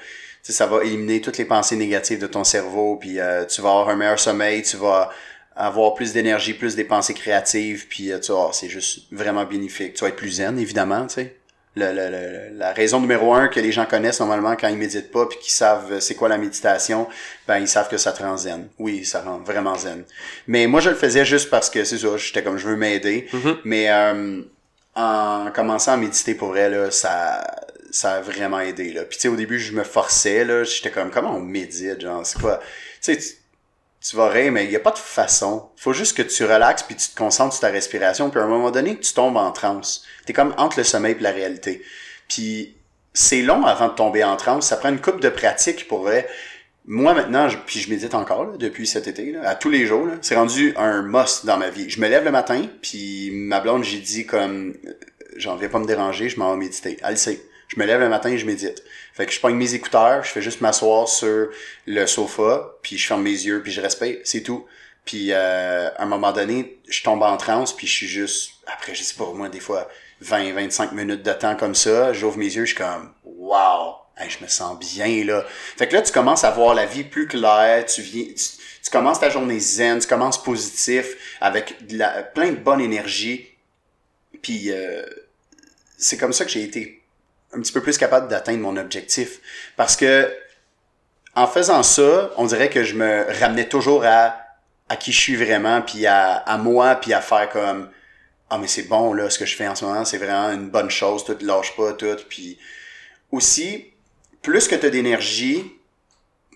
[0.43, 3.89] ça va éliminer toutes les pensées négatives de ton cerveau, puis euh, tu vas avoir
[3.89, 5.09] un meilleur sommeil, tu vas
[5.55, 9.93] avoir plus d'énergie, plus des pensées créatives, puis euh, tu vois, c'est juste vraiment bénéfique.
[9.95, 11.35] Tu vas être plus zen, évidemment, tu sais.
[11.75, 15.11] Le- le- le- la raison numéro un que les gens connaissent normalement quand ils méditent
[15.11, 17.07] pas puis qu'ils savent c'est quoi la méditation,
[17.47, 18.67] ben ils savent que ça te rend zen.
[18.79, 20.03] Oui, ça rend vraiment zen.
[20.47, 23.27] Mais moi je le faisais juste parce que c'est ça, j'étais comme je veux m'aider.
[23.65, 24.41] Mais euh,
[24.95, 27.45] en commençant à méditer pour vrai là, ça
[27.91, 29.03] ça a vraiment aidé là.
[29.03, 32.25] Puis tu sais au début je me forçais là, j'étais comme comment on médite genre?
[32.25, 32.59] C'est quoi?
[33.01, 33.35] Tu sais
[34.01, 35.69] tu, vas rire mais il y a pas de façon.
[35.75, 38.47] Faut juste que tu relaxes puis tu te concentres sur ta respiration puis à un
[38.47, 40.03] moment donné tu tombes en transe.
[40.25, 41.83] T'es comme entre le sommeil et la réalité.
[42.27, 42.75] Puis
[43.13, 46.27] c'est long avant de tomber en transe, ça prend une coupe de pratique pour vrai.
[46.85, 49.85] Moi maintenant, je, puis je médite encore là, depuis cet été, là, à tous les
[49.85, 50.07] jours.
[50.21, 51.89] C'est rendu un must dans ma vie.
[51.89, 54.73] Je me lève le matin, puis ma blonde, j'ai dit comme,
[55.35, 56.97] j'en viens pas me déranger, je m'en vais méditer.
[57.03, 57.41] Elle le sait.
[57.69, 58.83] Je me lève le matin et je médite.
[59.13, 61.49] Fait que je pogne mes écouteurs, je fais juste m'asseoir sur
[61.85, 64.65] le sofa, puis je ferme mes yeux, puis je respire, c'est tout.
[65.05, 68.95] Puis euh, à un moment donné, je tombe en transe, puis je suis juste, après,
[68.95, 69.87] je sais pas, moi, des fois,
[70.23, 74.43] 20-25 minutes de temps comme ça, j'ouvre mes yeux, je suis comme, wow, hey, je
[74.43, 75.45] me sens bien, là.
[75.77, 79.19] Fait que là, tu commences à voir la vie plus claire, tu viens, tu, commences
[79.19, 81.75] ta journée zen, tu commences positif, avec
[82.33, 83.47] plein de bonne énergie,
[84.41, 85.05] puis euh,
[85.97, 86.98] c'est comme ça que j'ai été
[87.53, 89.39] un petit peu plus capable d'atteindre mon objectif.
[89.75, 90.31] Parce que
[91.35, 94.35] en faisant ça, on dirait que je me ramenais toujours à,
[94.89, 97.89] à qui je suis vraiment, puis à, à moi, puis à faire comme
[98.49, 100.69] Ah mais c'est bon là, ce que je fais en ce moment, c'est vraiment une
[100.69, 102.17] bonne chose, tout lâche pas, tout.
[102.27, 102.57] Puis
[103.31, 103.85] aussi,
[104.41, 105.71] plus que tu as d'énergie,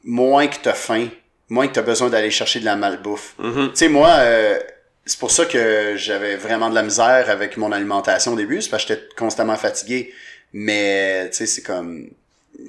[0.04, 1.08] moins que tu as faim,
[1.50, 3.36] moins que tu as besoin d'aller chercher de la malbouffe.
[3.38, 3.70] Mhm.
[3.70, 4.60] Tu sais, moi, euh,
[5.06, 8.70] c'est pour ça que j'avais vraiment de la misère avec mon alimentation au début, c'est
[8.70, 10.14] parce que j'étais constamment fatigué.
[10.54, 12.10] Mais, tu sais, c'est comme,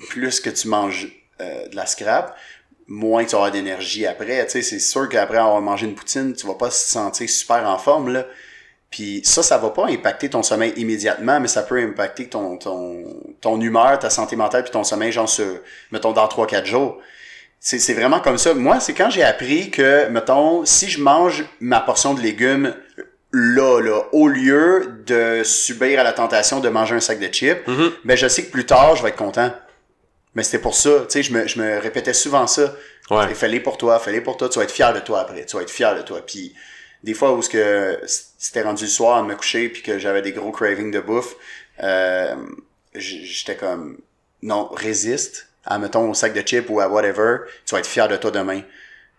[0.08, 2.36] plus que tu manges euh, de la scrap,
[2.86, 4.44] moins tu avoir d'énergie après.
[4.46, 7.68] Tu sais, c'est sûr qu'après avoir mangé une poutine, tu vas pas se sentir super
[7.68, 8.26] en forme, là.
[8.90, 13.02] Puis ça, ça va pas impacter ton sommeil immédiatement, mais ça peut impacter ton, ton,
[13.40, 15.58] ton humeur, ta santé mentale, puis ton sommeil, genre, sur,
[15.90, 16.98] mettons, dans 3-4 jours.
[17.58, 18.54] C'est c'est vraiment comme ça.
[18.54, 22.74] Moi, c'est quand j'ai appris que, mettons, si je mange ma portion de légumes
[23.36, 27.66] là, là, au lieu de subir à la tentation de manger un sac de chips,
[27.66, 27.90] Mhm.
[28.04, 29.52] ben je sais que plus tard, je vais être content.
[30.34, 32.74] Mais c'était pour ça, tu sais, je me, je me répétais souvent ça.
[33.10, 33.34] Ouais.
[33.34, 35.62] Fais-les pour toi, fais-les pour toi, tu vas être fier de toi après, tu vas
[35.62, 36.20] être fier de toi.
[36.26, 36.54] Puis
[37.02, 40.22] des fois où ce que c'était rendu le soir à me coucher puis que j'avais
[40.22, 41.34] des gros cravings de bouffe,
[41.82, 42.34] euh,
[42.94, 43.98] j'étais comme
[44.42, 48.06] non, résiste à mettons au sac de chips ou à whatever, tu vas être fier
[48.08, 48.62] de toi demain.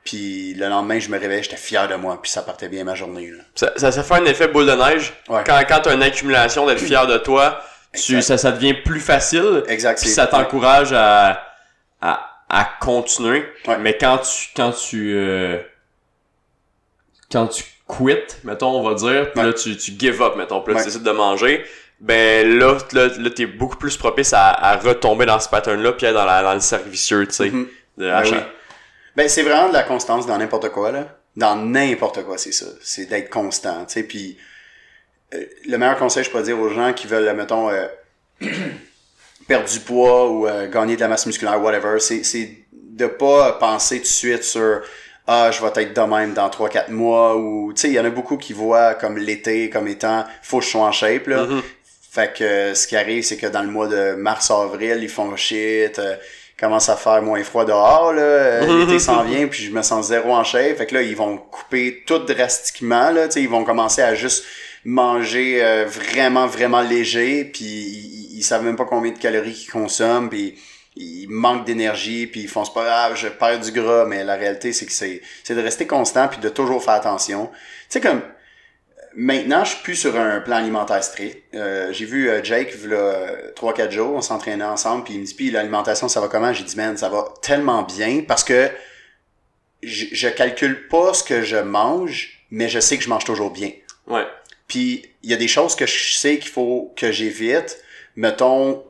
[0.06, 2.93] Puis le lendemain, je me réveillais, j'étais fier de moi, puis ça partait bien ma
[2.95, 3.32] journée.
[3.32, 3.43] Là.
[3.56, 5.14] Ça, ça, ça fait un effet boule de neige.
[5.28, 5.41] Ouais.
[5.45, 7.60] Quand, quand t'as une accumulation d'être fier de toi,
[7.91, 9.64] tu, ça, ça devient plus facile.
[9.68, 9.99] Exact.
[9.99, 11.41] Puis ça t'encourage à,
[12.01, 13.45] à, à continuer.
[13.68, 13.78] Ouais.
[13.80, 15.58] Mais quand tu, quand tu, euh,
[17.32, 19.47] quand tu quittes, mettons, on va dire, puis Ouais.
[19.47, 21.66] là, tu, tu give up, mettons, puis là, tu décides de manger,
[21.99, 26.06] ben là, là, là t'es beaucoup plus propice à, à retomber dans ce pattern-là, puis
[26.06, 27.51] être dans, la, dans le servicieux, tu sais.
[27.97, 28.12] De
[29.16, 31.18] Ben c'est vraiment de la constance dans n'importe quoi, là.
[31.36, 32.66] Dans n'importe quoi, c'est ça.
[32.82, 34.03] C'est d'être constant, tu sais.
[34.03, 34.38] Puis,
[35.34, 37.88] euh, le meilleur conseil, je pourrais dire aux gens qui veulent, mettons, euh,
[39.47, 43.53] perdre du poids ou euh, gagner de la masse musculaire, whatever, c'est, c'est de pas
[43.53, 44.82] penser tout de suite sur
[45.28, 48.05] ah, je vais être de même dans 3-4 mois ou, tu sais, il y en
[48.05, 51.45] a beaucoup qui voient comme l'été comme étant faut que je sois en shape, là.
[51.45, 51.61] Mhm.
[52.11, 55.99] Fait que ce qui arrive, c'est que dans le mois de mars-avril, ils font shit,
[56.60, 60.08] commence à faire moins froid dehors, là, euh, l'été s'en vient, puis je me sens
[60.08, 60.78] zéro en shape.
[60.78, 64.16] Fait que là, ils vont couper tout drastiquement, là, tu sais, ils vont commencer à
[64.16, 64.45] juste
[64.86, 69.72] manger euh, vraiment, vraiment léger, puis ils, ils savent même pas combien de calories qu'ils
[69.72, 70.56] consomment, puis
[70.95, 74.72] ils manquent d'énergie, puis ils font pas grave, je perds du gras, mais la réalité,
[74.72, 77.47] c'est que c'est c'est de rester constant, puis de toujours faire attention.
[77.47, 78.22] Tu sais, comme
[79.16, 81.41] Maintenant, je suis plus sur un plan alimentaire strict.
[81.53, 85.22] Euh, j'ai vu euh, Jake, il y a 3-4 jours, on s'entraînait ensemble, puis il
[85.22, 86.51] me dit, puis l'alimentation, ça va comment?
[86.51, 88.70] J'ai dit, man, ça va tellement bien parce que
[89.82, 93.51] je, je calcule pas ce que je mange, mais je sais que je mange toujours
[93.51, 93.72] bien.
[94.07, 94.26] Ouais.
[94.68, 97.80] Puis il y a des choses que je sais qu'il faut que j'évite
[98.16, 98.84] mettons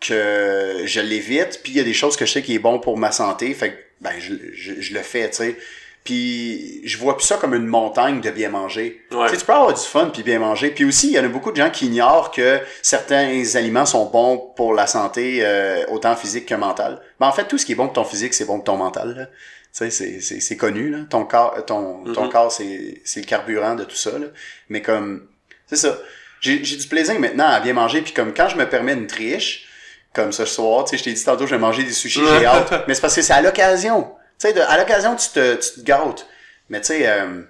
[0.00, 2.78] que je l'évite, puis il y a des choses que je sais qui est bon
[2.78, 5.56] pour ma santé, fait que ben je, je, je le fais, tu sais.
[6.04, 9.02] Puis je vois plus ça comme une montagne de bien manger.
[9.10, 9.24] Ouais.
[9.26, 10.70] Tu sais, tu peux avoir du fun puis bien manger.
[10.70, 14.04] Puis aussi, il y en a beaucoup de gens qui ignorent que certains aliments sont
[14.06, 17.00] bons pour la santé, euh, autant physique que mentale.
[17.20, 18.76] Mais en fait, tout ce qui est bon pour ton physique, c'est bon pour ton
[18.76, 19.14] mental.
[19.16, 19.26] là.
[19.26, 19.32] Tu
[19.72, 20.90] sais, c'est, c'est, c'est connu.
[20.90, 20.98] Là.
[21.08, 22.30] Ton corps, ton, ton Mhm.
[22.30, 24.10] corps, c'est, c'est le carburant de tout ça.
[24.18, 24.26] Là.
[24.68, 25.26] Mais comme,
[25.66, 25.98] c'est ça.
[26.40, 28.02] J'ai, j'ai du plaisir maintenant à bien manger.
[28.02, 29.66] Puis comme quand je me permets une triche,
[30.12, 32.44] comme ce soir, tu sais, je t'ai dit tantôt, je vais manger des sushis, j'ai
[32.46, 32.84] hâte.
[32.86, 34.12] Mais c'est parce que c'est à l'occasion.
[34.44, 36.26] Tu sais, à l'occasion, tu te, tu te gâtes.
[36.68, 37.42] Mais tu sais, euh,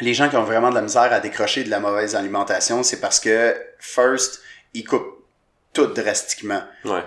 [0.00, 3.00] les gens qui ont vraiment de la misère à décrocher de la mauvaise alimentation, c'est
[3.00, 4.40] parce que, first,
[4.74, 5.24] ils coupent
[5.72, 6.62] tout drastiquement.
[6.84, 7.04] Ouais.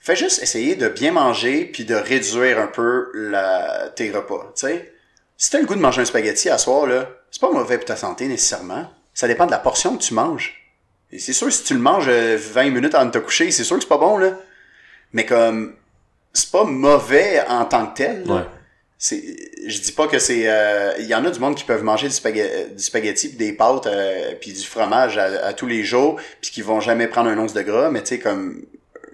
[0.00, 4.66] Fais juste essayer de bien manger puis de réduire un peu la, tes repas, tu
[4.66, 4.92] sais.
[5.36, 7.86] Si t'as le goût de manger un spaghetti à soir, là, c'est pas mauvais pour
[7.86, 8.90] ta santé nécessairement.
[9.14, 10.68] Ça dépend de la portion que tu manges.
[11.12, 13.62] Et c'est sûr, si tu le manges euh, 20 minutes avant de te coucher, c'est
[13.62, 14.32] sûr que c'est pas bon, là.
[15.12, 15.76] Mais comme,
[16.32, 18.24] c'est pas mauvais en tant que tel.
[18.26, 18.34] là.
[18.34, 18.40] Ouais.
[19.00, 19.22] C'est,
[19.68, 22.08] je dis pas que c'est, euh, il y en a du monde qui peuvent manger
[22.08, 25.84] du, spaghe- du spaghetti puis des pâtes euh, puis du fromage à, à tous les
[25.84, 28.64] jours puis qui vont jamais prendre un once de gras, mais tu sais comme,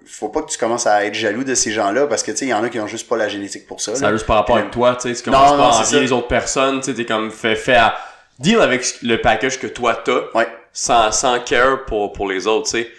[0.06, 2.44] faut pas que tu commences à être jaloux de ces gens-là parce que tu sais,
[2.46, 3.94] il y en a qui ont juste pas la génétique pour ça.
[3.94, 6.00] Ça a juste par rapport avec toi, tu sais, tu commences non, pas à envier
[6.00, 7.94] les autres personnes, tu sais, t'es comme fait, fait à
[8.38, 10.48] deal avec le package que toi t'as, Ouais.
[10.72, 12.84] sans, sans care pour, pour les autres, tu sais.
[12.84, 12.90] Tu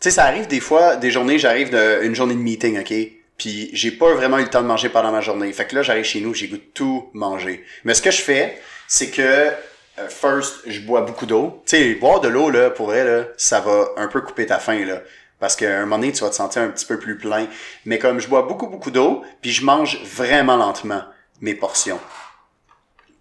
[0.00, 2.92] sais, ça arrive des fois, des journées, j'arrive d'une journée de meeting, ok?
[3.38, 5.52] Puis j'ai pas vraiment eu le temps de manger pendant ma journée.
[5.52, 7.64] Fait que là, j'arrive chez nous, j'ai goût de tout manger.
[7.84, 11.62] Mais ce que je fais, c'est que, euh, first, je bois beaucoup d'eau.
[11.66, 14.58] Tu sais, boire de l'eau, là, pour elle, là, ça va un peu couper ta
[14.58, 15.02] faim, là.
[15.40, 17.48] Parce qu'à un moment donné, tu vas te sentir un petit peu plus plein.
[17.84, 21.02] Mais comme je bois beaucoup, beaucoup d'eau, puis je mange vraiment lentement
[21.40, 22.00] mes portions.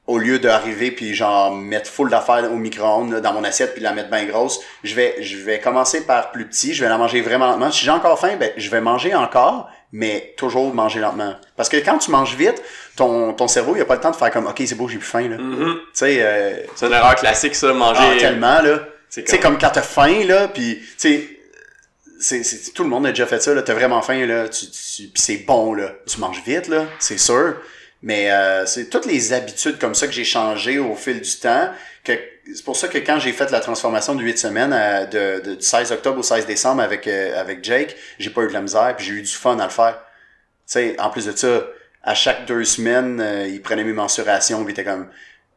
[0.06, 3.94] Au lieu d'arriver puis genre mettre full d'affaires au micro-ondes dans mon assiette puis la
[3.94, 7.22] mettre bien grosse, je vais je vais commencer par plus petit, je vais la manger
[7.22, 7.72] vraiment lentement.
[7.72, 11.36] Si j'ai encore faim, ben je vais manger encore, mais toujours manger lentement.
[11.56, 12.62] Parce que quand tu manges vite,
[12.98, 14.98] ton ton cerveau il a pas le temps de faire comme OK, c'est beau, j'ai
[14.98, 15.38] plus faim là.
[15.38, 18.02] Tu sais euh, C'est une erreur classique, ça, manger.
[18.04, 18.80] ah, tellement là.
[19.08, 21.30] c'est comme quand t'as faim là, puis tu sais
[22.20, 24.66] c'est, c'est, tout le monde a déjà fait ça là, t'as vraiment faim là, tu,
[24.68, 27.56] tu puis c'est bon là, tu manges vite là, c'est sûr.
[28.04, 31.72] Mais euh, c'est toutes les habitudes comme ça que j'ai changé au fil du temps.
[32.04, 32.14] Que,
[32.54, 35.56] c'est pour ça que quand j'ai fait la transformation de 8 semaines euh, de, de,
[35.56, 38.62] du 16 octobre au 16 décembre avec, euh, avec Jake, j'ai pas eu de la
[38.62, 40.04] misère puis j'ai eu du fun à le faire.
[40.70, 41.64] Tu en plus de ça,
[42.04, 45.08] à chaque deux semaines, euh, il prenait mes mensurations, puis était comme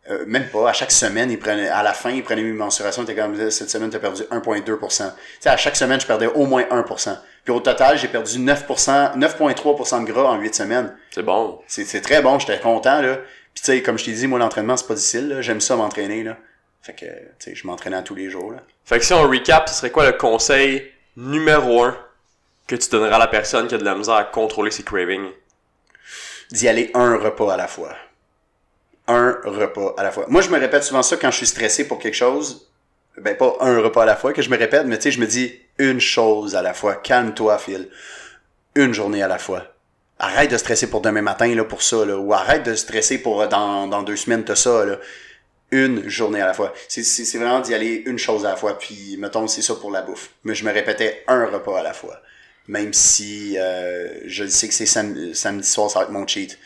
[0.09, 3.03] euh, même pas, à chaque semaine, il prenait, à la fin, il prenait mes mensurations,
[3.03, 4.87] il était comme cette semaine, t'as perdu 1,2%.
[4.89, 4.95] Tu
[5.41, 7.19] sais, à chaque semaine, je perdais au moins 1%.
[7.47, 10.97] Puis au total, j'ai perdu 9%, 9,3% de gras en 8 semaines.
[11.13, 11.61] C'est bon.
[11.69, 13.19] C'est, très bon, j'étais content, là.
[13.55, 15.43] Puis tu sais, comme je t'ai dit, moi, l'entraînement, c'est pas difficile, là.
[15.43, 16.37] J'aime ça m'entraîner, là.
[16.83, 18.59] Fait que, tu sais, je m'entraînais à tous les jours, là.
[18.85, 21.97] Fait que si on recap, ce serait quoi le conseil numéro un
[22.67, 25.31] que tu donneras à la personne qui a de la misère à contrôler ses cravings?
[26.51, 27.95] D'y aller un repas à la fois.
[29.07, 30.25] Un repas à la fois.
[30.27, 32.69] Moi, je me répète souvent ça quand je suis stressé pour quelque chose.
[33.19, 35.21] Ben, pas un repas à la fois que je me répète, mais tu sais, je
[35.21, 36.97] me dis une chose à la fois.
[36.97, 37.89] Calme-toi, Phil.
[38.75, 39.75] Une journée à la fois.
[40.19, 42.17] Arrête de stresser pour demain matin, là, pour ça, là.
[42.17, 44.99] Ou arrête de stresser pour euh, dans, dans deux semaines, t'as ça, là.
[45.71, 46.73] Une journée à la fois.
[46.89, 47.03] C'est,
[47.39, 48.79] vraiment d'y aller une chose à la fois.
[48.79, 50.31] Puis, mettons, c'est ça pour la bouffe.
[50.45, 52.21] Mais je me répétais un repas à la fois.
[52.69, 56.59] Même si euh, je sais que c'est sam- samedi soir, ça va être mon cheat.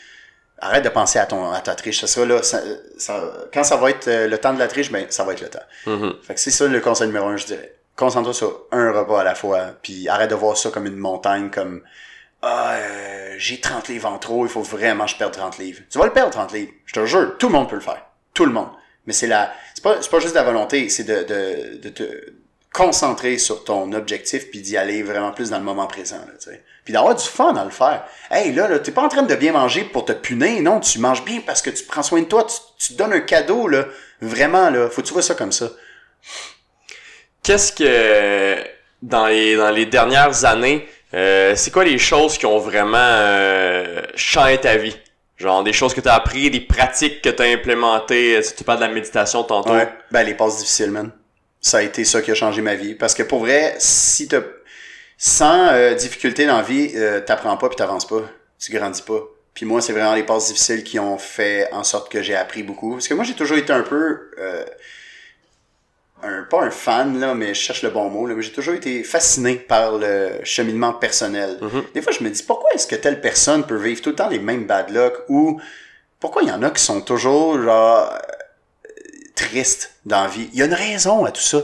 [0.63, 1.99] Arrête de penser à ton à ta triche.
[2.01, 2.61] Ça sera là, ça,
[2.97, 5.41] ça- quand ça va être euh, le temps de la triche, ben ça va être
[5.41, 5.59] le temps.
[5.87, 6.13] Mhm.
[6.21, 7.75] Fait que c'est ça le conseil numéro un, je dirais.
[7.95, 11.49] Concentre-toi sur un repas à la fois, puis arrête de voir ça comme une montagne,
[11.49, 11.81] comme
[12.43, 15.81] ah euh, j'ai 30 livres en trop, il faut vraiment que je perde 30 livres.
[15.91, 18.03] Tu vas le perdre 30 livres, je te jure, tout le monde peut le faire,
[18.33, 18.69] tout le monde.
[19.05, 21.89] Mais c'est la, c'est pas, c'est pas juste de la volonté, c'est de, de, de
[21.89, 22.03] te
[22.73, 26.49] concentrer sur ton objectif puis d'y aller vraiment plus dans le moment présent, là, tu
[26.49, 26.63] sais.
[26.85, 28.05] Puis d'avoir du fun à le faire.
[28.29, 30.99] Hey, là, là t'es pas en train de bien manger pour te punir, non, tu
[30.99, 33.67] manges bien parce que tu prends soin de toi, tu, tu te donnes un cadeau,
[33.67, 33.85] là.
[34.21, 35.69] Vraiment, là, faut que tu vois ça comme ça.
[37.43, 38.63] Qu'est-ce que,
[39.01, 44.01] dans les, dans les dernières années, euh, c'est quoi les choses qui ont vraiment euh,
[44.15, 44.95] changé ta vie?
[45.37, 48.39] Genre des choses que tu as appris, des pratiques que tu as implémentées.
[48.47, 49.73] Tu tu parles de la méditation tantôt.
[49.73, 49.89] Ouais.
[50.11, 51.11] Ben, les passes difficiles, man.
[51.61, 52.95] Ça a été ça qui a changé ma vie.
[52.95, 54.41] Parce que pour vrai, si t'as,
[55.17, 58.23] sans euh, difficulté dans la vie, euh, t'apprends pas puis t'avances pas.
[58.59, 59.21] Tu grandis pas.
[59.53, 62.63] Puis moi, c'est vraiment les passes difficiles qui ont fait en sorte que j'ai appris
[62.63, 62.93] beaucoup.
[62.93, 64.65] Parce que moi, j'ai toujours été un peu, euh,
[66.23, 68.73] un, pas un fan, là, mais je cherche le bon mot, là, mais j'ai toujours
[68.73, 71.59] été fasciné par le cheminement personnel.
[71.61, 71.83] Mhm.
[71.93, 74.29] Des fois, je me dis, pourquoi est-ce que telle personne peut vivre tout le temps
[74.29, 75.61] les mêmes bad luck ou
[76.19, 78.17] pourquoi il y en a qui sont toujours, genre,
[79.35, 80.49] triste dans la vie.
[80.53, 81.61] Il y a une raison à tout ça.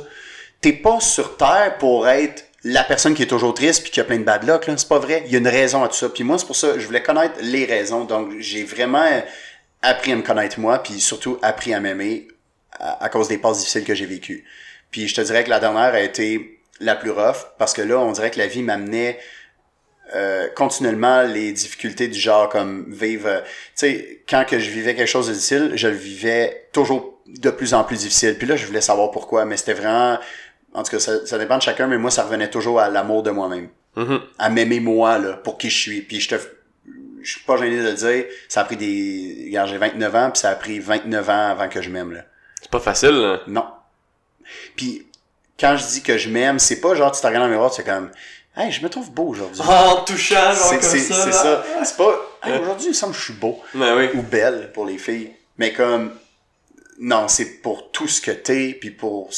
[0.62, 4.04] T'es pas sur Terre pour être la personne qui est toujours triste puis qui a
[4.04, 5.24] plein de bad luck, c'est pas vrai.
[5.26, 6.10] Il y a une raison à tout ça.
[6.10, 8.04] Puis moi, c'est pour ça, je voulais connaître les raisons.
[8.04, 9.06] Donc, j'ai vraiment
[9.82, 12.28] appris à me connaître moi, puis surtout appris à m'aimer
[12.80, 14.44] à, cause des passes difficiles que j'ai vécues.
[14.92, 18.00] Puis je te dirais que la dernière a été la plus rough parce que là,
[18.00, 19.20] on dirait que la vie m'amenait
[20.16, 25.10] euh, continuellement les difficultés du genre comme vivre tu sais quand que je vivais quelque
[25.10, 28.66] chose de difficile je le vivais toujours de plus en plus difficile puis là je
[28.66, 30.18] voulais savoir pourquoi mais c'était vraiment
[30.74, 33.24] en tout cas ça, ça dépend de chacun mais moi ça revenait toujours à l'amour
[33.24, 34.20] de moi-même Mhm.
[34.38, 36.36] à m'aimer moi là pour qui je suis puis je te
[37.24, 40.30] je suis pas gêné de le dire ça a pris des regarde j'ai 29 ans
[40.32, 42.22] puis ça a pris 29 ans avant que je m'aime là
[42.62, 43.40] C'est pas facile, là.
[43.48, 43.66] non
[44.76, 45.08] puis
[45.60, 47.72] quand je dis que je m'aime c'est pas genre tu te regardes dans le miroir
[47.72, 48.12] tu fais comme
[48.56, 51.24] hey je me trouve beau aujourd'hui en touchant, genre c'est comme c'est- ça.
[51.26, 51.64] c'est ça.
[51.84, 52.16] C'est pas.
[52.44, 54.10] Hey, aujourd'hui, il me semble que je suis beau Ben oui.
[54.14, 55.32] ou belle pour les filles.
[55.58, 56.12] Mais comme.
[57.00, 59.30] Non, c'est pour tout ce que t'es, puis pour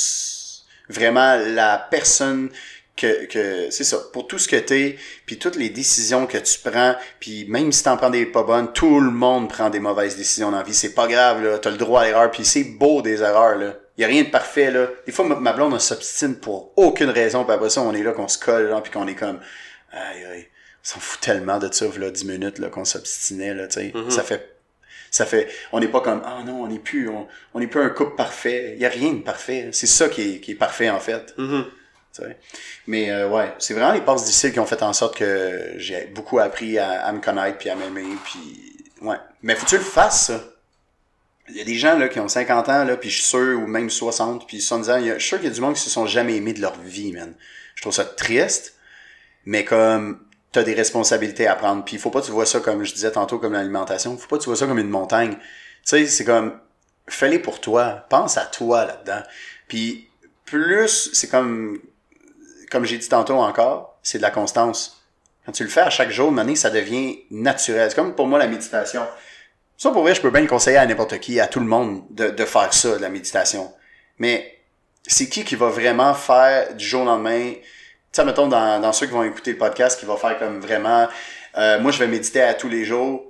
[0.89, 2.49] vraiment la personne
[2.95, 3.25] que.
[3.25, 3.97] que c'est ça.
[4.13, 7.83] Pour tout ce que t'es, puis toutes les décisions que tu prends, puis même si
[7.83, 10.73] t'en prends des pas bonnes, tout le monde prend des mauvaises décisions dans la vie.
[10.73, 11.59] C'est pas grave, là.
[11.59, 13.75] T'as le droit à l'erreur, puis c'est beau des erreurs, là.
[13.97, 14.87] Y a rien de parfait, là.
[15.05, 18.13] Des fois, ma, blonde, on s'obstine pour aucune raison, puis après ça, on est là,
[18.13, 19.39] qu'on se colle, là, puis qu'on est comme.
[19.91, 20.47] Aïe, aïe.
[20.81, 23.91] On s'en fout tellement de ça, là, 10 minutes, là, qu'on s'obstinait, là, tu sais.
[23.93, 24.09] Mhm.
[24.09, 24.58] Ça fait,
[25.11, 27.81] ça fait, on n'est pas comme, ah non, on n'est plus, on, on n'est plus
[27.81, 28.73] un couple parfait.
[28.75, 29.69] Il y a rien de parfait.
[29.71, 31.65] C'est ça qui est, qui est parfait, en fait, Mhm.
[32.11, 32.37] sais.
[32.87, 36.05] Mais, euh, ouais, c'est vraiment les passes difficiles qui ont fait en sorte que j'ai
[36.07, 39.17] beaucoup appris à, à me connaître puis à m'aimer, puis, ouais.
[39.41, 40.43] Mais faut que tu le fasses, ça.
[41.51, 43.59] Il y a des gens, là, qui ont 50 ans, là, puis je suis sûr,
[43.59, 45.53] ou même 60, puis 70 ans, il y a, je suis sûr qu'il y a
[45.55, 47.33] du monde qui se sont jamais aimés de leur vie, man.
[47.73, 48.75] Je trouve ça triste,
[49.45, 50.19] mais comme
[50.51, 51.83] t'as des responsabilités à prendre.
[51.83, 54.17] Puis il faut pas que tu vois ça comme je disais tantôt comme l'alimentation.
[54.17, 55.33] Faut pas que tu vois ça comme une montagne.
[55.33, 55.39] Tu
[55.83, 56.59] sais c'est comme
[57.07, 58.05] fais-les pour toi.
[58.09, 59.21] Pense à toi là-dedans.
[59.67, 60.09] Puis
[60.45, 61.79] plus c'est comme
[62.71, 65.03] comme j'ai dit tantôt encore c'est de la constance.
[65.45, 67.89] Quand tu le fais à chaque jour de ça devient naturel.
[67.89, 69.05] C'est comme pour moi la méditation.
[69.77, 72.03] Ça pour vrai je peux bien le conseiller à n'importe qui à tout le monde
[72.09, 73.71] de, de faire ça de la méditation.
[74.17, 74.59] Mais
[75.07, 77.53] c'est qui qui va vraiment faire du jour au lendemain
[78.11, 81.07] sais, mettons, dans, dans ceux qui vont écouter le podcast, qui va faire comme vraiment,
[81.57, 83.25] euh, moi, je vais méditer à tous les jours,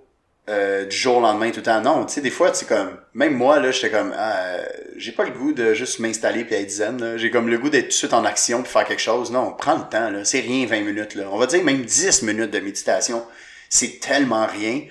[0.50, 1.82] euh, du jour au lendemain, tout le temps.
[1.82, 4.66] Non, tu sais, des fois, c'est comme, même moi, là, j'étais comme, ah, euh,
[4.98, 7.18] j'ai pas le goût de juste m'installer puis être zen.
[7.18, 9.32] J'ai comme le goût d'être tout de suite en action puis faire quelque chose.
[9.32, 10.26] Non, prends le temps, là.
[10.26, 11.26] C'est rien, 20 minutes, là.
[11.32, 13.24] On va dire même 10 minutes de méditation.
[13.70, 14.82] C'est tellement rien.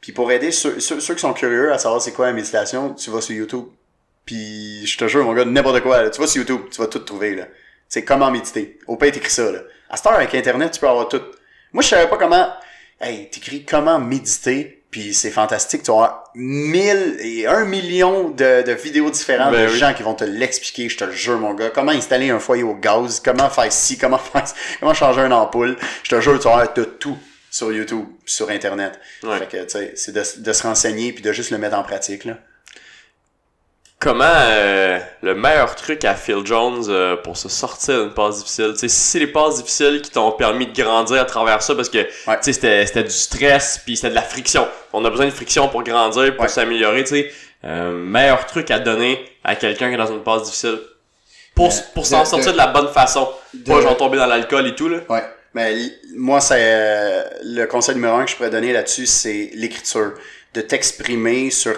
[0.00, 2.94] Puis pour aider ceux, ceux, ceux qui sont curieux à savoir c'est quoi la méditation,
[2.94, 3.66] tu vas sur YouTube.
[4.26, 6.10] Puis je te jure, mon gars, n'importe quoi, là.
[6.10, 7.46] Tu vas sur YouTube, tu vas tout trouver, là.
[7.88, 8.78] C'est comment méditer.
[8.86, 9.60] Au pire, t'écris ça, là.
[9.90, 11.22] À cette heure, avec Internet, tu peux avoir tout.
[11.72, 12.48] Moi, je savais pas comment.
[13.00, 15.82] Hey, t'écris comment méditer, puis c'est fantastique.
[15.82, 19.78] Tu vas avoir mille et un million de, de vidéos différentes Ben de oui.
[19.78, 21.70] gens qui vont te l'expliquer, je te le jure, mon gars.
[21.70, 24.44] Comment installer un foyer au gaz, comment faire ci, comment faire
[24.80, 25.76] comment changer une ampoule?
[26.02, 27.18] Je te jure, tu vas avoir de tout
[27.50, 28.98] sur YouTube, sur Internet.
[29.22, 29.38] Ouais.
[29.38, 31.82] Fait que, tu sais, c'est de, de se renseigner puis de juste le mettre en
[31.84, 32.38] pratique, là.
[34.04, 38.72] Comment euh, le meilleur truc à Phil Jones euh, pour se sortir d'une passe difficile?
[38.74, 41.74] Tu sais, si c'est les passes difficiles qui t'ont permis de grandir à travers ça,
[41.74, 42.08] parce que tu
[42.42, 42.52] sais,
[42.84, 44.68] c'était, du stress, puis c'était de la friction.
[44.92, 46.48] On a besoin de friction pour grandir, pour Ouais.
[46.50, 47.32] s'améliorer, tu sais.
[47.64, 50.80] Euh, meilleur truc à donner à quelqu'un qui est dans une passe difficile.
[51.54, 53.26] Pour, pour s'en sortir de- de, la bonne façon.
[53.54, 54.98] de- Pas genre tomber dans l'alcool et tout, là.
[55.08, 55.22] Ouais.
[55.54, 55.74] Mais
[56.14, 60.12] moi, c'est euh, le conseil numéro un que je pourrais donner là-dessus, c'est l'écriture.
[60.52, 61.74] De t'exprimer sur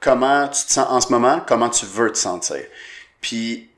[0.00, 2.62] comment tu te sens en ce moment, comment tu veux te sentir.
[3.20, 3.68] Puis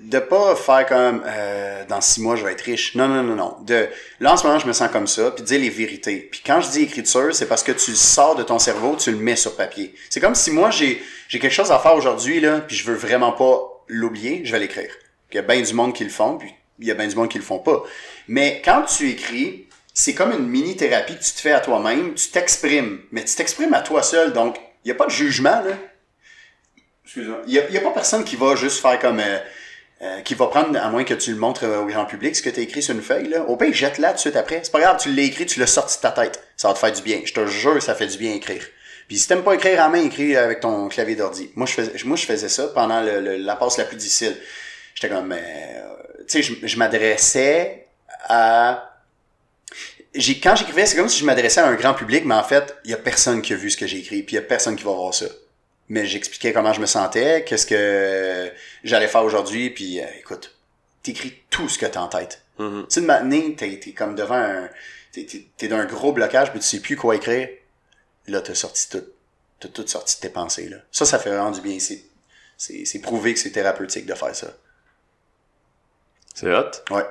[0.00, 2.94] de pas faire comme euh, dans six mois je vais être riche.
[2.94, 3.56] Non, non, non, non.
[3.62, 3.88] De
[4.20, 6.28] là en ce moment je me sens comme ça, puis dire les vérités.
[6.30, 9.18] Puis quand je dis écriture, c'est parce que tu sors de ton cerveau, tu le
[9.18, 9.94] mets sur papier.
[10.10, 12.96] C'est comme si moi j'ai j'ai quelque chose à faire aujourd'hui là, puis je veux
[12.96, 14.90] vraiment pas l'oublier, je vais l'écrire.
[15.30, 17.14] Il y a bien du monde qui le font, puis il y a bien du
[17.14, 17.82] monde qui le font pas.
[18.28, 22.14] Mais quand tu écris, c'est comme une mini thérapie que tu te fais à toi-même,
[22.14, 25.62] tu t'exprimes, mais tu t'exprimes à toi seul, donc il y a pas de jugement
[25.62, 25.76] là.
[27.04, 27.42] Excuse-moi.
[27.46, 29.38] Il y a, pas personne qui va juste faire comme euh,
[30.02, 32.42] euh, qui va prendre, à moins que tu le montres euh, au grand public, ce
[32.42, 33.42] que tu as écrit sur une feuille, là.
[33.42, 34.60] Au pire, jette-la tout de suite après.
[34.62, 36.42] C'est pas grave, tu l'as écrit, tu l'as sorti de ta tête.
[36.56, 37.20] Ça va te faire du bien.
[37.24, 38.64] Je te jure, ça fait du bien écrire.
[39.08, 41.50] Puis si t'aimes pas écrire à main, écris avec ton clavier d'ordi.
[41.54, 44.36] Moi, je faisais, moi, je faisais ça pendant le, le- la passe la plus difficile.
[44.94, 45.36] J'étais comme, euh,
[46.20, 47.86] tu sais, je, je m'adressais
[48.28, 48.91] à...
[50.14, 52.76] J'ai, quand j'écrivais, c'est comme si je m'adressais à un grand public, mais en fait,
[52.84, 54.42] il y a personne qui a vu ce que j'ai écrit, puis il y a
[54.42, 55.26] personne qui va voir ça.
[55.88, 58.52] Mais j'expliquais comment je me sentais, qu'est-ce que
[58.84, 60.54] j'allais faire aujourd'hui, puis euh, écoute,
[61.02, 62.42] t'écris tout ce que t'as en tête.
[62.58, 62.86] Mhm.
[62.88, 64.68] Tu sais, de matin, t'es, t'es comme devant un...
[65.12, 67.48] T'es, t'es, t'es d'un gros blocage, puis tu sais plus quoi écrire.
[68.28, 69.04] Là, t'as sorti tout.
[69.60, 70.78] T'as tout sorti de tes pensées, là.
[70.90, 71.78] Ça, ça fait vraiment du bien.
[71.78, 72.04] C'est,
[72.56, 74.48] c'est, c'est prouvé que c'est thérapeutique de faire ça.
[76.34, 76.70] C'est hot.
[76.90, 77.04] Ouais.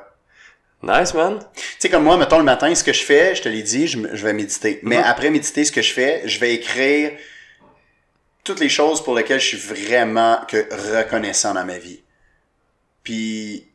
[0.83, 1.39] Nice, man.
[1.55, 3.87] Tu sais, comme moi, mettons le matin, ce que je fais, je te l'ai dit,
[3.87, 4.79] je, vais méditer.
[4.83, 5.03] Mais Mhm.
[5.05, 7.11] après méditer, ce que je fais, je vais écrire
[8.43, 10.67] toutes les choses pour lesquelles je suis vraiment que
[10.97, 12.01] reconnaissant dans ma vie.
[13.03, 13.67] Puis,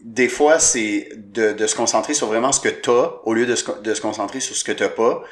[0.00, 3.54] des fois, c'est de, de se concentrer sur vraiment ce que t'as, au lieu de
[3.54, 5.22] se, de se concentrer sur ce que t'as pas.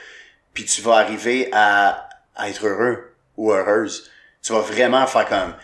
[0.55, 4.11] Puis tu vas arriver à, à être heureux ou heureuse.
[4.43, 5.55] Tu vas vraiment faire comme,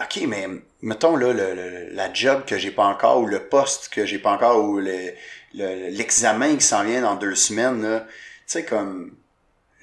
[0.00, 0.46] OK, mais
[0.84, 4.18] mettons là le, le- la job que j'ai pas encore ou le poste que j'ai
[4.18, 5.12] pas encore ou le
[5.54, 8.06] le- l'examen qui s'en vient dans deux semaines là, tu
[8.46, 9.12] sais comme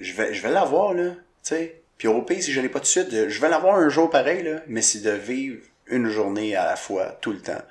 [0.00, 1.82] je vais je vais l'avoir là, tu sais.
[1.98, 4.08] Puis au pire si je l'ai pas tout de suite, je vais l'avoir un jour
[4.10, 7.62] pareil là, mais c'est de vivre une journée à la fois tout le temps.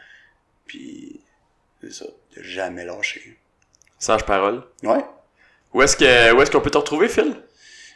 [0.68, 1.20] Puis
[1.82, 2.06] c'est ça,
[2.38, 3.38] de jamais lâcher.
[4.00, 4.64] Sage parole.
[4.84, 5.04] Ouais.
[5.74, 7.36] Où est-ce que où est-ce qu'on peut te retrouver, Phil?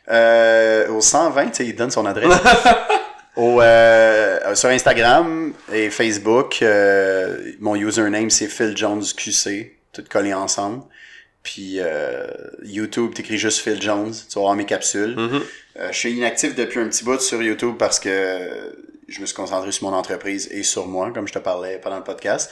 [0.07, 2.30] Euh, au 120, tu sais, il donne son adresse.
[3.36, 10.34] au, euh, sur Instagram et Facebook, euh, mon username c'est Phil Jones QC, tout collé
[10.34, 10.84] ensemble.
[11.45, 12.26] Puis euh,
[12.64, 15.16] YouTube, t'écris juste Phil Jones, tu vas voir mes capsules.
[15.16, 15.41] Mhm.
[15.78, 18.76] Euh, je suis inactif depuis un petit bout sur YouTube parce que
[19.07, 21.98] je me suis concentré sur mon entreprise et sur moi, comme je te parlais pendant
[21.98, 22.52] le podcast.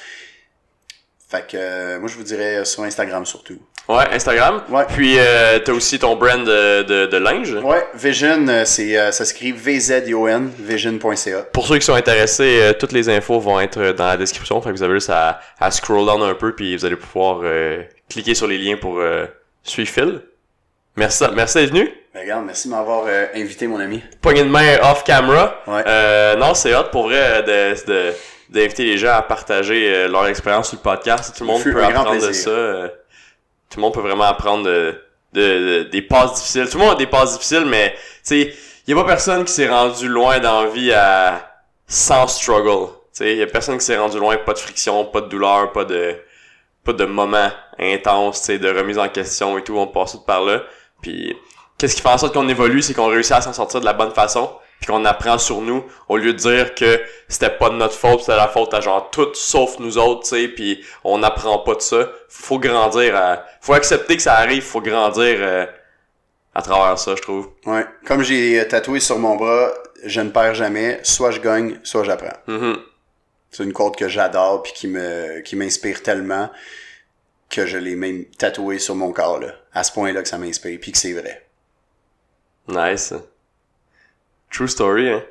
[1.28, 3.58] Fait que euh, moi je vous dirais sur Instagram surtout.
[3.90, 4.64] Ouais, Instagram.
[4.70, 4.86] Ouais.
[4.96, 7.54] Puis euh, t'as aussi ton brand de, de, de linge.
[7.56, 11.42] Ouais, Vision, euh, c'est euh, ça s'écrit V-Z-I-O-N, vision.ca.
[11.52, 14.62] Pour ceux qui sont intéressés, euh, toutes les infos vont être dans la description.
[14.62, 17.42] Fait que vous avez juste à, à scroll down un peu puis vous allez pouvoir
[17.44, 19.26] euh, cliquer sur les liens pour euh,
[19.64, 20.22] suivre Phil.
[20.96, 21.92] Merci, merci d'être venu.
[22.14, 24.02] Ben, regarde, merci de m'avoir euh, invité, mon ami.
[24.22, 25.56] Poignée de main off camera.
[25.68, 25.84] Ouais.
[25.88, 28.14] Euh, non, c'est hot pour vrai de, de,
[28.50, 31.36] d'inviter les gens à partager euh, leur expérience sur le podcast.
[31.36, 32.52] Tout le monde peut apprendre de ça.
[33.74, 34.96] Tout le monde peut vraiment apprendre de,
[35.34, 36.70] de, de- des passes difficiles.
[36.70, 38.54] Tout le monde a des passes difficiles, mais tu sais,
[38.88, 41.52] y a pas personne qui s'est rendu loin dans la vie à
[41.88, 42.88] sans struggle.
[42.88, 45.72] Tu sais, y a personne qui s'est rendu loin, pas de friction, pas de douleur,
[45.72, 46.16] pas de
[46.84, 49.78] pas de moments intenses, tu de remise en question et tout.
[49.78, 50.62] On passe tout par là.
[51.02, 51.36] Puis
[51.78, 53.94] qu'est-ce qui fait en sorte qu'on évolue, c'est qu'on réussit à s'en sortir de la
[53.94, 54.52] bonne façon,
[54.84, 58.20] puis qu'on apprend sur nous, au lieu de dire que c'était pas de notre faute,
[58.20, 61.76] c'était la faute à genre tout sauf nous autres, tu sais, puis on n'apprend pas
[61.76, 62.10] de ça.
[62.28, 63.46] Faut grandir, à...
[63.62, 65.66] faut accepter que ça arrive, faut grandir euh,
[66.54, 67.52] à travers ça, je trouve.
[67.66, 67.86] Ouais.
[68.06, 69.74] Comme j'ai euh, tatoué sur mon bras,
[70.04, 72.38] je ne perds jamais, soit je gagne, soit j'apprends.
[72.48, 72.76] Mhm.
[73.52, 76.50] C'est une quote que j'adore puis qui me qui m'inspire tellement
[77.50, 80.78] que je l'ai même tatoué sur mon corps là, à ce point-là que ça m'inspire
[80.82, 81.48] puis que c'est vrai.
[82.68, 83.14] Nice.
[84.54, 85.24] True story, hein.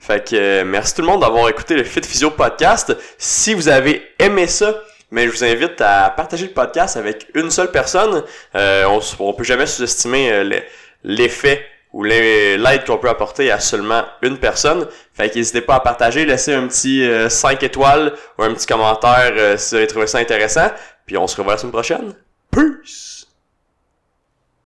[0.00, 2.94] Fait que euh, merci tout le monde d'avoir écouté le Fit Physio podcast.
[3.16, 4.74] Si vous avez aimé ça,
[5.10, 8.22] mais je vous invite à partager le podcast avec une seule personne.
[8.54, 10.62] Euh, on, on peut jamais sous-estimer euh, le-
[11.04, 14.86] l'effet ou l'ai- l'aide qu'on peut apporter à seulement une personne.
[15.14, 19.32] Fait qu'hésitez pas à partager, laissez un petit euh, 5 étoiles ou un petit commentaire
[19.36, 20.70] euh, si vous avez trouvé ça intéressant.
[21.06, 22.14] Puis on se revoit la semaine prochaine.
[22.50, 23.13] Peace!